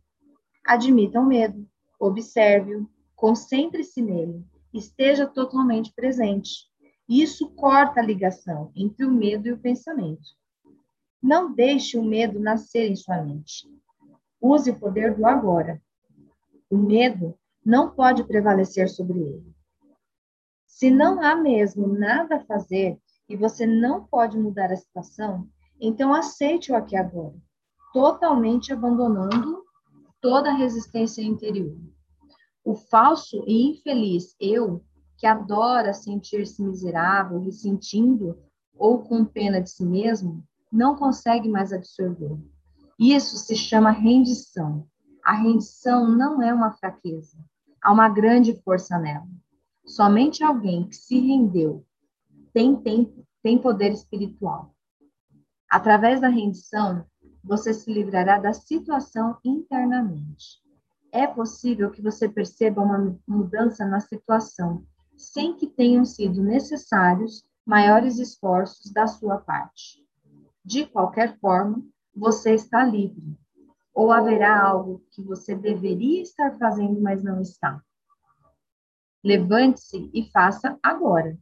Admita 0.67 1.19
o 1.19 1.25
medo, 1.25 1.67
observe-o, 1.99 2.87
concentre-se 3.17 4.03
nele, 4.03 4.45
esteja 4.71 5.27
totalmente 5.27 5.95
presente. 5.95 6.69
Isso 7.09 7.49
corta 7.53 8.01
a 8.01 8.05
ligação 8.05 8.71
entre 8.77 9.07
o 9.07 9.11
medo 9.11 9.49
e 9.49 9.53
o 9.53 9.59
pensamento. 9.59 10.29
Não 11.23 11.51
deixe 11.51 11.97
o 11.97 12.05
medo 12.05 12.39
nascer 12.39 12.91
em 12.91 12.97
sua 12.97 13.23
mente. 13.23 13.67
Use 14.39 14.73
o 14.73 14.79
poder 14.79 15.15
do 15.15 15.25
agora. 15.25 15.81
O 16.69 16.77
medo 16.77 17.35
não 17.65 17.91
pode 17.91 18.25
prevalecer 18.25 18.91
sobre 18.91 19.21
ele. 19.21 19.58
Se 20.79 20.93
não 20.93 21.21
há 21.21 21.35
mesmo 21.35 21.89
nada 21.89 22.37
a 22.37 22.45
fazer 22.45 23.01
e 23.29 23.37
você 23.37 23.67
não 23.67 24.05
pode 24.05 24.39
mudar 24.39 24.71
a 24.71 24.77
situação, 24.77 25.49
então 25.81 26.15
aceite 26.15 26.71
o 26.71 26.77
aqui 26.77 26.95
agora, 26.95 27.35
totalmente 27.93 28.73
abandonando 28.73 29.65
toda 30.21 30.51
a 30.51 30.55
resistência 30.55 31.21
interior. 31.21 31.77
O 32.65 32.77
falso 32.77 33.43
e 33.45 33.73
infeliz 33.73 34.37
eu, 34.39 34.81
que 35.17 35.27
adora 35.27 35.93
sentir-se 35.93 36.63
miserável, 36.63 37.41
ressentindo 37.41 38.39
ou 38.73 39.03
com 39.03 39.25
pena 39.25 39.61
de 39.61 39.71
si 39.71 39.85
mesmo, 39.85 40.45
não 40.71 40.95
consegue 40.95 41.49
mais 41.49 41.73
absorver. 41.73 42.39
Isso 42.97 43.37
se 43.37 43.57
chama 43.57 43.91
rendição. 43.91 44.87
A 45.25 45.33
rendição 45.33 46.09
não 46.09 46.41
é 46.41 46.55
uma 46.55 46.71
fraqueza, 46.71 47.37
há 47.83 47.93
uma 47.93 48.09
grande 48.09 48.55
força 48.63 48.97
nela. 48.97 49.27
Somente 49.89 50.45
alguém 50.45 50.87
que 50.87 50.95
se 50.95 51.19
rendeu 51.19 51.83
tem, 52.53 52.77
tem, 52.77 53.27
tem 53.43 53.59
poder 53.59 53.91
espiritual. 53.91 54.75
Através 55.69 56.21
da 56.21 56.29
rendição, 56.29 57.07
você 57.43 57.73
se 57.73 57.91
livrará 57.91 58.39
da 58.39 58.53
situação 58.53 59.39
internamente. 59.43 60.63
É 61.11 61.27
possível 61.27 61.91
que 61.91 62.03
você 62.03 62.29
perceba 62.29 62.83
uma 62.83 63.19
mudança 63.27 63.87
na 63.87 63.99
situação, 63.99 64.85
sem 65.17 65.57
que 65.57 65.67
tenham 65.67 66.05
sido 66.05 66.43
necessários 66.43 67.43
maiores 67.65 68.19
esforços 68.19 68.93
da 68.93 69.07
sua 69.07 69.39
parte. 69.39 70.07
De 70.63 70.85
qualquer 70.85 71.39
forma, 71.39 71.83
você 72.15 72.55
está 72.55 72.85
livre. 72.85 73.39
Ou 73.95 74.13
haverá 74.13 74.63
algo 74.63 75.03
que 75.11 75.23
você 75.23 75.55
deveria 75.55 76.21
estar 76.21 76.59
fazendo, 76.59 77.01
mas 77.01 77.23
não 77.23 77.41
está. 77.41 77.83
Levante-se 79.29 80.09
e 80.15 80.25
faça 80.31 80.79
agora. 80.83 81.39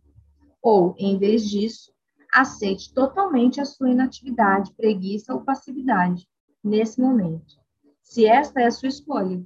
Ou, 0.60 0.92
em 0.98 1.16
vez 1.16 1.48
disso, 1.48 1.92
aceite 2.34 2.92
totalmente 2.92 3.60
a 3.60 3.64
sua 3.64 3.88
inatividade, 3.88 4.74
preguiça 4.74 5.32
ou 5.32 5.42
passividade 5.42 6.28
nesse 6.64 7.00
momento, 7.00 7.54
se 8.02 8.26
esta 8.26 8.60
é 8.60 8.66
a 8.66 8.72
sua 8.72 8.88
escolha. 8.88 9.40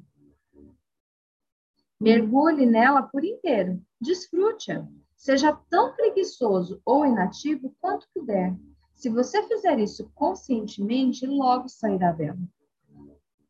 Mergulhe 2.01 2.65
nela 2.65 3.03
por 3.03 3.23
inteiro, 3.23 3.79
desfrute-a. 4.01 4.89
Seja 5.15 5.53
tão 5.69 5.93
preguiçoso 5.95 6.81
ou 6.83 7.05
inativo 7.05 7.77
quanto 7.79 8.09
puder. 8.15 8.57
Se 8.95 9.11
você 9.11 9.43
fizer 9.49 9.79
isso 9.79 10.11
conscientemente, 10.15 11.27
logo 11.27 11.69
sairá 11.69 12.11
dela. 12.11 12.41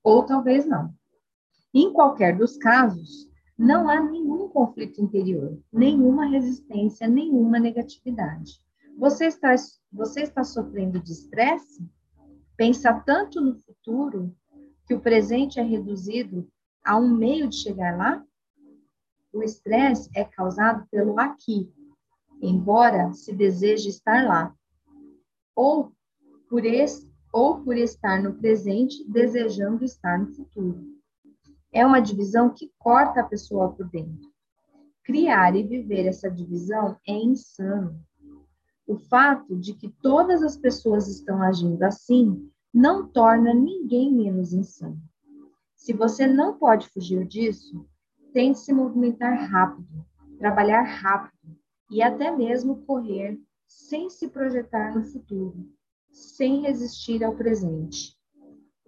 Ou 0.02 0.26
talvez 0.26 0.66
não. 0.66 0.92
Em 1.72 1.92
qualquer 1.92 2.36
dos 2.36 2.56
casos, 2.56 3.29
não 3.60 3.90
há 3.90 4.00
nenhum 4.00 4.48
conflito 4.48 5.02
interior, 5.02 5.62
nenhuma 5.70 6.24
resistência, 6.24 7.06
nenhuma 7.06 7.58
negatividade. 7.58 8.58
Você 8.96 9.26
está, 9.26 9.54
você 9.92 10.22
está 10.22 10.42
sofrendo 10.42 10.98
de 10.98 11.12
estresse? 11.12 11.86
Pensa 12.56 12.94
tanto 13.04 13.38
no 13.38 13.54
futuro 13.54 14.34
que 14.86 14.94
o 14.94 15.00
presente 15.00 15.60
é 15.60 15.62
reduzido 15.62 16.48
a 16.82 16.96
um 16.96 17.14
meio 17.14 17.48
de 17.48 17.56
chegar 17.56 17.98
lá? 17.98 18.24
O 19.30 19.42
estresse 19.42 20.08
é 20.14 20.24
causado 20.24 20.88
pelo 20.90 21.20
aqui, 21.20 21.70
embora 22.40 23.12
se 23.12 23.30
deseje 23.30 23.90
estar 23.90 24.26
lá, 24.26 24.54
ou 25.54 25.92
por, 26.48 26.62
ou 27.30 27.60
por 27.60 27.76
estar 27.76 28.22
no 28.22 28.32
presente 28.32 29.04
desejando 29.06 29.84
estar 29.84 30.18
no 30.18 30.32
futuro. 30.34 30.99
É 31.72 31.86
uma 31.86 32.00
divisão 32.00 32.50
que 32.50 32.72
corta 32.78 33.20
a 33.20 33.24
pessoa 33.24 33.72
por 33.72 33.88
dentro. 33.88 34.30
Criar 35.04 35.54
e 35.54 35.62
viver 35.62 36.06
essa 36.06 36.30
divisão 36.30 36.96
é 37.06 37.12
insano. 37.12 38.04
O 38.86 38.96
fato 38.96 39.56
de 39.56 39.74
que 39.74 39.88
todas 40.02 40.42
as 40.42 40.56
pessoas 40.56 41.06
estão 41.06 41.42
agindo 41.42 41.82
assim 41.84 42.50
não 42.74 43.06
torna 43.06 43.54
ninguém 43.54 44.12
menos 44.12 44.52
insano. 44.52 45.00
Se 45.76 45.92
você 45.92 46.26
não 46.26 46.58
pode 46.58 46.88
fugir 46.88 47.24
disso, 47.26 47.86
tente 48.32 48.58
se 48.58 48.72
movimentar 48.72 49.48
rápido, 49.48 50.04
trabalhar 50.38 50.82
rápido 50.82 51.56
e 51.90 52.02
até 52.02 52.30
mesmo 52.30 52.84
correr 52.84 53.40
sem 53.66 54.10
se 54.10 54.28
projetar 54.28 54.94
no 54.94 55.04
futuro, 55.04 55.68
sem 56.10 56.62
resistir 56.62 57.22
ao 57.24 57.34
presente. 57.34 58.19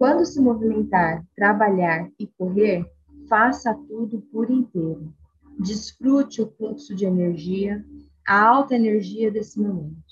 Quando 0.02 0.26
se 0.26 0.40
movimentar, 0.40 1.24
trabalhar 1.36 2.10
e 2.18 2.26
correr, 2.26 2.84
faça 3.28 3.72
tudo 3.86 4.20
por 4.32 4.50
inteiro. 4.50 5.14
Desfrute 5.60 6.42
o 6.42 6.50
fluxo 6.56 6.92
de 6.92 7.04
energia, 7.04 7.86
a 8.26 8.48
alta 8.48 8.74
energia 8.74 9.30
desse 9.30 9.60
momento. 9.60 10.02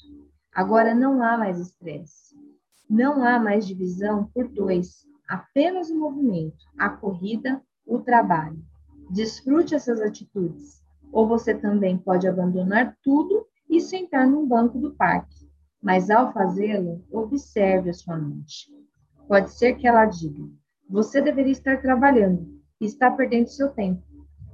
Agora 0.55 0.95
não 0.95 1.21
há 1.21 1.37
mais 1.37 1.59
estresse. 1.59 2.37
Não 2.89 3.25
há 3.25 3.41
mais 3.41 3.67
divisão 3.67 4.31
por 4.33 4.47
dois, 4.47 5.05
apenas 5.29 5.91
o 5.91 5.99
movimento, 5.99 6.65
a 6.79 6.89
corrida, 6.91 7.61
o 7.85 7.99
trabalho. 7.99 8.63
Desfrute 9.11 9.75
essas 9.75 10.01
atitudes, 10.01 10.81
ou 11.11 11.27
você 11.27 11.53
também 11.53 11.99
pode 11.99 12.29
abandonar 12.29 12.97
tudo 13.03 13.45
e 13.69 13.81
sentar 13.81 14.25
num 14.25 14.47
banco 14.47 14.79
do 14.79 14.95
parque. 14.95 15.51
Mas 15.83 16.11
ao 16.11 16.33
fazê-lo, 16.33 17.05
observe 17.11 17.91
a 17.91 17.93
sua 17.93 18.17
mente. 18.17 18.71
Pode 19.31 19.51
ser 19.53 19.77
que 19.77 19.87
ela 19.87 20.05
diga: 20.05 20.43
você 20.89 21.23
deveria 21.23 21.53
estar 21.53 21.81
trabalhando 21.81 22.61
e 22.81 22.85
está 22.85 23.11
perdendo 23.11 23.49
seu 23.49 23.71
tempo. 23.71 24.03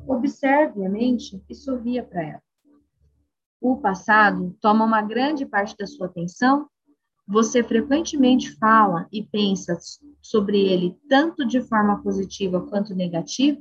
Observe 0.07 0.85
a 0.85 0.89
mente 0.89 1.43
e 1.49 1.55
sorria 1.55 2.05
para 2.05 2.23
ela 2.23 2.47
o 3.61 3.77
passado 3.77 4.57
toma 4.61 4.85
uma 4.85 5.03
grande 5.03 5.45
parte 5.45 5.77
da 5.77 5.87
sua 5.87 6.07
atenção? 6.07 6.69
Você 7.27 7.63
frequentemente 7.63 8.57
fala 8.57 9.09
e 9.11 9.25
pensa 9.25 9.77
sobre 10.23 10.61
ele 10.61 10.97
tanto 11.09 11.45
de 11.45 11.61
forma 11.61 12.01
positiva 12.03 12.61
quanto 12.61 12.95
negativa? 12.95 13.61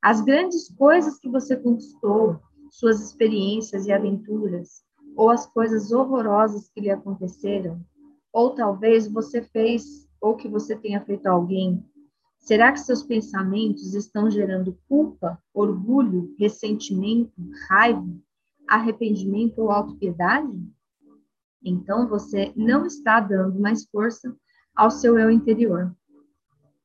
As 0.00 0.22
grandes 0.22 0.74
coisas 0.74 1.18
que 1.18 1.28
você 1.28 1.56
conquistou, 1.56 2.40
suas 2.70 3.00
experiências 3.00 3.86
e 3.86 3.92
aventuras, 3.92 4.82
ou 5.14 5.28
as 5.28 5.46
coisas 5.46 5.92
horrorosas 5.92 6.70
que 6.70 6.80
lhe 6.80 6.90
aconteceram, 6.90 7.84
ou 8.32 8.54
talvez 8.54 9.06
você 9.06 9.42
fez 9.42 10.08
ou 10.22 10.36
que 10.36 10.48
você 10.48 10.76
tenha 10.76 11.04
feito 11.04 11.26
a 11.26 11.32
alguém, 11.32 11.84
será 12.38 12.70
que 12.70 12.78
seus 12.78 13.02
pensamentos 13.02 13.92
estão 13.92 14.30
gerando 14.30 14.78
culpa, 14.88 15.36
orgulho, 15.52 16.32
ressentimento, 16.38 17.34
raiva, 17.68 18.08
arrependimento 18.68 19.58
ou 19.58 19.72
autopiedade? 19.72 20.56
Então 21.62 22.08
você 22.08 22.52
não 22.54 22.86
está 22.86 23.18
dando 23.18 23.60
mais 23.60 23.84
força 23.90 24.34
ao 24.76 24.90
seu 24.92 25.18
eu 25.18 25.28
interior. 25.28 25.92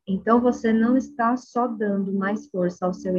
Então 0.08 0.42
você 0.42 0.74
não 0.74 0.98
está 0.98 1.38
só 1.38 1.68
dando 1.68 2.12
mais 2.14 2.50
força 2.50 2.86
ao 2.86 2.94
seu 2.94 3.16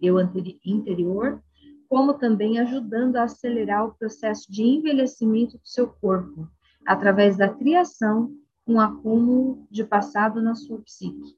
eu 0.00 0.20
interior, 0.64 1.42
como 1.88 2.14
também 2.14 2.58
ajudando 2.58 3.16
a 3.16 3.22
acelerar 3.22 3.86
o 3.86 3.94
processo 3.94 4.50
de 4.50 4.62
envelhecimento 4.62 5.56
do 5.56 5.66
seu 5.66 5.86
corpo, 5.88 6.48
através 6.84 7.36
da 7.36 7.48
criação, 7.48 8.34
um 8.66 8.80
acúmulo 8.80 9.66
de 9.70 9.84
passado 9.84 10.42
na 10.42 10.54
sua 10.54 10.78
psique. 10.80 11.36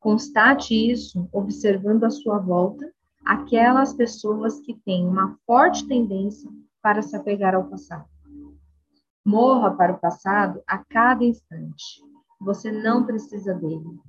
Constate 0.00 0.74
isso 0.74 1.28
observando 1.32 2.04
à 2.04 2.10
sua 2.10 2.38
volta 2.38 2.92
aquelas 3.24 3.92
pessoas 3.92 4.60
que 4.60 4.74
têm 4.84 5.06
uma 5.06 5.38
forte 5.46 5.86
tendência 5.86 6.50
para 6.80 7.02
se 7.02 7.14
apegar 7.14 7.54
ao 7.54 7.68
passado. 7.68 8.08
Morra 9.24 9.70
para 9.70 9.92
o 9.92 9.98
passado 9.98 10.62
a 10.66 10.78
cada 10.78 11.22
instante. 11.22 12.02
Você 12.40 12.72
não 12.72 13.06
precisa 13.06 13.54
dele. 13.54 14.00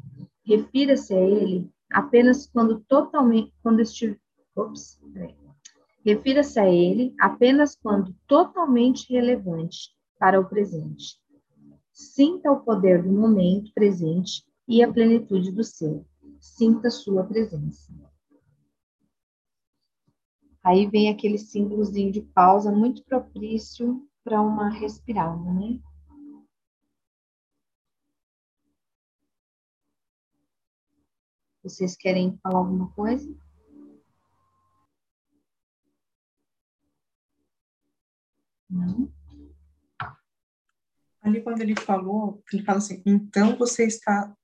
Refira-se 0.43 1.13
a 1.13 1.19
ele 1.19 1.69
apenas 1.91 2.47
quando 2.47 2.79
totalmente 2.87 3.53
quando 3.61 3.81
estiver 3.81 4.19
Ops, 4.55 4.99
Refira-se 6.05 6.59
a 6.59 6.69
ele 6.69 7.15
apenas 7.19 7.75
quando 7.75 8.13
totalmente 8.27 9.11
relevante 9.11 9.95
para 10.19 10.39
o 10.39 10.45
presente. 10.45 11.19
Sinta 11.93 12.51
o 12.51 12.59
poder 12.59 13.03
do 13.03 13.11
momento 13.11 13.71
presente 13.71 14.43
e 14.67 14.81
a 14.81 14.91
plenitude 14.91 15.51
do 15.51 15.63
ser. 15.63 16.03
Sinta 16.39 16.89
sua 16.89 17.23
presença. 17.23 17.93
Aí 20.63 20.89
vem 20.89 21.09
aquele 21.09 21.37
símbolozinho 21.37 22.11
de 22.11 22.21
pausa 22.21 22.71
muito 22.71 23.03
propício 23.03 24.09
para 24.23 24.41
uma 24.41 24.69
respirada, 24.69 25.53
né? 25.53 25.79
Vocês 31.61 31.95
querem 31.95 32.37
falar 32.41 32.57
alguma 32.57 32.89
coisa? 32.91 33.31
Não. 38.69 39.22
Ali 41.23 41.41
quando 41.41 41.61
ele 41.61 41.73
falou, 41.79 42.43
ele 42.51 42.63
fala 42.63 42.79
assim, 42.79 43.01
então 43.05 43.55
você 43.57 43.85
está, 43.85 44.35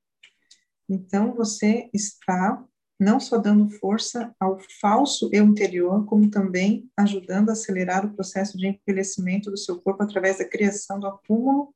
então 0.88 1.36
você 1.36 1.90
está 1.94 2.66
não 2.98 3.20
só 3.20 3.38
dando 3.38 3.70
força 3.70 4.34
ao 4.40 4.58
falso 4.82 5.30
eu 5.32 5.46
interior, 5.46 6.06
como 6.06 6.30
também 6.30 6.90
ajudando 6.98 7.50
a 7.50 7.54
acelerar 7.54 8.06
o 8.06 8.14
processo 8.14 8.58
de 8.58 8.68
envelhecimento 8.68 9.52
do 9.52 9.58
seu 9.58 9.82
corpo 9.82 10.04
através 10.04 10.38
da 10.38 10.48
criação 10.48 11.00
do 11.00 11.08
acúmulo 11.08 11.74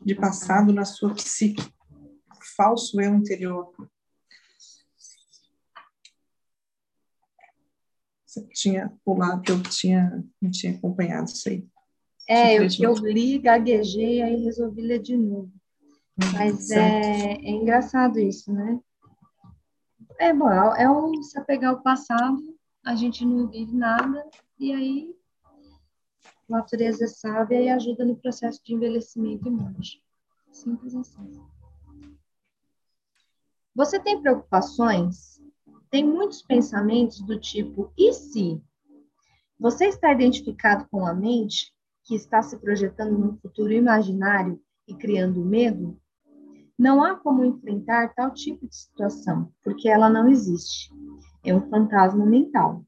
de 0.00 0.14
passado 0.14 0.72
na 0.72 0.84
sua 0.84 1.14
psique. 1.14 1.62
Falso 2.56 3.00
eu 3.00 3.14
interior. 3.14 3.72
Você 8.24 8.46
tinha 8.48 8.92
pulado, 9.04 9.42
eu 9.48 9.62
tinha, 9.62 10.24
não 10.40 10.50
tinha 10.50 10.76
acompanhado 10.76 11.30
isso 11.30 11.48
aí. 11.48 11.68
É, 12.28 12.58
eu, 12.58 12.68
eu 12.80 12.92
li, 12.96 13.38
gaguejei, 13.38 14.20
aí 14.20 14.44
resolvi 14.44 14.82
ler 14.82 14.98
de 14.98 15.16
novo. 15.16 15.50
Hum, 16.18 16.32
Mas 16.34 16.70
é, 16.70 17.32
é 17.32 17.50
engraçado 17.50 18.18
isso, 18.18 18.52
né? 18.52 18.78
É 20.18 20.34
bom, 20.34 20.50
é, 20.50 20.82
é 20.82 20.90
um 20.90 21.22
se 21.22 21.38
apegar 21.38 21.70
ao 21.70 21.80
passado, 21.80 22.38
a 22.84 22.94
gente 22.94 23.24
não 23.24 23.48
vive 23.48 23.74
nada, 23.74 24.28
e 24.58 24.74
aí 24.74 25.14
a 26.24 26.56
natureza 26.58 27.04
é 27.04 27.08
sábia 27.08 27.62
e 27.62 27.70
ajuda 27.70 28.04
no 28.04 28.16
processo 28.16 28.60
de 28.62 28.74
envelhecimento 28.74 29.48
e 29.48 29.50
morte. 29.50 30.02
Simples 30.52 30.94
assim. 30.94 31.40
Você 33.74 33.98
tem 34.00 34.20
preocupações? 34.20 35.40
Tem 35.90 36.04
muitos 36.04 36.42
pensamentos 36.42 37.22
do 37.22 37.40
tipo, 37.40 37.90
e 37.96 38.12
se? 38.12 38.60
Você 39.58 39.86
está 39.86 40.12
identificado 40.12 40.86
com 40.90 41.06
a 41.06 41.14
mente 41.14 41.72
que 42.08 42.14
está 42.14 42.42
se 42.42 42.56
projetando 42.56 43.18
num 43.18 43.36
futuro 43.36 43.70
imaginário 43.70 44.58
e 44.88 44.94
criando 44.94 45.44
medo? 45.44 46.00
Não 46.78 47.04
há 47.04 47.14
como 47.14 47.44
enfrentar 47.44 48.14
tal 48.14 48.32
tipo 48.32 48.66
de 48.66 48.74
situação, 48.74 49.52
porque 49.62 49.90
ela 49.90 50.08
não 50.08 50.26
existe. 50.26 50.90
É 51.44 51.54
um 51.54 51.68
fantasma 51.68 52.24
mental. 52.24 52.82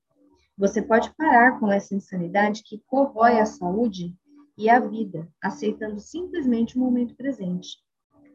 Você 0.56 0.80
pode 0.80 1.14
parar 1.16 1.60
com 1.60 1.70
essa 1.70 1.94
insanidade 1.94 2.62
que 2.64 2.82
corrói 2.86 3.38
a 3.38 3.44
saúde 3.44 4.16
e 4.56 4.70
a 4.70 4.80
vida, 4.80 5.28
aceitando 5.42 6.00
simplesmente 6.00 6.78
o 6.78 6.80
momento 6.80 7.14
presente. 7.14 7.76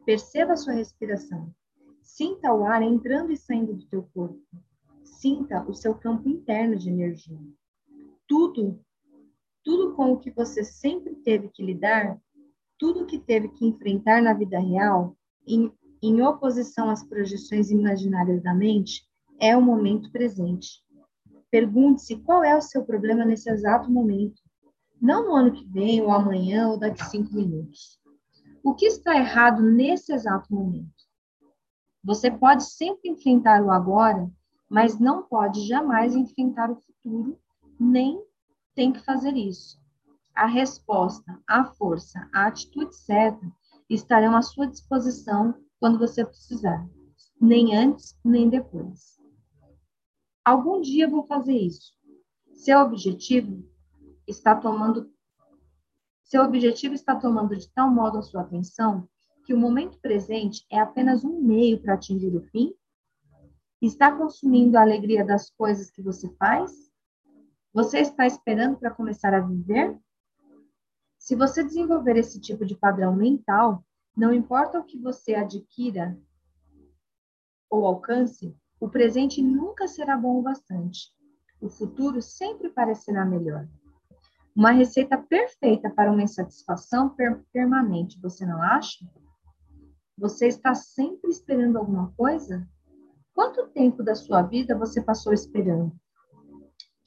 Perceba 0.04 0.52
a 0.52 0.56
sua 0.56 0.74
respiração. 0.74 1.52
Sinta 2.00 2.54
o 2.54 2.64
ar 2.64 2.80
entrando 2.80 3.32
e 3.32 3.36
saindo 3.36 3.74
do 3.74 3.86
teu 3.86 4.04
corpo. 4.14 4.40
Sinta 5.02 5.64
o 5.68 5.74
seu 5.74 5.96
campo 5.96 6.28
interno 6.28 6.76
de 6.76 6.88
energia. 6.88 7.40
Tudo, 8.28 8.80
tudo 9.66 9.94
com 9.96 10.12
o 10.12 10.16
que 10.16 10.30
você 10.30 10.62
sempre 10.62 11.16
teve 11.16 11.48
que 11.48 11.60
lidar, 11.60 12.16
tudo 12.78 13.04
que 13.04 13.18
teve 13.18 13.48
que 13.48 13.66
enfrentar 13.66 14.22
na 14.22 14.32
vida 14.32 14.60
real, 14.60 15.16
em, 15.44 15.72
em 16.00 16.22
oposição 16.22 16.88
às 16.88 17.02
projeções 17.02 17.68
imaginárias 17.72 18.40
da 18.44 18.54
mente, 18.54 19.02
é 19.40 19.56
o 19.56 19.60
momento 19.60 20.12
presente. 20.12 20.84
Pergunte-se 21.50 22.14
qual 22.18 22.44
é 22.44 22.56
o 22.56 22.60
seu 22.60 22.84
problema 22.84 23.24
nesse 23.24 23.50
exato 23.50 23.90
momento. 23.90 24.40
Não 25.02 25.26
no 25.26 25.34
ano 25.34 25.52
que 25.52 25.66
vem, 25.66 26.00
ou 26.00 26.12
amanhã, 26.12 26.68
ou 26.68 26.78
daqui 26.78 27.04
cinco 27.06 27.34
minutos. 27.34 27.98
O 28.62 28.72
que 28.72 28.86
está 28.86 29.16
errado 29.16 29.62
nesse 29.62 30.12
exato 30.12 30.54
momento? 30.54 30.94
Você 32.04 32.30
pode 32.30 32.62
sempre 32.62 33.10
enfrentar 33.10 33.64
o 33.64 33.72
agora, 33.72 34.30
mas 34.70 35.00
não 35.00 35.24
pode 35.24 35.66
jamais 35.66 36.14
enfrentar 36.14 36.70
o 36.70 36.76
futuro, 36.76 37.36
nem 37.80 38.25
tem 38.76 38.92
que 38.92 39.02
fazer 39.02 39.34
isso. 39.34 39.80
A 40.34 40.46
resposta, 40.46 41.42
a 41.48 41.64
força, 41.64 42.28
a 42.32 42.46
atitude 42.46 42.94
certa 42.94 43.50
estarão 43.88 44.36
à 44.36 44.42
sua 44.42 44.66
disposição 44.66 45.54
quando 45.80 45.98
você 45.98 46.24
precisar, 46.24 46.86
nem 47.40 47.74
antes, 47.74 48.16
nem 48.22 48.48
depois. 48.50 49.18
Algum 50.44 50.80
dia 50.80 51.08
vou 51.08 51.26
fazer 51.26 51.56
isso. 51.56 51.94
Seu 52.52 52.78
objetivo 52.80 53.64
está 54.26 54.54
tomando 54.54 55.10
seu 56.22 56.42
objetivo 56.42 56.92
está 56.92 57.14
tomando 57.14 57.56
de 57.56 57.72
tal 57.72 57.88
modo 57.88 58.18
a 58.18 58.22
sua 58.22 58.40
atenção 58.40 59.08
que 59.44 59.54
o 59.54 59.58
momento 59.58 59.96
presente 60.00 60.66
é 60.68 60.80
apenas 60.80 61.24
um 61.24 61.40
meio 61.40 61.80
para 61.80 61.94
atingir 61.94 62.34
o 62.34 62.42
fim? 62.48 62.74
Está 63.80 64.10
consumindo 64.10 64.76
a 64.76 64.82
alegria 64.82 65.24
das 65.24 65.50
coisas 65.50 65.88
que 65.88 66.02
você 66.02 66.28
faz? 66.34 66.85
Você 67.76 67.98
está 67.98 68.26
esperando 68.26 68.78
para 68.78 68.90
começar 68.90 69.34
a 69.34 69.40
viver? 69.40 69.94
Se 71.18 71.36
você 71.36 71.62
desenvolver 71.62 72.16
esse 72.16 72.40
tipo 72.40 72.64
de 72.64 72.74
padrão 72.74 73.14
mental, 73.14 73.84
não 74.16 74.32
importa 74.32 74.80
o 74.80 74.84
que 74.84 74.98
você 74.98 75.34
adquira 75.34 76.18
ou 77.68 77.84
alcance, 77.84 78.56
o 78.80 78.88
presente 78.88 79.42
nunca 79.42 79.86
será 79.86 80.16
bom 80.16 80.38
o 80.38 80.42
bastante. 80.42 81.14
O 81.60 81.68
futuro 81.68 82.22
sempre 82.22 82.70
parecerá 82.70 83.26
melhor. 83.26 83.68
Uma 84.54 84.70
receita 84.70 85.18
perfeita 85.18 85.90
para 85.90 86.10
uma 86.10 86.22
insatisfação 86.22 87.10
per 87.10 87.44
permanente, 87.52 88.18
você 88.22 88.46
não 88.46 88.62
acha? 88.62 89.06
Você 90.16 90.46
está 90.46 90.74
sempre 90.74 91.30
esperando 91.30 91.76
alguma 91.76 92.10
coisa? 92.12 92.66
Quanto 93.34 93.68
tempo 93.68 94.02
da 94.02 94.14
sua 94.14 94.40
vida 94.40 94.78
você 94.78 95.02
passou 95.02 95.34
esperando? 95.34 95.94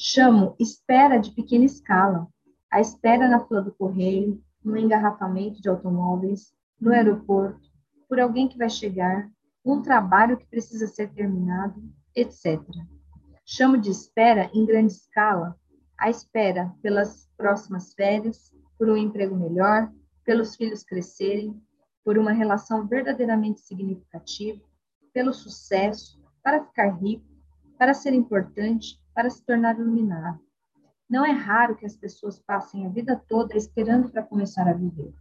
Chamo 0.01 0.55
espera 0.57 1.17
de 1.17 1.29
pequena 1.31 1.65
escala. 1.65 2.25
A 2.71 2.79
espera 2.79 3.27
na 3.27 3.45
fila 3.45 3.61
do 3.61 3.73
correio, 3.73 4.41
no 4.63 4.77
engarrafamento 4.77 5.61
de 5.61 5.67
automóveis, 5.67 6.53
no 6.79 6.93
aeroporto, 6.93 7.69
por 8.07 8.17
alguém 8.17 8.47
que 8.47 8.57
vai 8.57 8.69
chegar, 8.69 9.29
um 9.65 9.81
trabalho 9.81 10.37
que 10.37 10.47
precisa 10.47 10.87
ser 10.87 11.11
terminado, 11.11 11.83
etc. 12.15 12.61
Chamo 13.43 13.77
de 13.77 13.89
espera 13.89 14.49
em 14.53 14.65
grande 14.65 14.93
escala 14.93 15.59
a 15.97 16.09
espera 16.09 16.73
pelas 16.81 17.29
próximas 17.35 17.93
férias, 17.93 18.55
por 18.77 18.87
um 18.87 18.95
emprego 18.95 19.35
melhor, 19.35 19.91
pelos 20.23 20.55
filhos 20.55 20.81
crescerem, 20.81 21.61
por 22.05 22.17
uma 22.17 22.31
relação 22.31 22.87
verdadeiramente 22.87 23.59
significativa, 23.59 24.63
pelo 25.11 25.33
sucesso, 25.33 26.23
para 26.41 26.63
ficar 26.63 26.97
rico, 27.01 27.25
para 27.77 27.93
ser 27.93 28.13
importante, 28.13 28.97
para 29.13 29.29
se 29.29 29.43
tornar 29.43 29.79
iluminado. 29.79 30.39
Não 31.09 31.25
é 31.25 31.31
raro 31.31 31.75
que 31.75 31.85
as 31.85 31.95
pessoas 31.95 32.39
passem 32.39 32.85
a 32.85 32.89
vida 32.89 33.15
toda 33.27 33.57
esperando 33.57 34.09
para 34.09 34.23
começar 34.23 34.67
a 34.67 34.73
viver. 34.73 35.13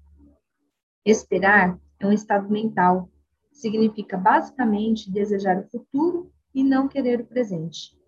Esperar 1.04 1.80
é 1.98 2.06
um 2.06 2.12
estado 2.12 2.50
mental. 2.50 3.10
Significa 3.50 4.16
basicamente 4.16 5.10
desejar 5.10 5.58
o 5.58 5.68
futuro 5.68 6.30
e 6.54 6.62
não 6.62 6.88
querer 6.88 7.20
o 7.20 7.26
presente. 7.26 7.98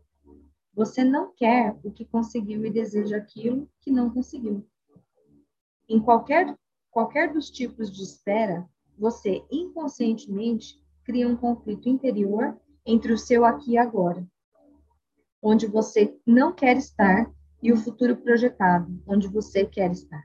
Você 0.75 1.03
não 1.03 1.33
quer 1.35 1.77
o 1.83 1.91
que 1.91 2.05
conseguiu 2.05 2.65
e 2.65 2.71
deseja 2.71 3.17
aquilo 3.17 3.69
que 3.81 3.91
não 3.91 4.11
conseguiu. 4.11 4.67
Em 5.89 5.99
qualquer, 5.99 6.57
qualquer 6.91 7.33
dos 7.33 7.51
tipos 7.51 7.91
de 7.91 8.03
espera, 8.03 8.69
você 8.97 9.43
inconscientemente 9.51 10.81
cria 11.05 11.27
um 11.27 11.37
conflito 11.37 11.89
interior 11.89 12.57
entre 12.85 13.13
o 13.13 13.19
seu 13.19 13.45
aqui 13.45 13.73
e 13.73 13.79
agora, 13.79 14.27
onde 15.43 15.67
você 15.67 16.17
não 16.27 16.53
quer 16.53 16.77
estar, 16.77 17.31
e 17.63 17.73
o 17.73 17.77
futuro 17.77 18.17
projetado, 18.17 19.03
onde 19.07 19.29
você 19.29 19.65
quer 19.65 19.91
estar. 19.91 20.23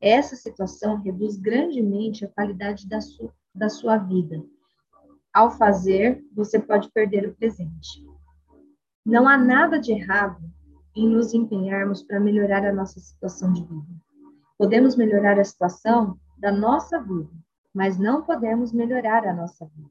Essa 0.00 0.36
situação 0.36 1.00
reduz 1.00 1.36
grandemente 1.36 2.24
a 2.24 2.28
qualidade 2.28 2.88
da, 2.88 3.00
su 3.00 3.32
da 3.54 3.68
sua 3.68 3.96
vida. 3.96 4.42
Ao 5.32 5.50
fazer, 5.50 6.24
você 6.34 6.58
pode 6.58 6.90
perder 6.92 7.28
o 7.28 7.34
presente. 7.34 8.04
Não 9.04 9.26
há 9.26 9.36
nada 9.36 9.78
de 9.78 9.92
errado 9.92 10.40
em 10.94 11.08
nos 11.08 11.34
empenharmos 11.34 12.02
para 12.02 12.20
melhorar 12.20 12.64
a 12.64 12.72
nossa 12.72 13.00
situação 13.00 13.52
de 13.52 13.62
vida. 13.62 13.86
Podemos 14.58 14.96
melhorar 14.96 15.38
a 15.38 15.44
situação 15.44 16.18
da 16.38 16.50
nossa 16.50 17.00
vida, 17.00 17.30
mas 17.74 17.98
não 17.98 18.22
podemos 18.22 18.72
melhorar 18.72 19.26
a 19.26 19.34
nossa 19.34 19.66
vida. 19.66 19.90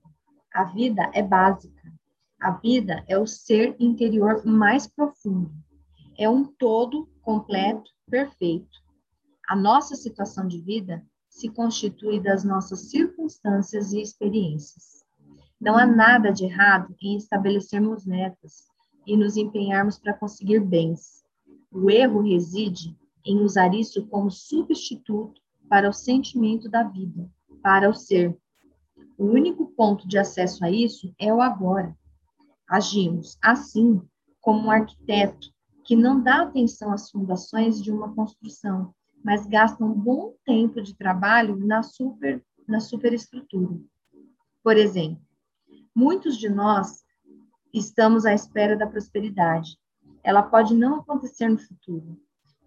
A 0.53 0.63
vida 0.63 1.09
é 1.13 1.21
básica. 1.21 1.93
A 2.41 2.51
vida 2.51 3.03
é 3.07 3.17
o 3.17 3.25
ser 3.25 3.75
interior 3.79 4.45
mais 4.45 4.87
profundo. 4.87 5.51
É 6.17 6.29
um 6.29 6.43
todo 6.43 7.09
completo, 7.21 7.89
perfeito. 8.09 8.77
A 9.47 9.55
nossa 9.55 9.95
situação 9.95 10.47
de 10.47 10.61
vida 10.61 11.03
se 11.29 11.49
constitui 11.49 12.19
das 12.19 12.43
nossas 12.43 12.89
circunstâncias 12.89 13.93
e 13.93 14.01
experiências. 14.01 15.03
Não 15.59 15.77
há 15.77 15.85
nada 15.85 16.31
de 16.31 16.45
errado 16.45 16.95
em 17.01 17.17
estabelecermos 17.17 18.05
metas 18.05 18.63
e 19.07 19.15
nos 19.15 19.37
empenharmos 19.37 19.97
para 19.97 20.13
conseguir 20.13 20.59
bens. 20.59 21.23
O 21.71 21.89
erro 21.89 22.21
reside 22.21 22.97
em 23.25 23.39
usar 23.41 23.73
isso 23.73 24.05
como 24.07 24.29
substituto 24.29 25.41
para 25.67 25.89
o 25.89 25.93
sentimento 25.93 26.69
da 26.69 26.83
vida, 26.83 27.29
para 27.61 27.89
o 27.89 27.93
ser. 27.93 28.37
O 29.17 29.25
único 29.25 29.67
ponto 29.67 30.07
de 30.07 30.17
acesso 30.17 30.63
a 30.63 30.69
isso 30.69 31.13
é 31.19 31.33
o 31.33 31.41
agora. 31.41 31.95
Agimos, 32.67 33.37
assim, 33.41 34.01
como 34.41 34.67
um 34.67 34.71
arquiteto 34.71 35.53
que 35.83 35.95
não 35.95 36.21
dá 36.21 36.41
atenção 36.41 36.91
às 36.91 37.11
fundações 37.11 37.81
de 37.81 37.91
uma 37.91 38.13
construção, 38.13 38.93
mas 39.23 39.45
gasta 39.45 39.83
um 39.83 39.93
bom 39.93 40.33
tempo 40.45 40.81
de 40.81 40.95
trabalho 40.95 41.55
na, 41.57 41.83
super, 41.83 42.43
na 42.67 42.79
superestrutura. 42.79 43.79
Por 44.63 44.77
exemplo, 44.77 45.21
muitos 45.95 46.37
de 46.37 46.49
nós 46.49 47.03
estamos 47.73 48.25
à 48.25 48.33
espera 48.33 48.75
da 48.75 48.87
prosperidade. 48.87 49.77
Ela 50.23 50.41
pode 50.41 50.73
não 50.73 50.95
acontecer 50.95 51.47
no 51.47 51.59
futuro, 51.59 52.19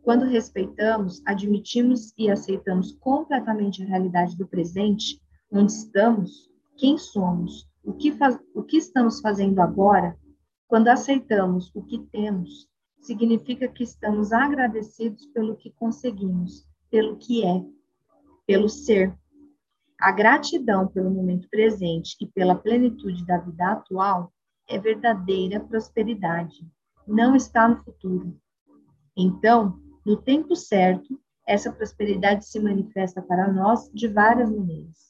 quando 0.09 0.25
respeitamos, 0.25 1.21
admitimos 1.27 2.15
e 2.17 2.31
aceitamos 2.31 2.93
completamente 2.93 3.83
a 3.83 3.87
realidade 3.87 4.39
do 4.39 4.49
presente, 4.49 5.21
onde 5.53 5.71
estamos, 5.71 6.49
quem 6.79 6.97
somos, 6.97 7.69
o 7.89 7.95
que, 7.95 8.13
faz, 8.13 8.39
o 8.55 8.63
que 8.63 8.77
estamos 8.77 9.19
fazendo 9.19 9.61
agora, 9.61 10.15
quando 10.67 10.89
aceitamos 10.89 11.75
o 11.75 11.83
que 11.83 11.99
temos, 12.13 12.69
significa 13.01 13.67
que 13.67 13.83
estamos 13.83 14.31
agradecidos 14.31 15.25
pelo 15.29 15.57
que 15.57 15.71
conseguimos, 15.71 16.69
pelo 16.91 17.17
que 17.17 17.47
é, 17.47 17.65
pelo 18.47 18.69
ser. 18.69 19.17
A 19.99 20.13
gratidão 20.13 20.87
pelo 20.87 21.11
momento 21.11 21.49
presente 21.49 22.15
e 22.21 22.27
pela 22.27 22.55
plenitude 22.55 23.25
da 23.25 23.39
vida 23.39 23.73
atual 23.73 24.35
é 24.69 24.79
verdadeira 24.79 25.59
prosperidade, 25.59 26.71
não 27.07 27.35
está 27.35 27.67
no 27.67 27.83
futuro. 27.83 28.39
Então, 29.17 29.81
no 30.05 30.19
tempo 30.19 30.55
certo, 30.55 31.19
essa 31.47 31.73
prosperidade 31.73 32.45
se 32.45 32.61
manifesta 32.61 33.23
para 33.23 33.51
nós 33.51 33.91
de 33.95 34.09
várias 34.09 34.51
maneiras. 34.51 35.08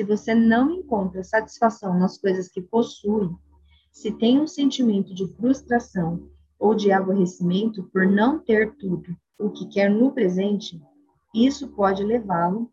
Se 0.00 0.04
você 0.04 0.34
não 0.34 0.70
encontra 0.70 1.22
satisfação 1.22 1.98
nas 1.98 2.16
coisas 2.16 2.48
que 2.48 2.62
possui, 2.62 3.28
se 3.92 4.10
tem 4.10 4.40
um 4.40 4.46
sentimento 4.46 5.12
de 5.12 5.28
frustração 5.34 6.26
ou 6.58 6.74
de 6.74 6.90
aborrecimento 6.90 7.82
por 7.92 8.06
não 8.06 8.38
ter 8.38 8.74
tudo 8.76 9.14
o 9.38 9.50
que 9.50 9.68
quer 9.68 9.90
no 9.90 10.10
presente, 10.10 10.80
isso 11.34 11.68
pode 11.68 12.02
levá-lo 12.02 12.72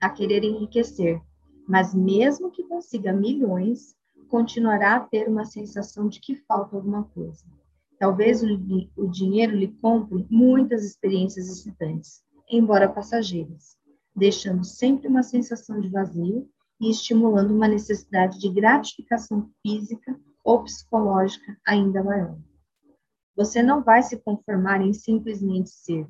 a 0.00 0.10
querer 0.10 0.42
enriquecer, 0.42 1.22
mas 1.68 1.94
mesmo 1.94 2.50
que 2.50 2.64
consiga 2.64 3.12
milhões, 3.12 3.94
continuará 4.26 4.96
a 4.96 5.00
ter 5.06 5.28
uma 5.28 5.44
sensação 5.44 6.08
de 6.08 6.18
que 6.18 6.34
falta 6.34 6.74
alguma 6.74 7.04
coisa. 7.04 7.44
Talvez 8.00 8.42
o, 8.42 8.48
o 8.96 9.06
dinheiro 9.06 9.54
lhe 9.54 9.68
compre 9.80 10.26
muitas 10.28 10.84
experiências 10.84 11.48
excitantes, 11.48 12.24
embora 12.50 12.88
passageiras, 12.88 13.77
deixando 14.18 14.64
sempre 14.64 15.08
uma 15.08 15.22
sensação 15.22 15.80
de 15.80 15.88
vazio 15.88 16.48
e 16.80 16.90
estimulando 16.90 17.54
uma 17.54 17.68
necessidade 17.68 18.38
de 18.38 18.50
gratificação 18.50 19.50
física 19.62 20.18
ou 20.44 20.64
psicológica 20.64 21.56
ainda 21.66 22.02
maior. 22.02 22.38
Você 23.36 23.62
não 23.62 23.82
vai 23.82 24.02
se 24.02 24.16
conformar 24.16 24.80
em 24.80 24.92
simplesmente 24.92 25.70
ser, 25.70 26.06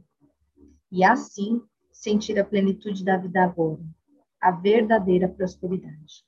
e 0.90 1.04
assim 1.04 1.62
sentir 1.92 2.38
a 2.38 2.44
plenitude 2.44 3.04
da 3.04 3.16
vida 3.16 3.44
agora, 3.44 3.82
a 4.40 4.50
verdadeira 4.50 5.28
prosperidade. 5.28 6.24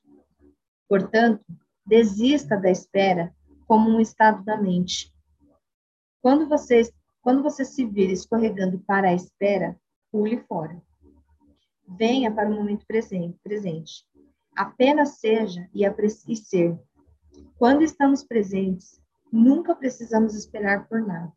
Portanto, 0.89 1.45
desista 1.87 2.57
da 2.57 2.71
espera 2.71 3.35
como 3.67 3.89
um 3.89 4.01
estado 4.01 4.45
da 4.45 4.61
mente 4.61 5.13
quando 6.21 6.47
você, 6.47 6.83
quando 7.23 7.43
você 7.43 7.65
se 7.65 7.85
vir 7.87 8.11
escorregando 8.11 8.79
para 8.81 9.09
a 9.09 9.15
espera, 9.15 9.79
pule 10.13 10.39
fora. 10.47 10.81
Venha 11.99 12.33
para 12.33 12.49
o 12.49 12.55
momento 12.55 12.87
presente. 12.87 14.05
Apenas 14.57 15.19
seja 15.19 15.69
e 15.75 15.85
aprecie 15.85 16.37
ser. 16.37 16.79
Quando 17.59 17.83
estamos 17.83 18.25
presentes, 18.25 19.01
nunca 19.33 19.75
precisamos 19.75 20.35
esperar 20.35 20.89
por 20.89 21.01
nada. 21.01 21.33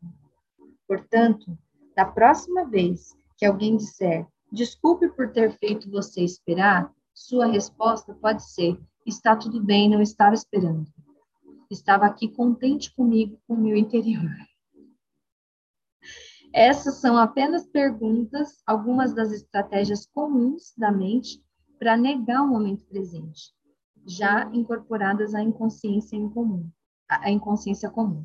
Portanto, 0.86 1.58
da 1.96 2.04
próxima 2.04 2.64
vez 2.64 3.16
que 3.36 3.44
alguém 3.44 3.76
disser 3.76 4.26
desculpe 4.52 5.08
por 5.08 5.32
ter 5.32 5.58
feito 5.58 5.90
você 5.90 6.22
esperar, 6.22 6.92
sua 7.12 7.46
resposta 7.46 8.14
pode 8.14 8.44
ser: 8.44 8.78
está 9.04 9.36
tudo 9.36 9.62
bem, 9.62 9.90
não 9.90 10.00
estava 10.00 10.34
esperando. 10.34 10.86
Estava 11.70 12.06
aqui 12.06 12.28
contente 12.28 12.94
comigo, 12.94 13.38
com 13.46 13.54
o 13.54 13.60
meu 13.60 13.76
interior. 13.76 14.30
Essas 16.56 16.98
são 17.00 17.16
apenas 17.16 17.66
perguntas, 17.66 18.62
algumas 18.64 19.12
das 19.12 19.32
estratégias 19.32 20.06
comuns 20.06 20.72
da 20.78 20.92
mente 20.92 21.44
para 21.80 21.96
negar 21.96 22.42
o 22.42 22.46
momento 22.46 22.86
presente, 22.86 23.52
já 24.06 24.48
incorporadas 24.52 25.34
à 25.34 25.42
inconsciência 25.42 26.14
em 26.14 26.28
comum, 26.30 26.70
à 27.08 27.28
inconsciência 27.28 27.90
comum. 27.90 28.24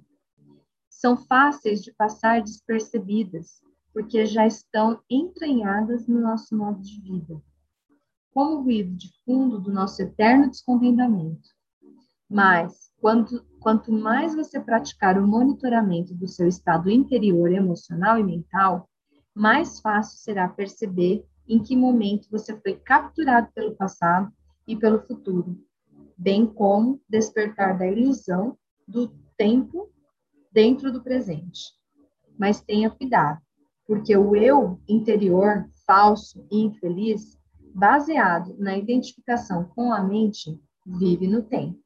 São 0.88 1.17
fáceis 1.17 1.82
de 1.82 1.91
passar 1.91 2.43
despercebidas, 2.43 3.63
porque 3.91 4.23
já 4.27 4.45
estão 4.45 5.01
entranhadas 5.09 6.07
no 6.07 6.21
nosso 6.21 6.55
modo 6.55 6.80
de 6.84 7.01
vida, 7.01 7.41
como 8.32 8.57
o 8.57 8.61
ruído 8.61 8.95
de 8.95 9.09
fundo 9.25 9.59
do 9.59 9.71
nosso 9.71 10.03
eterno 10.03 10.51
descontentamento. 10.51 11.49
Mas, 12.30 12.91
quando 13.01 13.43
quanto 13.60 13.91
mais 13.91 14.36
você 14.36 14.60
praticar 14.60 15.18
o 15.18 15.28
monitoramento 15.28 16.14
do 16.16 16.28
seu 16.28 16.47
estado 16.47 16.89
interior 16.89 17.51
emocional 17.51 18.18
e 18.18 18.24
mental, 18.24 18.89
mais 19.36 19.80
fácil 19.80 20.18
será 20.18 20.47
perceber 20.47 21.26
em 21.47 21.62
que 21.62 21.76
momento 21.76 22.30
você 22.30 22.55
foi 22.62 22.76
capturado 22.76 23.49
pelo 23.53 23.76
passado 23.76 24.32
e 24.68 24.76
pelo 24.76 25.01
futuro, 25.01 25.57
bem 26.18 26.45
como 26.45 27.01
despertar 27.10 27.78
da 27.78 27.88
ilusão 27.88 28.57
do 28.88 29.10
tempo 29.38 29.89
dentro 30.51 30.91
do 30.91 31.01
presente. 31.01 31.74
Mas 32.38 32.62
tenha 32.62 32.89
cuidado, 32.89 33.41
porque 33.86 34.16
o 34.16 34.36
eu 34.36 34.80
interior 34.88 35.68
falso 35.86 36.45
e 36.51 36.62
infeliz, 36.62 37.38
baseado 37.74 38.55
na 38.57 38.78
identificação 38.78 39.66
com 39.76 39.91
a 39.91 40.03
mente, 40.03 40.60
vive 40.86 41.28
no 41.28 41.43
tempo. 41.43 41.80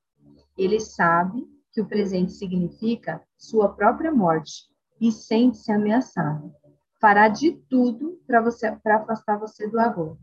Ele 0.58 0.80
sabe 0.80 1.48
que 1.74 1.82
o 1.82 1.88
presente 1.88 2.32
significa 2.32 3.22
sua 3.36 3.74
própria 3.74 4.14
morte 4.14 4.72
e 5.02 5.12
sente-se 5.12 5.72
ameaçado. 5.72 6.54
Fará 7.02 7.28
de 7.28 7.54
tudo 7.68 8.22
para 8.28 8.42
você 8.42 8.72
para 8.78 8.98
afastar 8.98 9.40
você 9.40 9.68
do 9.68 9.80
agora. 9.80 10.18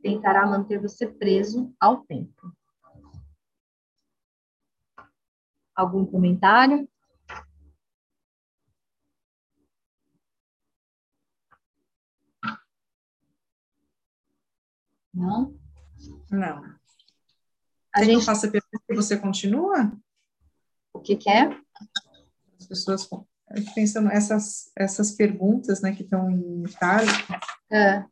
Tentará 0.00 0.46
manter 0.46 0.80
você 0.80 1.06
preso 1.06 1.74
ao 1.78 2.04
tempo. 2.04 2.52
Algum 5.74 6.06
comentário? 6.06 6.88
Não? 15.12 15.58
Não. 16.30 16.64
A 17.94 17.98
Quer 17.98 18.04
gente... 18.04 18.08
que 18.08 18.14
eu 18.14 18.20
faça 18.22 18.46
a 18.46 18.50
pergunta 18.50 18.84
e 18.88 18.94
você 18.94 19.18
continua? 19.18 19.92
O 21.02 21.04
que, 21.04 21.16
que 21.16 21.28
é? 21.28 21.48
As 22.60 22.66
pessoas 22.68 23.08
pensando 23.74 24.08
essas 24.08 24.70
essas 24.78 25.10
perguntas, 25.10 25.82
né, 25.82 25.92
que 25.92 26.04
estão 26.04 26.30
em 26.30 26.62
itálico. 26.62 27.32
É. 27.72 28.04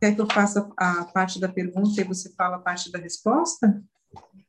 Quer 0.00 0.14
que 0.14 0.20
eu 0.22 0.26
faça 0.26 0.66
a 0.74 1.04
parte 1.04 1.38
da 1.38 1.50
pergunta 1.50 2.00
e 2.00 2.04
você 2.04 2.32
fala 2.34 2.56
a 2.56 2.60
parte 2.60 2.90
da 2.90 2.98
resposta? 2.98 3.78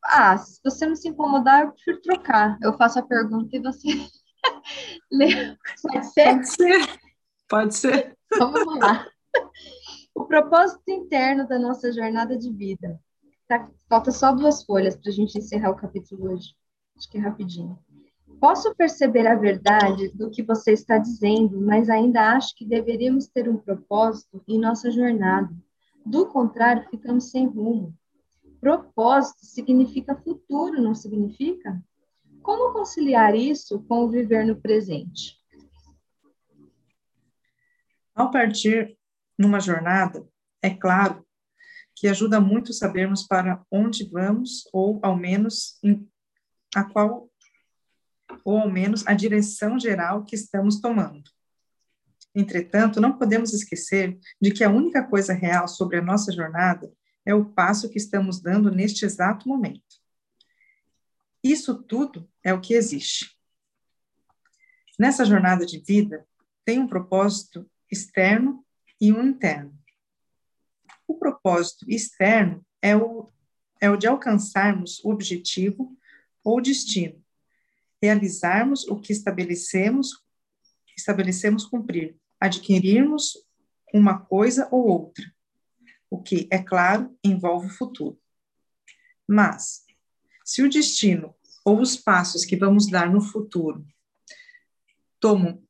Ah, 0.02 0.38
se 0.38 0.62
você 0.64 0.86
não 0.86 0.96
se 0.96 1.10
incomodar, 1.10 1.64
eu 1.64 1.72
prefiro 1.74 2.02
trocar. 2.02 2.58
Eu 2.62 2.78
faço 2.78 2.98
a 3.00 3.04
pergunta 3.04 3.58
e 3.58 3.60
você 3.60 3.90
lê. 5.12 5.58
Pode 5.82 6.14
ser? 6.14 6.34
Pode 6.34 6.48
ser. 6.48 7.00
Pode 7.50 7.76
ser. 7.76 8.18
Vamos 8.40 8.80
lá. 8.80 9.06
O 10.16 10.24
propósito 10.24 10.90
interno 10.90 11.46
da 11.46 11.60
nossa 11.60 11.92
jornada 11.92 12.38
de 12.38 12.50
vida. 12.54 12.98
Tá, 13.50 13.70
falta 13.90 14.12
só 14.12 14.32
duas 14.32 14.64
folhas 14.64 14.96
para 14.96 15.12
a 15.12 15.14
gente 15.14 15.38
encerrar 15.38 15.72
o 15.72 15.76
capítulo 15.76 16.32
hoje. 16.32 16.56
Acho 16.96 17.10
que 17.10 17.18
é 17.18 17.22
rapidinho. 17.22 17.78
Posso 18.40 18.76
perceber 18.76 19.28
a 19.28 19.36
verdade 19.36 20.10
do 20.10 20.30
que 20.30 20.44
você 20.44 20.74
está 20.74 20.98
dizendo, 20.98 21.60
mas 21.60 21.90
ainda 21.90 22.36
acho 22.36 22.56
que 22.56 22.66
deveríamos 22.66 23.28
ter 23.28 23.50
um 23.50 23.58
propósito 23.58 24.44
em 24.48 24.60
nossa 24.60 24.92
jornada. 24.92 25.54
Do 26.06 26.28
contrário, 26.28 26.88
ficamos 26.90 27.32
sem 27.32 27.48
rumo. 27.48 27.98
Propósito 28.62 29.46
significa 29.46 30.16
futuro, 30.16 30.82
não 30.82 30.94
significa? 30.94 31.82
Como 32.42 32.74
conciliar 32.74 33.36
isso 33.36 33.80
com 33.88 34.04
o 34.04 34.10
viver 34.10 34.46
no 34.46 34.56
presente? 34.56 35.38
Ao 38.14 38.32
partir 38.32 38.98
numa 39.38 39.60
jornada, 39.60 40.28
é 40.62 40.70
claro 40.70 41.26
que 41.96 42.08
ajuda 42.08 42.40
muito 42.40 42.74
sabermos 42.74 43.24
para 43.24 43.64
onde 43.72 44.08
vamos, 44.10 44.68
ou 44.72 45.00
ao 45.02 45.16
menos 45.16 45.80
a 46.76 46.84
qual 46.84 47.32
ou 48.44 48.60
ao 48.60 48.70
menos 48.70 49.08
a 49.08 49.14
direção 49.14 49.80
geral 49.80 50.26
que 50.26 50.36
estamos 50.36 50.82
tomando. 50.82 51.32
Entretanto, 52.36 53.00
não 53.00 53.18
podemos 53.18 53.54
esquecer 53.54 54.20
de 54.42 54.52
que 54.52 54.64
a 54.64 54.70
única 54.70 55.04
coisa 55.04 55.34
real 55.34 55.68
sobre 55.68 55.98
a 55.98 56.02
nossa 56.02 56.34
jornada 56.34 56.92
é 57.26 57.34
o 57.34 57.46
passo 57.46 57.90
que 57.90 57.98
estamos 57.98 58.42
dando 58.42 58.70
neste 58.70 59.06
exato 59.06 59.48
momento. 59.48 59.82
Isso 61.42 61.82
tudo 61.84 62.30
é 62.44 62.54
o 62.54 62.60
que 62.60 62.74
existe. 62.74 63.36
Nessa 65.00 65.24
jornada 65.24 65.66
de 65.66 65.80
vida, 65.80 66.28
tem 66.66 66.80
um 66.80 66.88
propósito 66.88 67.70
externo 67.90 68.66
e 69.00 69.14
um 69.14 69.24
interno. 69.24 69.74
O 71.08 71.16
propósito 71.16 71.86
externo 71.90 72.66
é 72.82 72.96
o, 72.98 73.32
é 73.80 73.90
o 73.90 73.96
de 73.96 74.08
alcançarmos 74.08 75.04
o 75.04 75.12
objetivo 75.12 75.96
ou 76.46 76.62
destino, 76.62 77.20
realizarmos 78.02 78.88
o 78.88 79.00
que 79.00 79.12
estabelecemos, 79.12 80.24
estabelecemos 80.96 81.66
cumprir, 81.66 82.16
adquirirmos 82.40 83.34
uma 83.92 84.20
coisa 84.20 84.68
ou 84.72 84.88
outra, 84.88 85.26
o 86.10 86.22
que, 86.22 86.48
é 86.52 86.62
claro, 86.62 87.18
envolve 87.24 87.68
o 87.68 87.76
futuro. 87.76 88.20
Mas, 89.28 89.84
se 90.46 90.62
o 90.62 90.70
destino 90.70 91.34
ou 91.66 91.82
os 91.82 91.96
passos 91.96 92.46
que 92.46 92.56
vamos 92.56 92.88
dar 92.88 93.12
no 93.12 93.20
futuro 93.20 93.84
tomam 95.20 95.64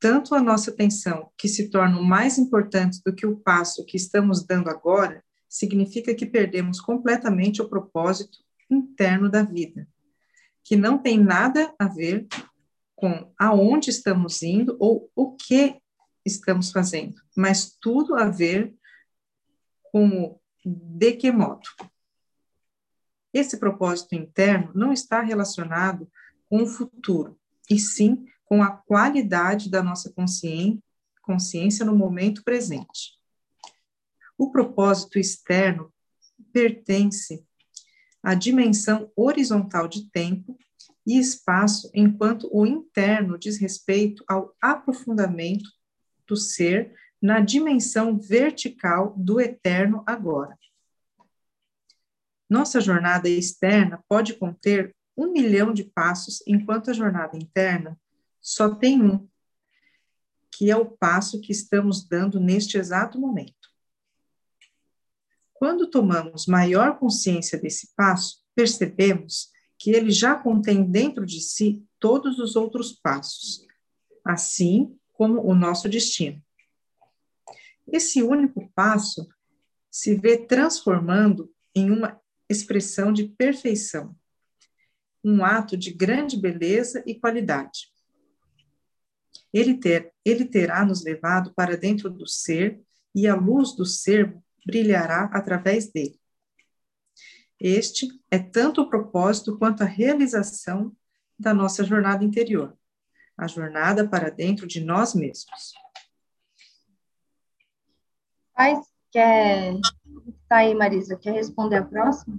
tanto 0.00 0.34
a 0.34 0.40
nossa 0.40 0.70
atenção 0.70 1.30
que 1.36 1.48
se 1.48 1.68
tornam 1.68 2.02
mais 2.02 2.38
importantes 2.38 3.02
do 3.02 3.14
que 3.14 3.26
o 3.26 3.36
passo 3.36 3.84
que 3.84 3.96
estamos 3.96 4.46
dando 4.46 4.70
agora, 4.70 5.22
significa 5.48 6.14
que 6.14 6.24
perdemos 6.24 6.80
completamente 6.80 7.60
o 7.60 7.68
propósito 7.68 8.38
interno 8.70 9.30
da 9.30 9.42
vida 9.42 9.86
que 10.66 10.74
não 10.76 10.98
tem 10.98 11.16
nada 11.16 11.72
a 11.78 11.86
ver 11.86 12.26
com 12.96 13.32
aonde 13.38 13.88
estamos 13.88 14.42
indo 14.42 14.76
ou 14.80 15.08
o 15.14 15.36
que 15.36 15.80
estamos 16.24 16.72
fazendo, 16.72 17.22
mas 17.36 17.76
tudo 17.80 18.16
a 18.16 18.28
ver 18.28 18.74
com 19.92 20.36
de 20.64 21.12
que 21.12 21.30
modo. 21.30 21.68
Esse 23.32 23.58
propósito 23.58 24.16
interno 24.16 24.72
não 24.74 24.92
está 24.92 25.20
relacionado 25.20 26.10
com 26.48 26.64
o 26.64 26.66
futuro, 26.66 27.38
e 27.70 27.78
sim 27.78 28.26
com 28.44 28.60
a 28.60 28.70
qualidade 28.70 29.70
da 29.70 29.84
nossa 29.84 30.12
consciência 31.22 31.84
no 31.84 31.94
momento 31.94 32.42
presente. 32.42 33.16
O 34.36 34.50
propósito 34.50 35.16
externo 35.16 35.94
pertence 36.52 37.46
a 38.26 38.34
dimensão 38.34 39.08
horizontal 39.14 39.86
de 39.86 40.10
tempo 40.10 40.58
e 41.06 41.16
espaço, 41.16 41.88
enquanto 41.94 42.48
o 42.52 42.66
interno 42.66 43.38
diz 43.38 43.56
respeito 43.56 44.24
ao 44.26 44.52
aprofundamento 44.60 45.70
do 46.26 46.36
ser 46.36 46.92
na 47.22 47.38
dimensão 47.38 48.18
vertical 48.18 49.14
do 49.16 49.40
eterno 49.40 50.02
agora. 50.04 50.58
Nossa 52.50 52.80
jornada 52.80 53.28
externa 53.28 54.02
pode 54.08 54.34
conter 54.34 54.92
um 55.16 55.30
milhão 55.30 55.72
de 55.72 55.84
passos, 55.84 56.42
enquanto 56.48 56.90
a 56.90 56.94
jornada 56.94 57.36
interna 57.36 57.96
só 58.40 58.74
tem 58.74 59.00
um, 59.00 59.28
que 60.50 60.68
é 60.68 60.76
o 60.76 60.84
passo 60.84 61.40
que 61.40 61.52
estamos 61.52 62.02
dando 62.08 62.40
neste 62.40 62.76
exato 62.76 63.20
momento. 63.20 63.54
Quando 65.58 65.88
tomamos 65.88 66.46
maior 66.46 66.98
consciência 66.98 67.58
desse 67.58 67.94
passo, 67.96 68.42
percebemos 68.54 69.50
que 69.78 69.90
ele 69.90 70.10
já 70.10 70.34
contém 70.34 70.84
dentro 70.84 71.24
de 71.24 71.40
si 71.40 71.84
todos 71.98 72.38
os 72.38 72.56
outros 72.56 72.92
passos, 72.92 73.66
assim 74.24 74.96
como 75.12 75.40
o 75.42 75.54
nosso 75.54 75.88
destino. 75.88 76.42
Esse 77.90 78.22
único 78.22 78.70
passo 78.74 79.26
se 79.90 80.14
vê 80.14 80.36
transformando 80.36 81.50
em 81.74 81.90
uma 81.90 82.20
expressão 82.48 83.12
de 83.12 83.28
perfeição, 83.28 84.14
um 85.24 85.44
ato 85.44 85.76
de 85.76 85.92
grande 85.92 86.38
beleza 86.38 87.02
e 87.06 87.14
qualidade. 87.14 87.92
Ele, 89.52 89.74
ter, 89.74 90.12
ele 90.24 90.44
terá 90.44 90.84
nos 90.84 91.02
levado 91.02 91.52
para 91.54 91.76
dentro 91.76 92.10
do 92.10 92.26
ser 92.26 92.80
e 93.14 93.26
a 93.26 93.34
luz 93.34 93.74
do 93.74 93.86
ser 93.86 94.36
brilhará 94.66 95.30
através 95.32 95.90
dele. 95.90 96.20
Este 97.58 98.08
é 98.30 98.38
tanto 98.38 98.82
o 98.82 98.90
propósito 98.90 99.56
quanto 99.56 99.82
a 99.82 99.86
realização 99.86 100.94
da 101.38 101.54
nossa 101.54 101.84
jornada 101.84 102.24
interior, 102.24 102.76
a 103.36 103.46
jornada 103.46 104.06
para 104.06 104.30
dentro 104.30 104.66
de 104.66 104.84
nós 104.84 105.14
mesmos. 105.14 105.72
Faz, 108.54 108.86
quer. 109.10 109.74
Tá 110.48 110.58
aí, 110.58 110.74
Marisa, 110.74 111.16
quer 111.16 111.32
responder 111.32 111.76
a 111.76 111.84
próxima? 111.84 112.36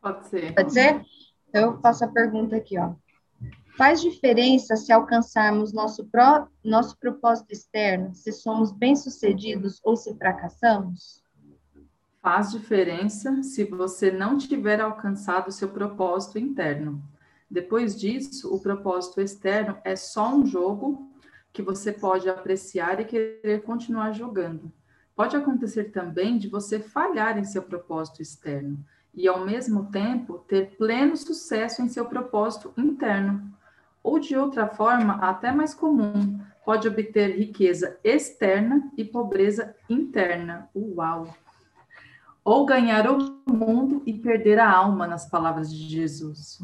Pode 0.00 0.28
ser. 0.28 0.54
Pode 0.54 0.72
ser? 0.72 1.04
Então, 1.48 1.72
eu 1.72 1.80
faço 1.80 2.04
a 2.04 2.08
pergunta 2.08 2.56
aqui, 2.56 2.78
ó. 2.78 2.94
Faz 3.80 4.02
diferença 4.02 4.76
se 4.76 4.92
alcançarmos 4.92 5.72
nosso, 5.72 6.06
nosso 6.62 6.98
propósito 6.98 7.50
externo, 7.50 8.14
se 8.14 8.30
somos 8.30 8.70
bem-sucedidos 8.70 9.80
ou 9.82 9.96
se 9.96 10.14
fracassamos? 10.18 11.24
Faz 12.20 12.50
diferença 12.50 13.42
se 13.42 13.64
você 13.64 14.10
não 14.10 14.36
tiver 14.36 14.82
alcançado 14.82 15.50
seu 15.50 15.70
propósito 15.70 16.38
interno. 16.38 17.02
Depois 17.50 17.98
disso, 17.98 18.54
o 18.54 18.60
propósito 18.60 19.18
externo 19.18 19.78
é 19.82 19.96
só 19.96 20.30
um 20.30 20.44
jogo 20.44 21.10
que 21.50 21.62
você 21.62 21.90
pode 21.90 22.28
apreciar 22.28 23.00
e 23.00 23.06
querer 23.06 23.62
continuar 23.62 24.12
jogando. 24.12 24.70
Pode 25.16 25.34
acontecer 25.36 25.84
também 25.84 26.36
de 26.36 26.48
você 26.48 26.80
falhar 26.80 27.38
em 27.38 27.44
seu 27.44 27.62
propósito 27.62 28.20
externo 28.20 28.84
e, 29.14 29.26
ao 29.26 29.42
mesmo 29.46 29.90
tempo, 29.90 30.44
ter 30.46 30.76
pleno 30.76 31.16
sucesso 31.16 31.80
em 31.80 31.88
seu 31.88 32.04
propósito 32.04 32.74
interno. 32.76 33.58
Ou, 34.02 34.18
de 34.18 34.36
outra 34.36 34.66
forma, 34.66 35.14
até 35.14 35.52
mais 35.52 35.74
comum, 35.74 36.40
pode 36.64 36.88
obter 36.88 37.36
riqueza 37.36 37.98
externa 38.02 38.90
e 38.96 39.04
pobreza 39.04 39.74
interna. 39.88 40.68
Uau! 40.74 41.26
ou 42.44 42.64
ganhar 42.64 43.08
o 43.10 43.18
mundo 43.48 44.02
e 44.06 44.12
perder 44.12 44.58
a 44.58 44.70
alma, 44.70 45.06
nas 45.06 45.28
palavras 45.28 45.72
de 45.72 45.88
Jesus. 45.88 46.58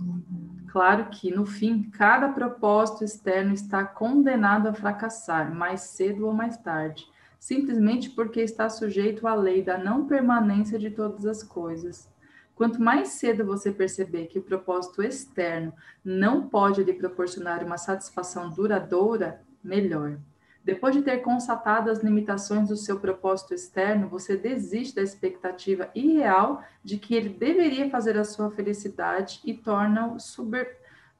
Claro 0.68 1.06
que, 1.10 1.30
no 1.30 1.44
fim, 1.44 1.82
cada 1.90 2.28
propósito 2.28 3.04
externo 3.04 3.52
está 3.52 3.84
condenado 3.84 4.68
a 4.68 4.74
fracassar, 4.74 5.54
mais 5.54 5.82
cedo 5.82 6.26
ou 6.26 6.32
mais 6.32 6.56
tarde, 6.56 7.06
simplesmente 7.38 8.10
porque 8.10 8.40
está 8.40 8.68
sujeito 8.68 9.26
à 9.26 9.34
lei 9.34 9.62
da 9.62 9.78
não 9.78 10.06
permanência 10.06 10.78
de 10.78 10.90
todas 10.90 11.26
as 11.26 11.42
coisas. 11.42 12.08
Quanto 12.56 12.80
mais 12.80 13.08
cedo 13.08 13.44
você 13.44 13.70
perceber 13.70 14.26
que 14.26 14.38
o 14.38 14.42
propósito 14.42 15.02
externo 15.02 15.74
não 16.02 16.48
pode 16.48 16.82
lhe 16.82 16.94
proporcionar 16.94 17.62
uma 17.62 17.76
satisfação 17.76 18.50
duradoura, 18.50 19.42
melhor. 19.62 20.18
Depois 20.64 20.96
de 20.96 21.02
ter 21.02 21.18
constatado 21.18 21.90
as 21.90 22.02
limitações 22.02 22.68
do 22.68 22.76
seu 22.76 22.98
propósito 22.98 23.52
externo, 23.52 24.08
você 24.08 24.38
desiste 24.38 24.96
da 24.96 25.02
expectativa 25.02 25.90
irreal 25.94 26.64
de 26.82 26.96
que 26.98 27.14
ele 27.14 27.28
deveria 27.28 27.90
fazer 27.90 28.16
a 28.16 28.24
sua 28.24 28.50
felicidade 28.50 29.38
e 29.44 29.52
torna-o 29.52 30.16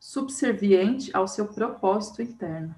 subserviente 0.01 1.11
ao 1.15 1.29
seu 1.29 1.47
propósito 1.47 2.23
interno. 2.23 2.75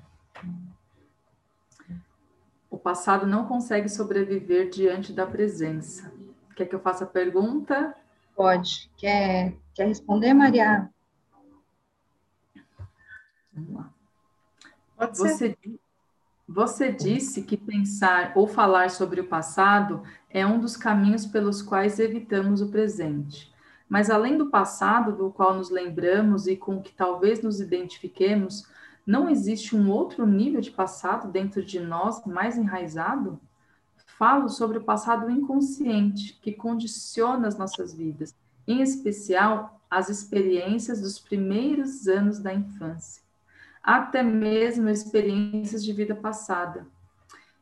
O 2.68 2.76
passado 2.76 3.24
não 3.24 3.46
consegue 3.46 3.88
sobreviver 3.88 4.68
diante 4.68 5.12
da 5.12 5.26
presença. 5.26 6.12
Quer 6.56 6.66
que 6.66 6.74
eu 6.74 6.80
faça 6.80 7.04
a 7.04 7.06
pergunta? 7.06 7.94
Pode. 8.38 8.88
Quer, 8.96 9.56
quer 9.74 9.88
responder, 9.88 10.32
Maria? 10.32 10.88
Vamos 13.52 13.74
lá. 13.74 13.92
Pode 14.96 15.18
ser. 15.18 15.28
Você, 15.32 15.58
você 16.46 16.92
disse 16.92 17.42
que 17.42 17.56
pensar 17.56 18.30
ou 18.36 18.46
falar 18.46 18.90
sobre 18.90 19.20
o 19.20 19.26
passado 19.26 20.04
é 20.30 20.46
um 20.46 20.60
dos 20.60 20.76
caminhos 20.76 21.26
pelos 21.26 21.60
quais 21.60 21.98
evitamos 21.98 22.60
o 22.60 22.70
presente. 22.70 23.52
Mas 23.88 24.08
além 24.08 24.38
do 24.38 24.50
passado, 24.50 25.16
do 25.16 25.32
qual 25.32 25.56
nos 25.56 25.68
lembramos 25.68 26.46
e 26.46 26.54
com 26.54 26.80
que 26.80 26.92
talvez 26.92 27.42
nos 27.42 27.58
identifiquemos, 27.60 28.68
não 29.04 29.28
existe 29.28 29.74
um 29.74 29.90
outro 29.90 30.24
nível 30.24 30.60
de 30.60 30.70
passado 30.70 31.26
dentro 31.26 31.64
de 31.64 31.80
nós 31.80 32.24
mais 32.24 32.56
enraizado? 32.56 33.40
Falo 34.18 34.48
sobre 34.48 34.78
o 34.78 34.84
passado 34.84 35.30
inconsciente 35.30 36.38
que 36.42 36.52
condiciona 36.52 37.46
as 37.46 37.56
nossas 37.56 37.94
vidas, 37.94 38.34
em 38.66 38.82
especial 38.82 39.80
as 39.88 40.08
experiências 40.08 41.00
dos 41.00 41.20
primeiros 41.20 42.08
anos 42.08 42.40
da 42.40 42.52
infância, 42.52 43.22
até 43.82 44.22
mesmo 44.22 44.88
experiências 44.88 45.84
de 45.84 45.92
vida 45.92 46.16
passada. 46.16 46.84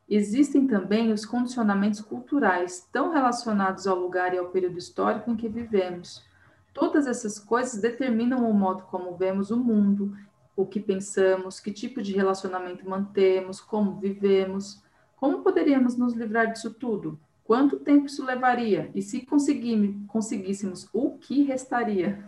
Existem 0.09 0.67
também 0.67 1.13
os 1.13 1.27
condicionamentos 1.27 2.01
culturais, 2.01 2.89
tão 2.91 3.13
relacionados 3.13 3.87
ao 3.87 3.99
lugar 3.99 4.33
e 4.33 4.39
ao 4.39 4.49
período 4.49 4.79
histórico 4.79 5.31
em 5.31 5.37
que 5.37 5.49
vivemos. 5.49 6.25
Todas 6.73 7.07
essas 7.07 7.39
coisas 7.39 7.83
determinam 7.83 8.49
o 8.49 8.55
modo 8.55 8.85
como 8.85 9.15
vemos 9.17 9.51
o 9.51 9.57
mundo 9.57 10.17
o 10.57 10.65
que 10.65 10.81
pensamos, 10.81 11.61
que 11.61 11.71
tipo 11.71 12.01
de 12.01 12.15
relacionamento 12.15 12.89
mantemos, 12.89 13.61
como 13.61 14.01
vivemos. 14.01 14.83
Como 15.17 15.43
poderíamos 15.43 15.97
nos 15.97 16.15
livrar 16.15 16.53
disso 16.53 16.73
tudo? 16.73 17.19
Quanto 17.43 17.79
tempo 17.79 18.07
isso 18.07 18.25
levaria? 18.25 18.91
E 18.95 19.01
se 19.01 19.21
conseguíssemos, 19.23 20.89
o 20.93 21.17
que 21.19 21.43
restaria? 21.43 22.23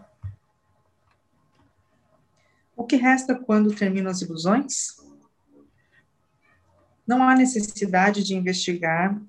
O 2.77 2.85
que 2.85 2.97
resta 2.97 3.35
quando 3.35 3.75
terminam 3.75 4.11
as 4.11 4.23
ilusões? 4.23 4.97
Não 7.07 7.23
há 7.23 7.35
necessidade 7.35 8.23
de 8.23 8.35
investigar 8.35 9.21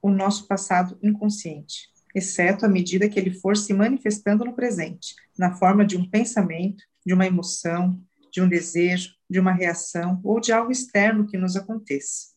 o 0.00 0.10
nosso 0.10 0.46
passado 0.46 0.98
inconsciente, 1.02 1.90
exceto 2.14 2.64
à 2.64 2.68
medida 2.68 3.08
que 3.08 3.18
ele 3.18 3.32
for 3.32 3.56
se 3.56 3.74
manifestando 3.74 4.44
no 4.44 4.54
presente, 4.54 5.14
na 5.36 5.54
forma 5.54 5.84
de 5.84 5.96
um 5.96 6.08
pensamento, 6.08 6.84
de 7.04 7.12
uma 7.12 7.26
emoção, 7.26 8.00
de 8.30 8.40
um 8.40 8.48
desejo, 8.48 9.14
de 9.28 9.40
uma 9.40 9.52
reação 9.52 10.20
ou 10.22 10.38
de 10.38 10.52
algo 10.52 10.70
externo 10.70 11.26
que 11.26 11.36
nos 11.36 11.56
aconteça. 11.56 12.33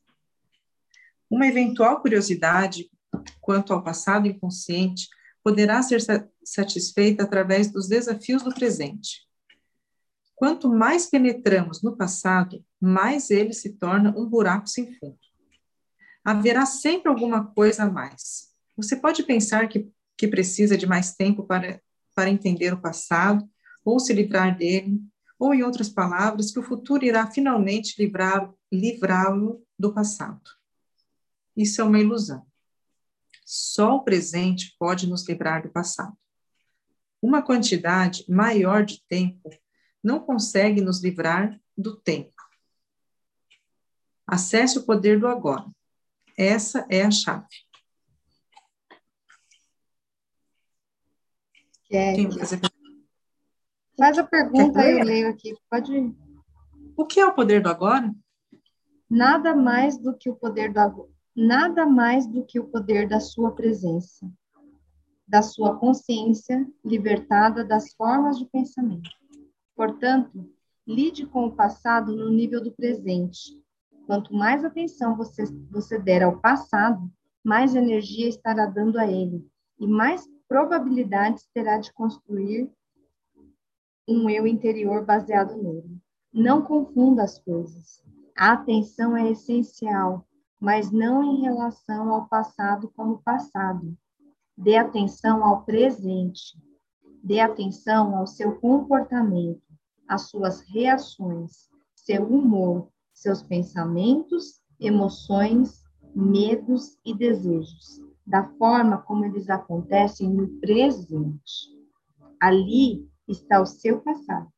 Uma 1.29 1.47
eventual 1.47 2.01
curiosidade 2.01 2.89
quanto 3.41 3.73
ao 3.73 3.83
passado 3.83 4.27
inconsciente 4.27 5.07
poderá 5.43 5.81
ser 5.81 6.01
satisfeita 6.43 7.23
através 7.23 7.71
dos 7.71 7.87
desafios 7.87 8.43
do 8.43 8.53
presente. 8.53 9.27
Quanto 10.35 10.69
mais 10.69 11.09
penetramos 11.09 11.81
no 11.81 11.97
passado, 11.97 12.63
mais 12.79 13.31
ele 13.31 13.53
se 13.53 13.73
torna 13.73 14.13
um 14.17 14.25
buraco 14.25 14.67
sem 14.67 14.93
fundo. 14.99 15.17
Haverá 16.23 16.65
sempre 16.65 17.09
alguma 17.09 17.45
coisa 17.45 17.83
a 17.83 17.89
mais. 17.89 18.49
Você 18.75 18.95
pode 18.95 19.23
pensar 19.23 19.67
que, 19.67 19.89
que 20.17 20.27
precisa 20.27 20.77
de 20.77 20.85
mais 20.85 21.15
tempo 21.15 21.43
para, 21.43 21.81
para 22.13 22.29
entender 22.29 22.73
o 22.73 22.81
passado 22.81 23.49
ou 23.83 23.99
se 23.99 24.13
livrar 24.13 24.57
dele, 24.57 25.01
ou, 25.39 25.53
em 25.53 25.63
outras 25.63 25.87
palavras, 25.87 26.51
que 26.51 26.59
o 26.59 26.63
futuro 26.63 27.05
irá 27.05 27.25
finalmente 27.27 27.95
livrá-lo 28.71 29.63
do 29.79 29.93
passado. 29.93 30.56
Isso 31.57 31.81
é 31.81 31.83
uma 31.83 31.99
ilusão. 31.99 32.45
Só 33.43 33.95
o 33.95 34.03
presente 34.03 34.75
pode 34.77 35.07
nos 35.07 35.27
livrar 35.27 35.63
do 35.63 35.69
passado. 35.69 36.15
Uma 37.19 37.41
quantidade 37.41 38.23
maior 38.29 38.85
de 38.85 39.03
tempo 39.07 39.49
não 40.03 40.19
consegue 40.19 40.81
nos 40.81 41.01
livrar 41.01 41.59
do 41.75 41.95
tempo. 41.99 42.35
Acesse 44.27 44.77
o 44.77 44.85
poder 44.85 45.19
do 45.19 45.27
agora. 45.27 45.65
Essa 46.37 46.85
é 46.89 47.01
a 47.01 47.09
chave. 47.09 47.47
Quem 51.89 52.31
fazer 52.31 52.59
Faz 53.97 54.17
a 54.19 54.23
pergunta 54.23 54.79
aí, 54.79 54.99
eu 54.99 55.03
leio 55.03 55.29
aqui. 55.29 55.55
Pode 55.67 55.91
ir. 55.91 56.15
O 56.95 57.05
que 57.05 57.19
é 57.19 57.25
o 57.25 57.33
poder 57.33 57.63
do 57.63 57.69
agora? 57.69 58.13
Nada 59.09 59.55
mais 59.55 59.97
do 59.97 60.15
que 60.15 60.29
o 60.29 60.35
poder 60.35 60.71
do 60.71 60.79
agora. 60.79 61.16
Nada 61.39 61.85
mais 61.85 62.25
do 62.25 62.43
que 62.43 62.59
o 62.59 62.67
poder 62.67 63.07
da 63.07 63.19
sua 63.19 63.51
presença, 63.51 64.27
da 65.27 65.43
sua 65.43 65.77
consciência 65.77 66.67
libertada 66.83 67.63
das 67.63 67.93
formas 67.93 68.39
de 68.39 68.45
pensamento. 68.47 69.07
Portanto, 69.75 70.49
lide 70.87 71.27
com 71.27 71.45
o 71.45 71.55
passado 71.55 72.15
no 72.15 72.31
nível 72.31 72.59
do 72.59 72.71
presente. 72.71 73.55
Quanto 74.07 74.33
mais 74.33 74.65
atenção 74.65 75.15
você, 75.15 75.43
você 75.69 75.99
der 75.99 76.23
ao 76.23 76.39
passado, 76.39 77.07
mais 77.43 77.75
energia 77.75 78.27
estará 78.27 78.65
dando 78.65 78.97
a 78.97 79.05
ele 79.05 79.47
e 79.79 79.85
mais 79.85 80.27
probabilidades 80.47 81.47
terá 81.53 81.77
de 81.77 81.93
construir 81.93 82.67
um 84.07 84.27
eu 84.27 84.47
interior 84.47 85.05
baseado 85.05 85.55
nele. 85.55 86.01
Não 86.33 86.63
confunda 86.63 87.21
as 87.21 87.37
coisas. 87.37 88.03
A 88.35 88.53
atenção 88.53 89.15
é 89.15 89.29
essencial, 89.29 90.27
mas 90.59 90.91
não 90.91 91.23
em 91.23 91.41
relação 91.41 92.13
ao 92.13 92.27
passado 92.27 92.91
como 92.95 93.21
passado. 93.21 93.95
Dê 94.57 94.75
atenção 94.75 95.43
ao 95.43 95.63
presente. 95.63 96.57
Dê 97.23 97.39
atenção 97.39 98.15
ao 98.15 98.25
seu 98.25 98.59
comportamento, 98.59 99.61
às 100.07 100.29
suas 100.29 100.61
reações, 100.61 101.69
seu 101.95 102.25
humor, 102.25 102.89
seus 103.13 103.43
pensamentos, 103.43 104.61
emoções, 104.79 105.83
medos 106.15 106.97
e 107.05 107.13
desejos, 107.13 108.01
da 108.25 108.47
forma 108.57 108.97
como 108.99 109.25
eles 109.25 109.49
acontecem 109.49 110.29
no 110.29 110.47
presente. 110.59 111.75
Ali 112.39 113.07
está 113.27 113.61
o 113.61 113.65
seu 113.65 114.01
passado. 114.01 114.51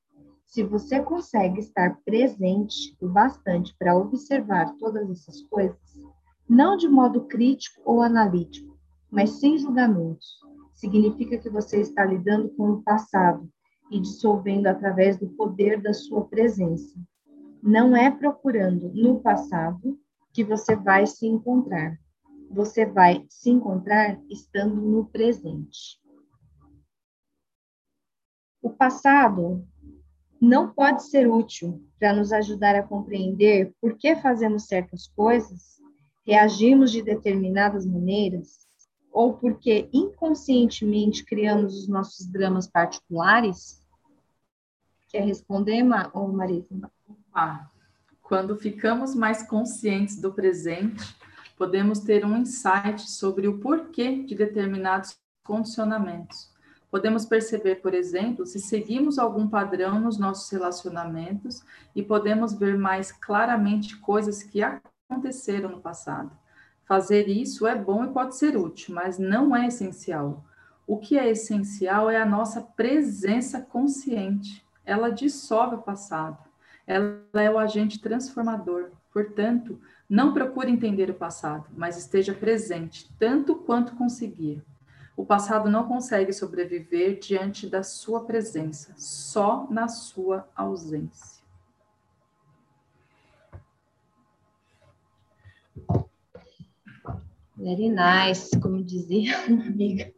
Se 0.50 0.64
você 0.64 1.00
consegue 1.00 1.60
estar 1.60 2.02
presente 2.04 2.97
o 3.00 3.08
bastante 3.08 3.76
para 3.78 3.95
observar 3.95 4.76
todas 4.80 5.08
essas 5.12 5.43
coisas, 5.43 5.78
não 6.50 6.76
de 6.76 6.89
modo 6.89 7.28
crítico 7.28 7.80
ou 7.86 8.02
analítico, 8.02 8.76
mas 9.12 9.30
sem 9.39 9.60
julgamentos, 9.60 10.39
significa 10.74 11.38
que 11.38 11.51
você 11.51 11.80
está 11.80 12.04
lidando 12.04 12.50
com 12.55 12.71
o 12.71 12.82
passado 12.82 13.47
e 13.92 14.00
dissolvendo 14.00 14.66
através 14.66 15.17
do 15.20 15.30
poder 15.30 15.80
da 15.84 15.93
sua 15.93 16.26
presença. 16.26 17.00
Não 17.62 17.96
é 17.96 18.09
procurando 18.09 18.92
no 18.92 19.20
passado 19.20 20.00
que 20.34 20.43
você 20.43 20.76
vai 20.76 21.05
se 21.05 21.28
encontrar. 21.28 21.96
Você 22.50 22.88
vai 22.88 23.24
se 23.30 23.51
encontrar 23.51 24.20
estando 24.28 24.82
no 24.82 25.05
presente. 25.05 26.01
O 28.63 28.71
passado 28.71 29.63
não 30.41 30.70
pode 30.71 31.03
ser 31.09 31.28
útil 31.28 31.83
para 31.99 32.13
nos 32.13 32.32
ajudar 32.32 32.75
a 32.75 32.83
compreender 32.83 33.74
por 33.82 33.97
que 33.97 34.16
fazemos 34.16 34.66
certas 34.66 35.07
coisas, 35.07 35.79
reagimos 36.25 36.91
de 36.91 37.01
determinadas 37.01 37.86
maneiras, 37.86 38.67
ou 39.11 39.33
porque 39.33 39.89
inconscientemente 39.91 41.25
criamos 41.25 41.75
os 41.75 41.87
nossos 41.87 42.25
dramas 42.28 42.67
particulares? 42.67 43.82
Quer 45.09 45.25
responder, 45.25 45.83
Marisa? 45.83 46.91
Ah, 47.33 47.67
quando 48.21 48.55
ficamos 48.55 49.16
mais 49.16 49.43
conscientes 49.43 50.21
do 50.21 50.32
presente, 50.32 51.03
podemos 51.57 51.99
ter 51.99 52.24
um 52.24 52.37
insight 52.37 53.09
sobre 53.09 53.47
o 53.47 53.59
porquê 53.59 54.24
de 54.24 54.36
determinados 54.36 55.17
condicionamentos 55.43 56.49
Podemos 56.91 57.25
perceber, 57.25 57.75
por 57.75 57.93
exemplo, 57.93 58.45
se 58.45 58.59
seguimos 58.59 59.20
algum 59.20 59.47
padrão 59.47 59.99
nos 59.99 60.17
nossos 60.17 60.49
relacionamentos 60.49 61.63
e 61.95 62.01
podemos 62.01 62.53
ver 62.53 62.78
mais 62.78 63.11
claramente 63.11 63.95
coisas 63.97 64.41
que 64.41 64.61
aconteceram 64.63 65.70
no 65.70 65.82
passado. 65.82 66.32
Fazer 66.86 67.28
isso 67.28 67.67
é 67.67 67.75
bom 67.75 68.03
e 68.03 68.11
pode 68.11 68.36
ser 68.36 68.57
útil, 68.57 68.95
mas 68.95 69.20
não 69.20 69.55
é 69.55 69.67
essencial. 69.67 70.43
O 70.87 70.97
que 70.97 71.20
é 71.20 71.29
essencial 71.29 72.09
é 72.09 72.20
a 72.20 72.25
nossa 72.25 72.61
presença 72.61 73.61
consciente. 73.61 74.66
Ela 74.83 75.11
dissolve 75.11 75.75
o 75.75 75.83
passado. 75.83 76.43
Ela 76.87 77.21
é 77.33 77.51
o 77.51 77.59
agente 77.59 78.01
transformador. 78.01 78.89
Portanto, 79.13 79.79
não 80.09 80.33
procure 80.33 80.71
entender 80.71 81.11
o 81.11 81.13
passado, 81.13 81.66
mas 81.78 81.95
esteja 81.95 82.33
presente 82.33 83.07
tanto 83.20 83.53
quanto 83.53 83.95
conseguir. 83.95 84.63
O 85.20 85.25
passado 85.25 85.70
não 85.70 85.86
consegue 85.86 86.32
sobreviver 86.32 87.20
diante 87.20 87.67
da 87.67 87.83
sua 87.83 88.24
presença, 88.24 88.96
só 88.97 89.70
na 89.70 89.89
sua 89.89 90.47
ausência. 90.55 91.43
Very 97.54 97.89
nice, 97.89 98.58
como 98.62 98.82
dizia 98.82 99.37
uma 99.50 99.66
amiga. 99.66 100.13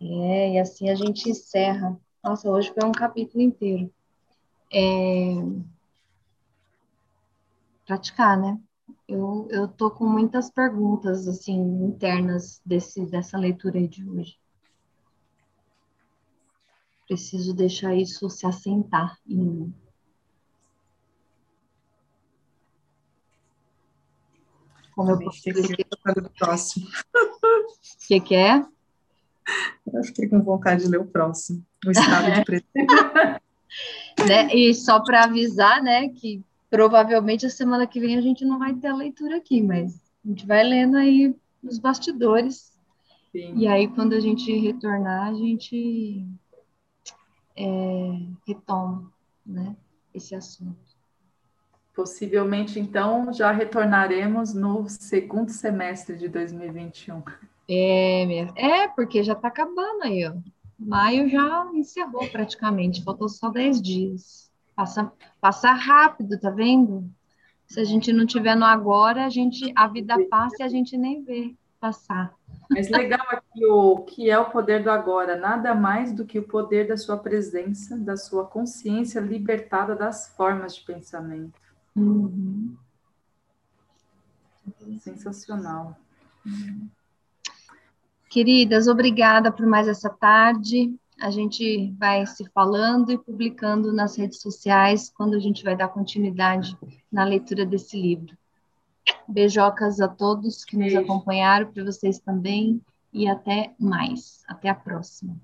É, 0.00 0.54
e 0.54 0.58
assim 0.58 0.88
a 0.88 0.94
gente 0.94 1.28
encerra. 1.28 2.00
Nossa, 2.24 2.48
hoje 2.48 2.72
foi 2.72 2.88
um 2.88 2.92
capítulo 2.92 3.42
inteiro. 3.42 3.92
É... 4.72 5.34
Praticar, 7.84 8.40
né? 8.40 8.58
Eu, 9.10 9.48
eu 9.50 9.66
tô 9.66 9.90
com 9.90 10.06
muitas 10.06 10.48
perguntas, 10.52 11.26
assim, 11.26 11.58
internas 11.84 12.62
desse, 12.64 13.04
dessa 13.06 13.36
leitura 13.36 13.84
de 13.88 14.08
hoje. 14.08 14.38
Preciso 17.08 17.52
deixar 17.52 17.92
isso 17.92 18.30
se 18.30 18.46
assentar 18.46 19.18
em 19.26 19.36
mim. 19.36 19.74
Como 24.94 25.10
eu 25.10 25.18
posso 25.18 25.42
dizer? 25.42 25.86
O 26.24 26.30
próximo. 26.30 26.86
O 26.86 28.06
que, 28.06 28.20
que 28.20 28.34
é? 28.36 28.64
Eu 29.92 30.04
fiquei 30.04 30.28
com 30.28 30.40
vontade 30.40 30.84
de 30.84 30.88
ler 30.88 31.00
o 31.00 31.04
próximo. 31.04 31.66
O 31.84 31.90
estado 31.90 32.32
de 32.32 32.44
preto. 32.46 32.68
né? 34.24 34.54
E 34.54 34.72
só 34.72 35.02
para 35.02 35.24
avisar, 35.24 35.82
né, 35.82 36.10
que 36.10 36.44
provavelmente 36.70 37.44
a 37.44 37.50
semana 37.50 37.86
que 37.86 38.00
vem 38.00 38.16
a 38.16 38.20
gente 38.20 38.44
não 38.44 38.58
vai 38.58 38.72
ter 38.74 38.86
a 38.86 38.96
leitura 38.96 39.36
aqui, 39.36 39.60
mas 39.60 40.00
a 40.24 40.28
gente 40.28 40.46
vai 40.46 40.62
lendo 40.62 40.96
aí 40.96 41.34
os 41.62 41.78
bastidores. 41.78 42.72
Sim. 43.32 43.56
E 43.56 43.66
aí, 43.66 43.88
quando 43.88 44.14
a 44.14 44.20
gente 44.20 44.52
retornar, 44.58 45.28
a 45.28 45.34
gente 45.34 46.26
é, 47.56 48.18
retoma 48.46 49.12
né, 49.44 49.76
esse 50.14 50.34
assunto. 50.34 50.78
Possivelmente, 51.94 52.78
então, 52.78 53.32
já 53.32 53.52
retornaremos 53.52 54.54
no 54.54 54.88
segundo 54.88 55.50
semestre 55.50 56.16
de 56.16 56.28
2021. 56.28 57.22
É, 57.68 58.24
é 58.56 58.88
porque 58.88 59.22
já 59.22 59.34
está 59.34 59.48
acabando 59.48 60.02
aí, 60.04 60.26
ó. 60.26 60.34
Maio 60.78 61.28
já 61.28 61.70
encerrou 61.74 62.26
praticamente, 62.30 63.04
faltou 63.04 63.28
só 63.28 63.50
10 63.50 63.82
dias. 63.82 64.49
Passa, 64.80 65.12
passa 65.42 65.72
rápido, 65.72 66.40
tá 66.40 66.48
vendo? 66.48 67.04
Se 67.66 67.80
a 67.80 67.84
gente 67.84 68.14
não 68.14 68.24
tiver 68.24 68.54
no 68.54 68.64
agora, 68.64 69.26
a 69.26 69.28
gente 69.28 69.70
a 69.76 69.86
vida 69.86 70.16
passa 70.30 70.56
e 70.60 70.62
a 70.62 70.68
gente 70.68 70.96
nem 70.96 71.22
vê 71.22 71.54
passar. 71.78 72.32
Mas 72.70 72.88
legal 72.88 73.26
aqui 73.28 73.66
o 73.66 73.98
que 73.98 74.30
é 74.30 74.38
o 74.38 74.48
poder 74.48 74.82
do 74.82 74.90
agora, 74.90 75.36
nada 75.36 75.74
mais 75.74 76.14
do 76.14 76.24
que 76.24 76.38
o 76.38 76.48
poder 76.48 76.88
da 76.88 76.96
sua 76.96 77.18
presença, 77.18 77.94
da 77.98 78.16
sua 78.16 78.46
consciência 78.46 79.20
libertada 79.20 79.94
das 79.94 80.34
formas 80.34 80.76
de 80.76 80.82
pensamento. 80.86 81.60
Uhum. 81.94 82.74
Sensacional. 84.98 85.94
Queridas, 88.30 88.88
obrigada 88.88 89.52
por 89.52 89.66
mais 89.66 89.86
essa 89.86 90.08
tarde. 90.08 90.98
A 91.20 91.30
gente 91.30 91.92
vai 91.98 92.26
se 92.26 92.48
falando 92.50 93.12
e 93.12 93.18
publicando 93.18 93.92
nas 93.92 94.16
redes 94.16 94.40
sociais 94.40 95.12
quando 95.14 95.34
a 95.34 95.38
gente 95.38 95.62
vai 95.62 95.76
dar 95.76 95.88
continuidade 95.88 96.76
na 97.12 97.24
leitura 97.24 97.66
desse 97.66 98.00
livro. 98.00 98.36
Beijocas 99.28 100.00
a 100.00 100.08
todos 100.08 100.64
que 100.64 100.76
Beijo. 100.76 100.96
nos 100.96 101.04
acompanharam, 101.04 101.70
para 101.70 101.84
vocês 101.84 102.18
também, 102.18 102.80
e 103.12 103.28
até 103.28 103.74
mais. 103.78 104.42
Até 104.48 104.68
a 104.68 104.74
próxima. 104.74 105.36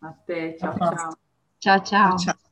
Até, 0.00 0.52
tchau, 0.52 0.74
tchau. 0.74 1.16
Tchau, 1.60 1.80
tchau. 1.80 2.16
tchau. 2.16 2.51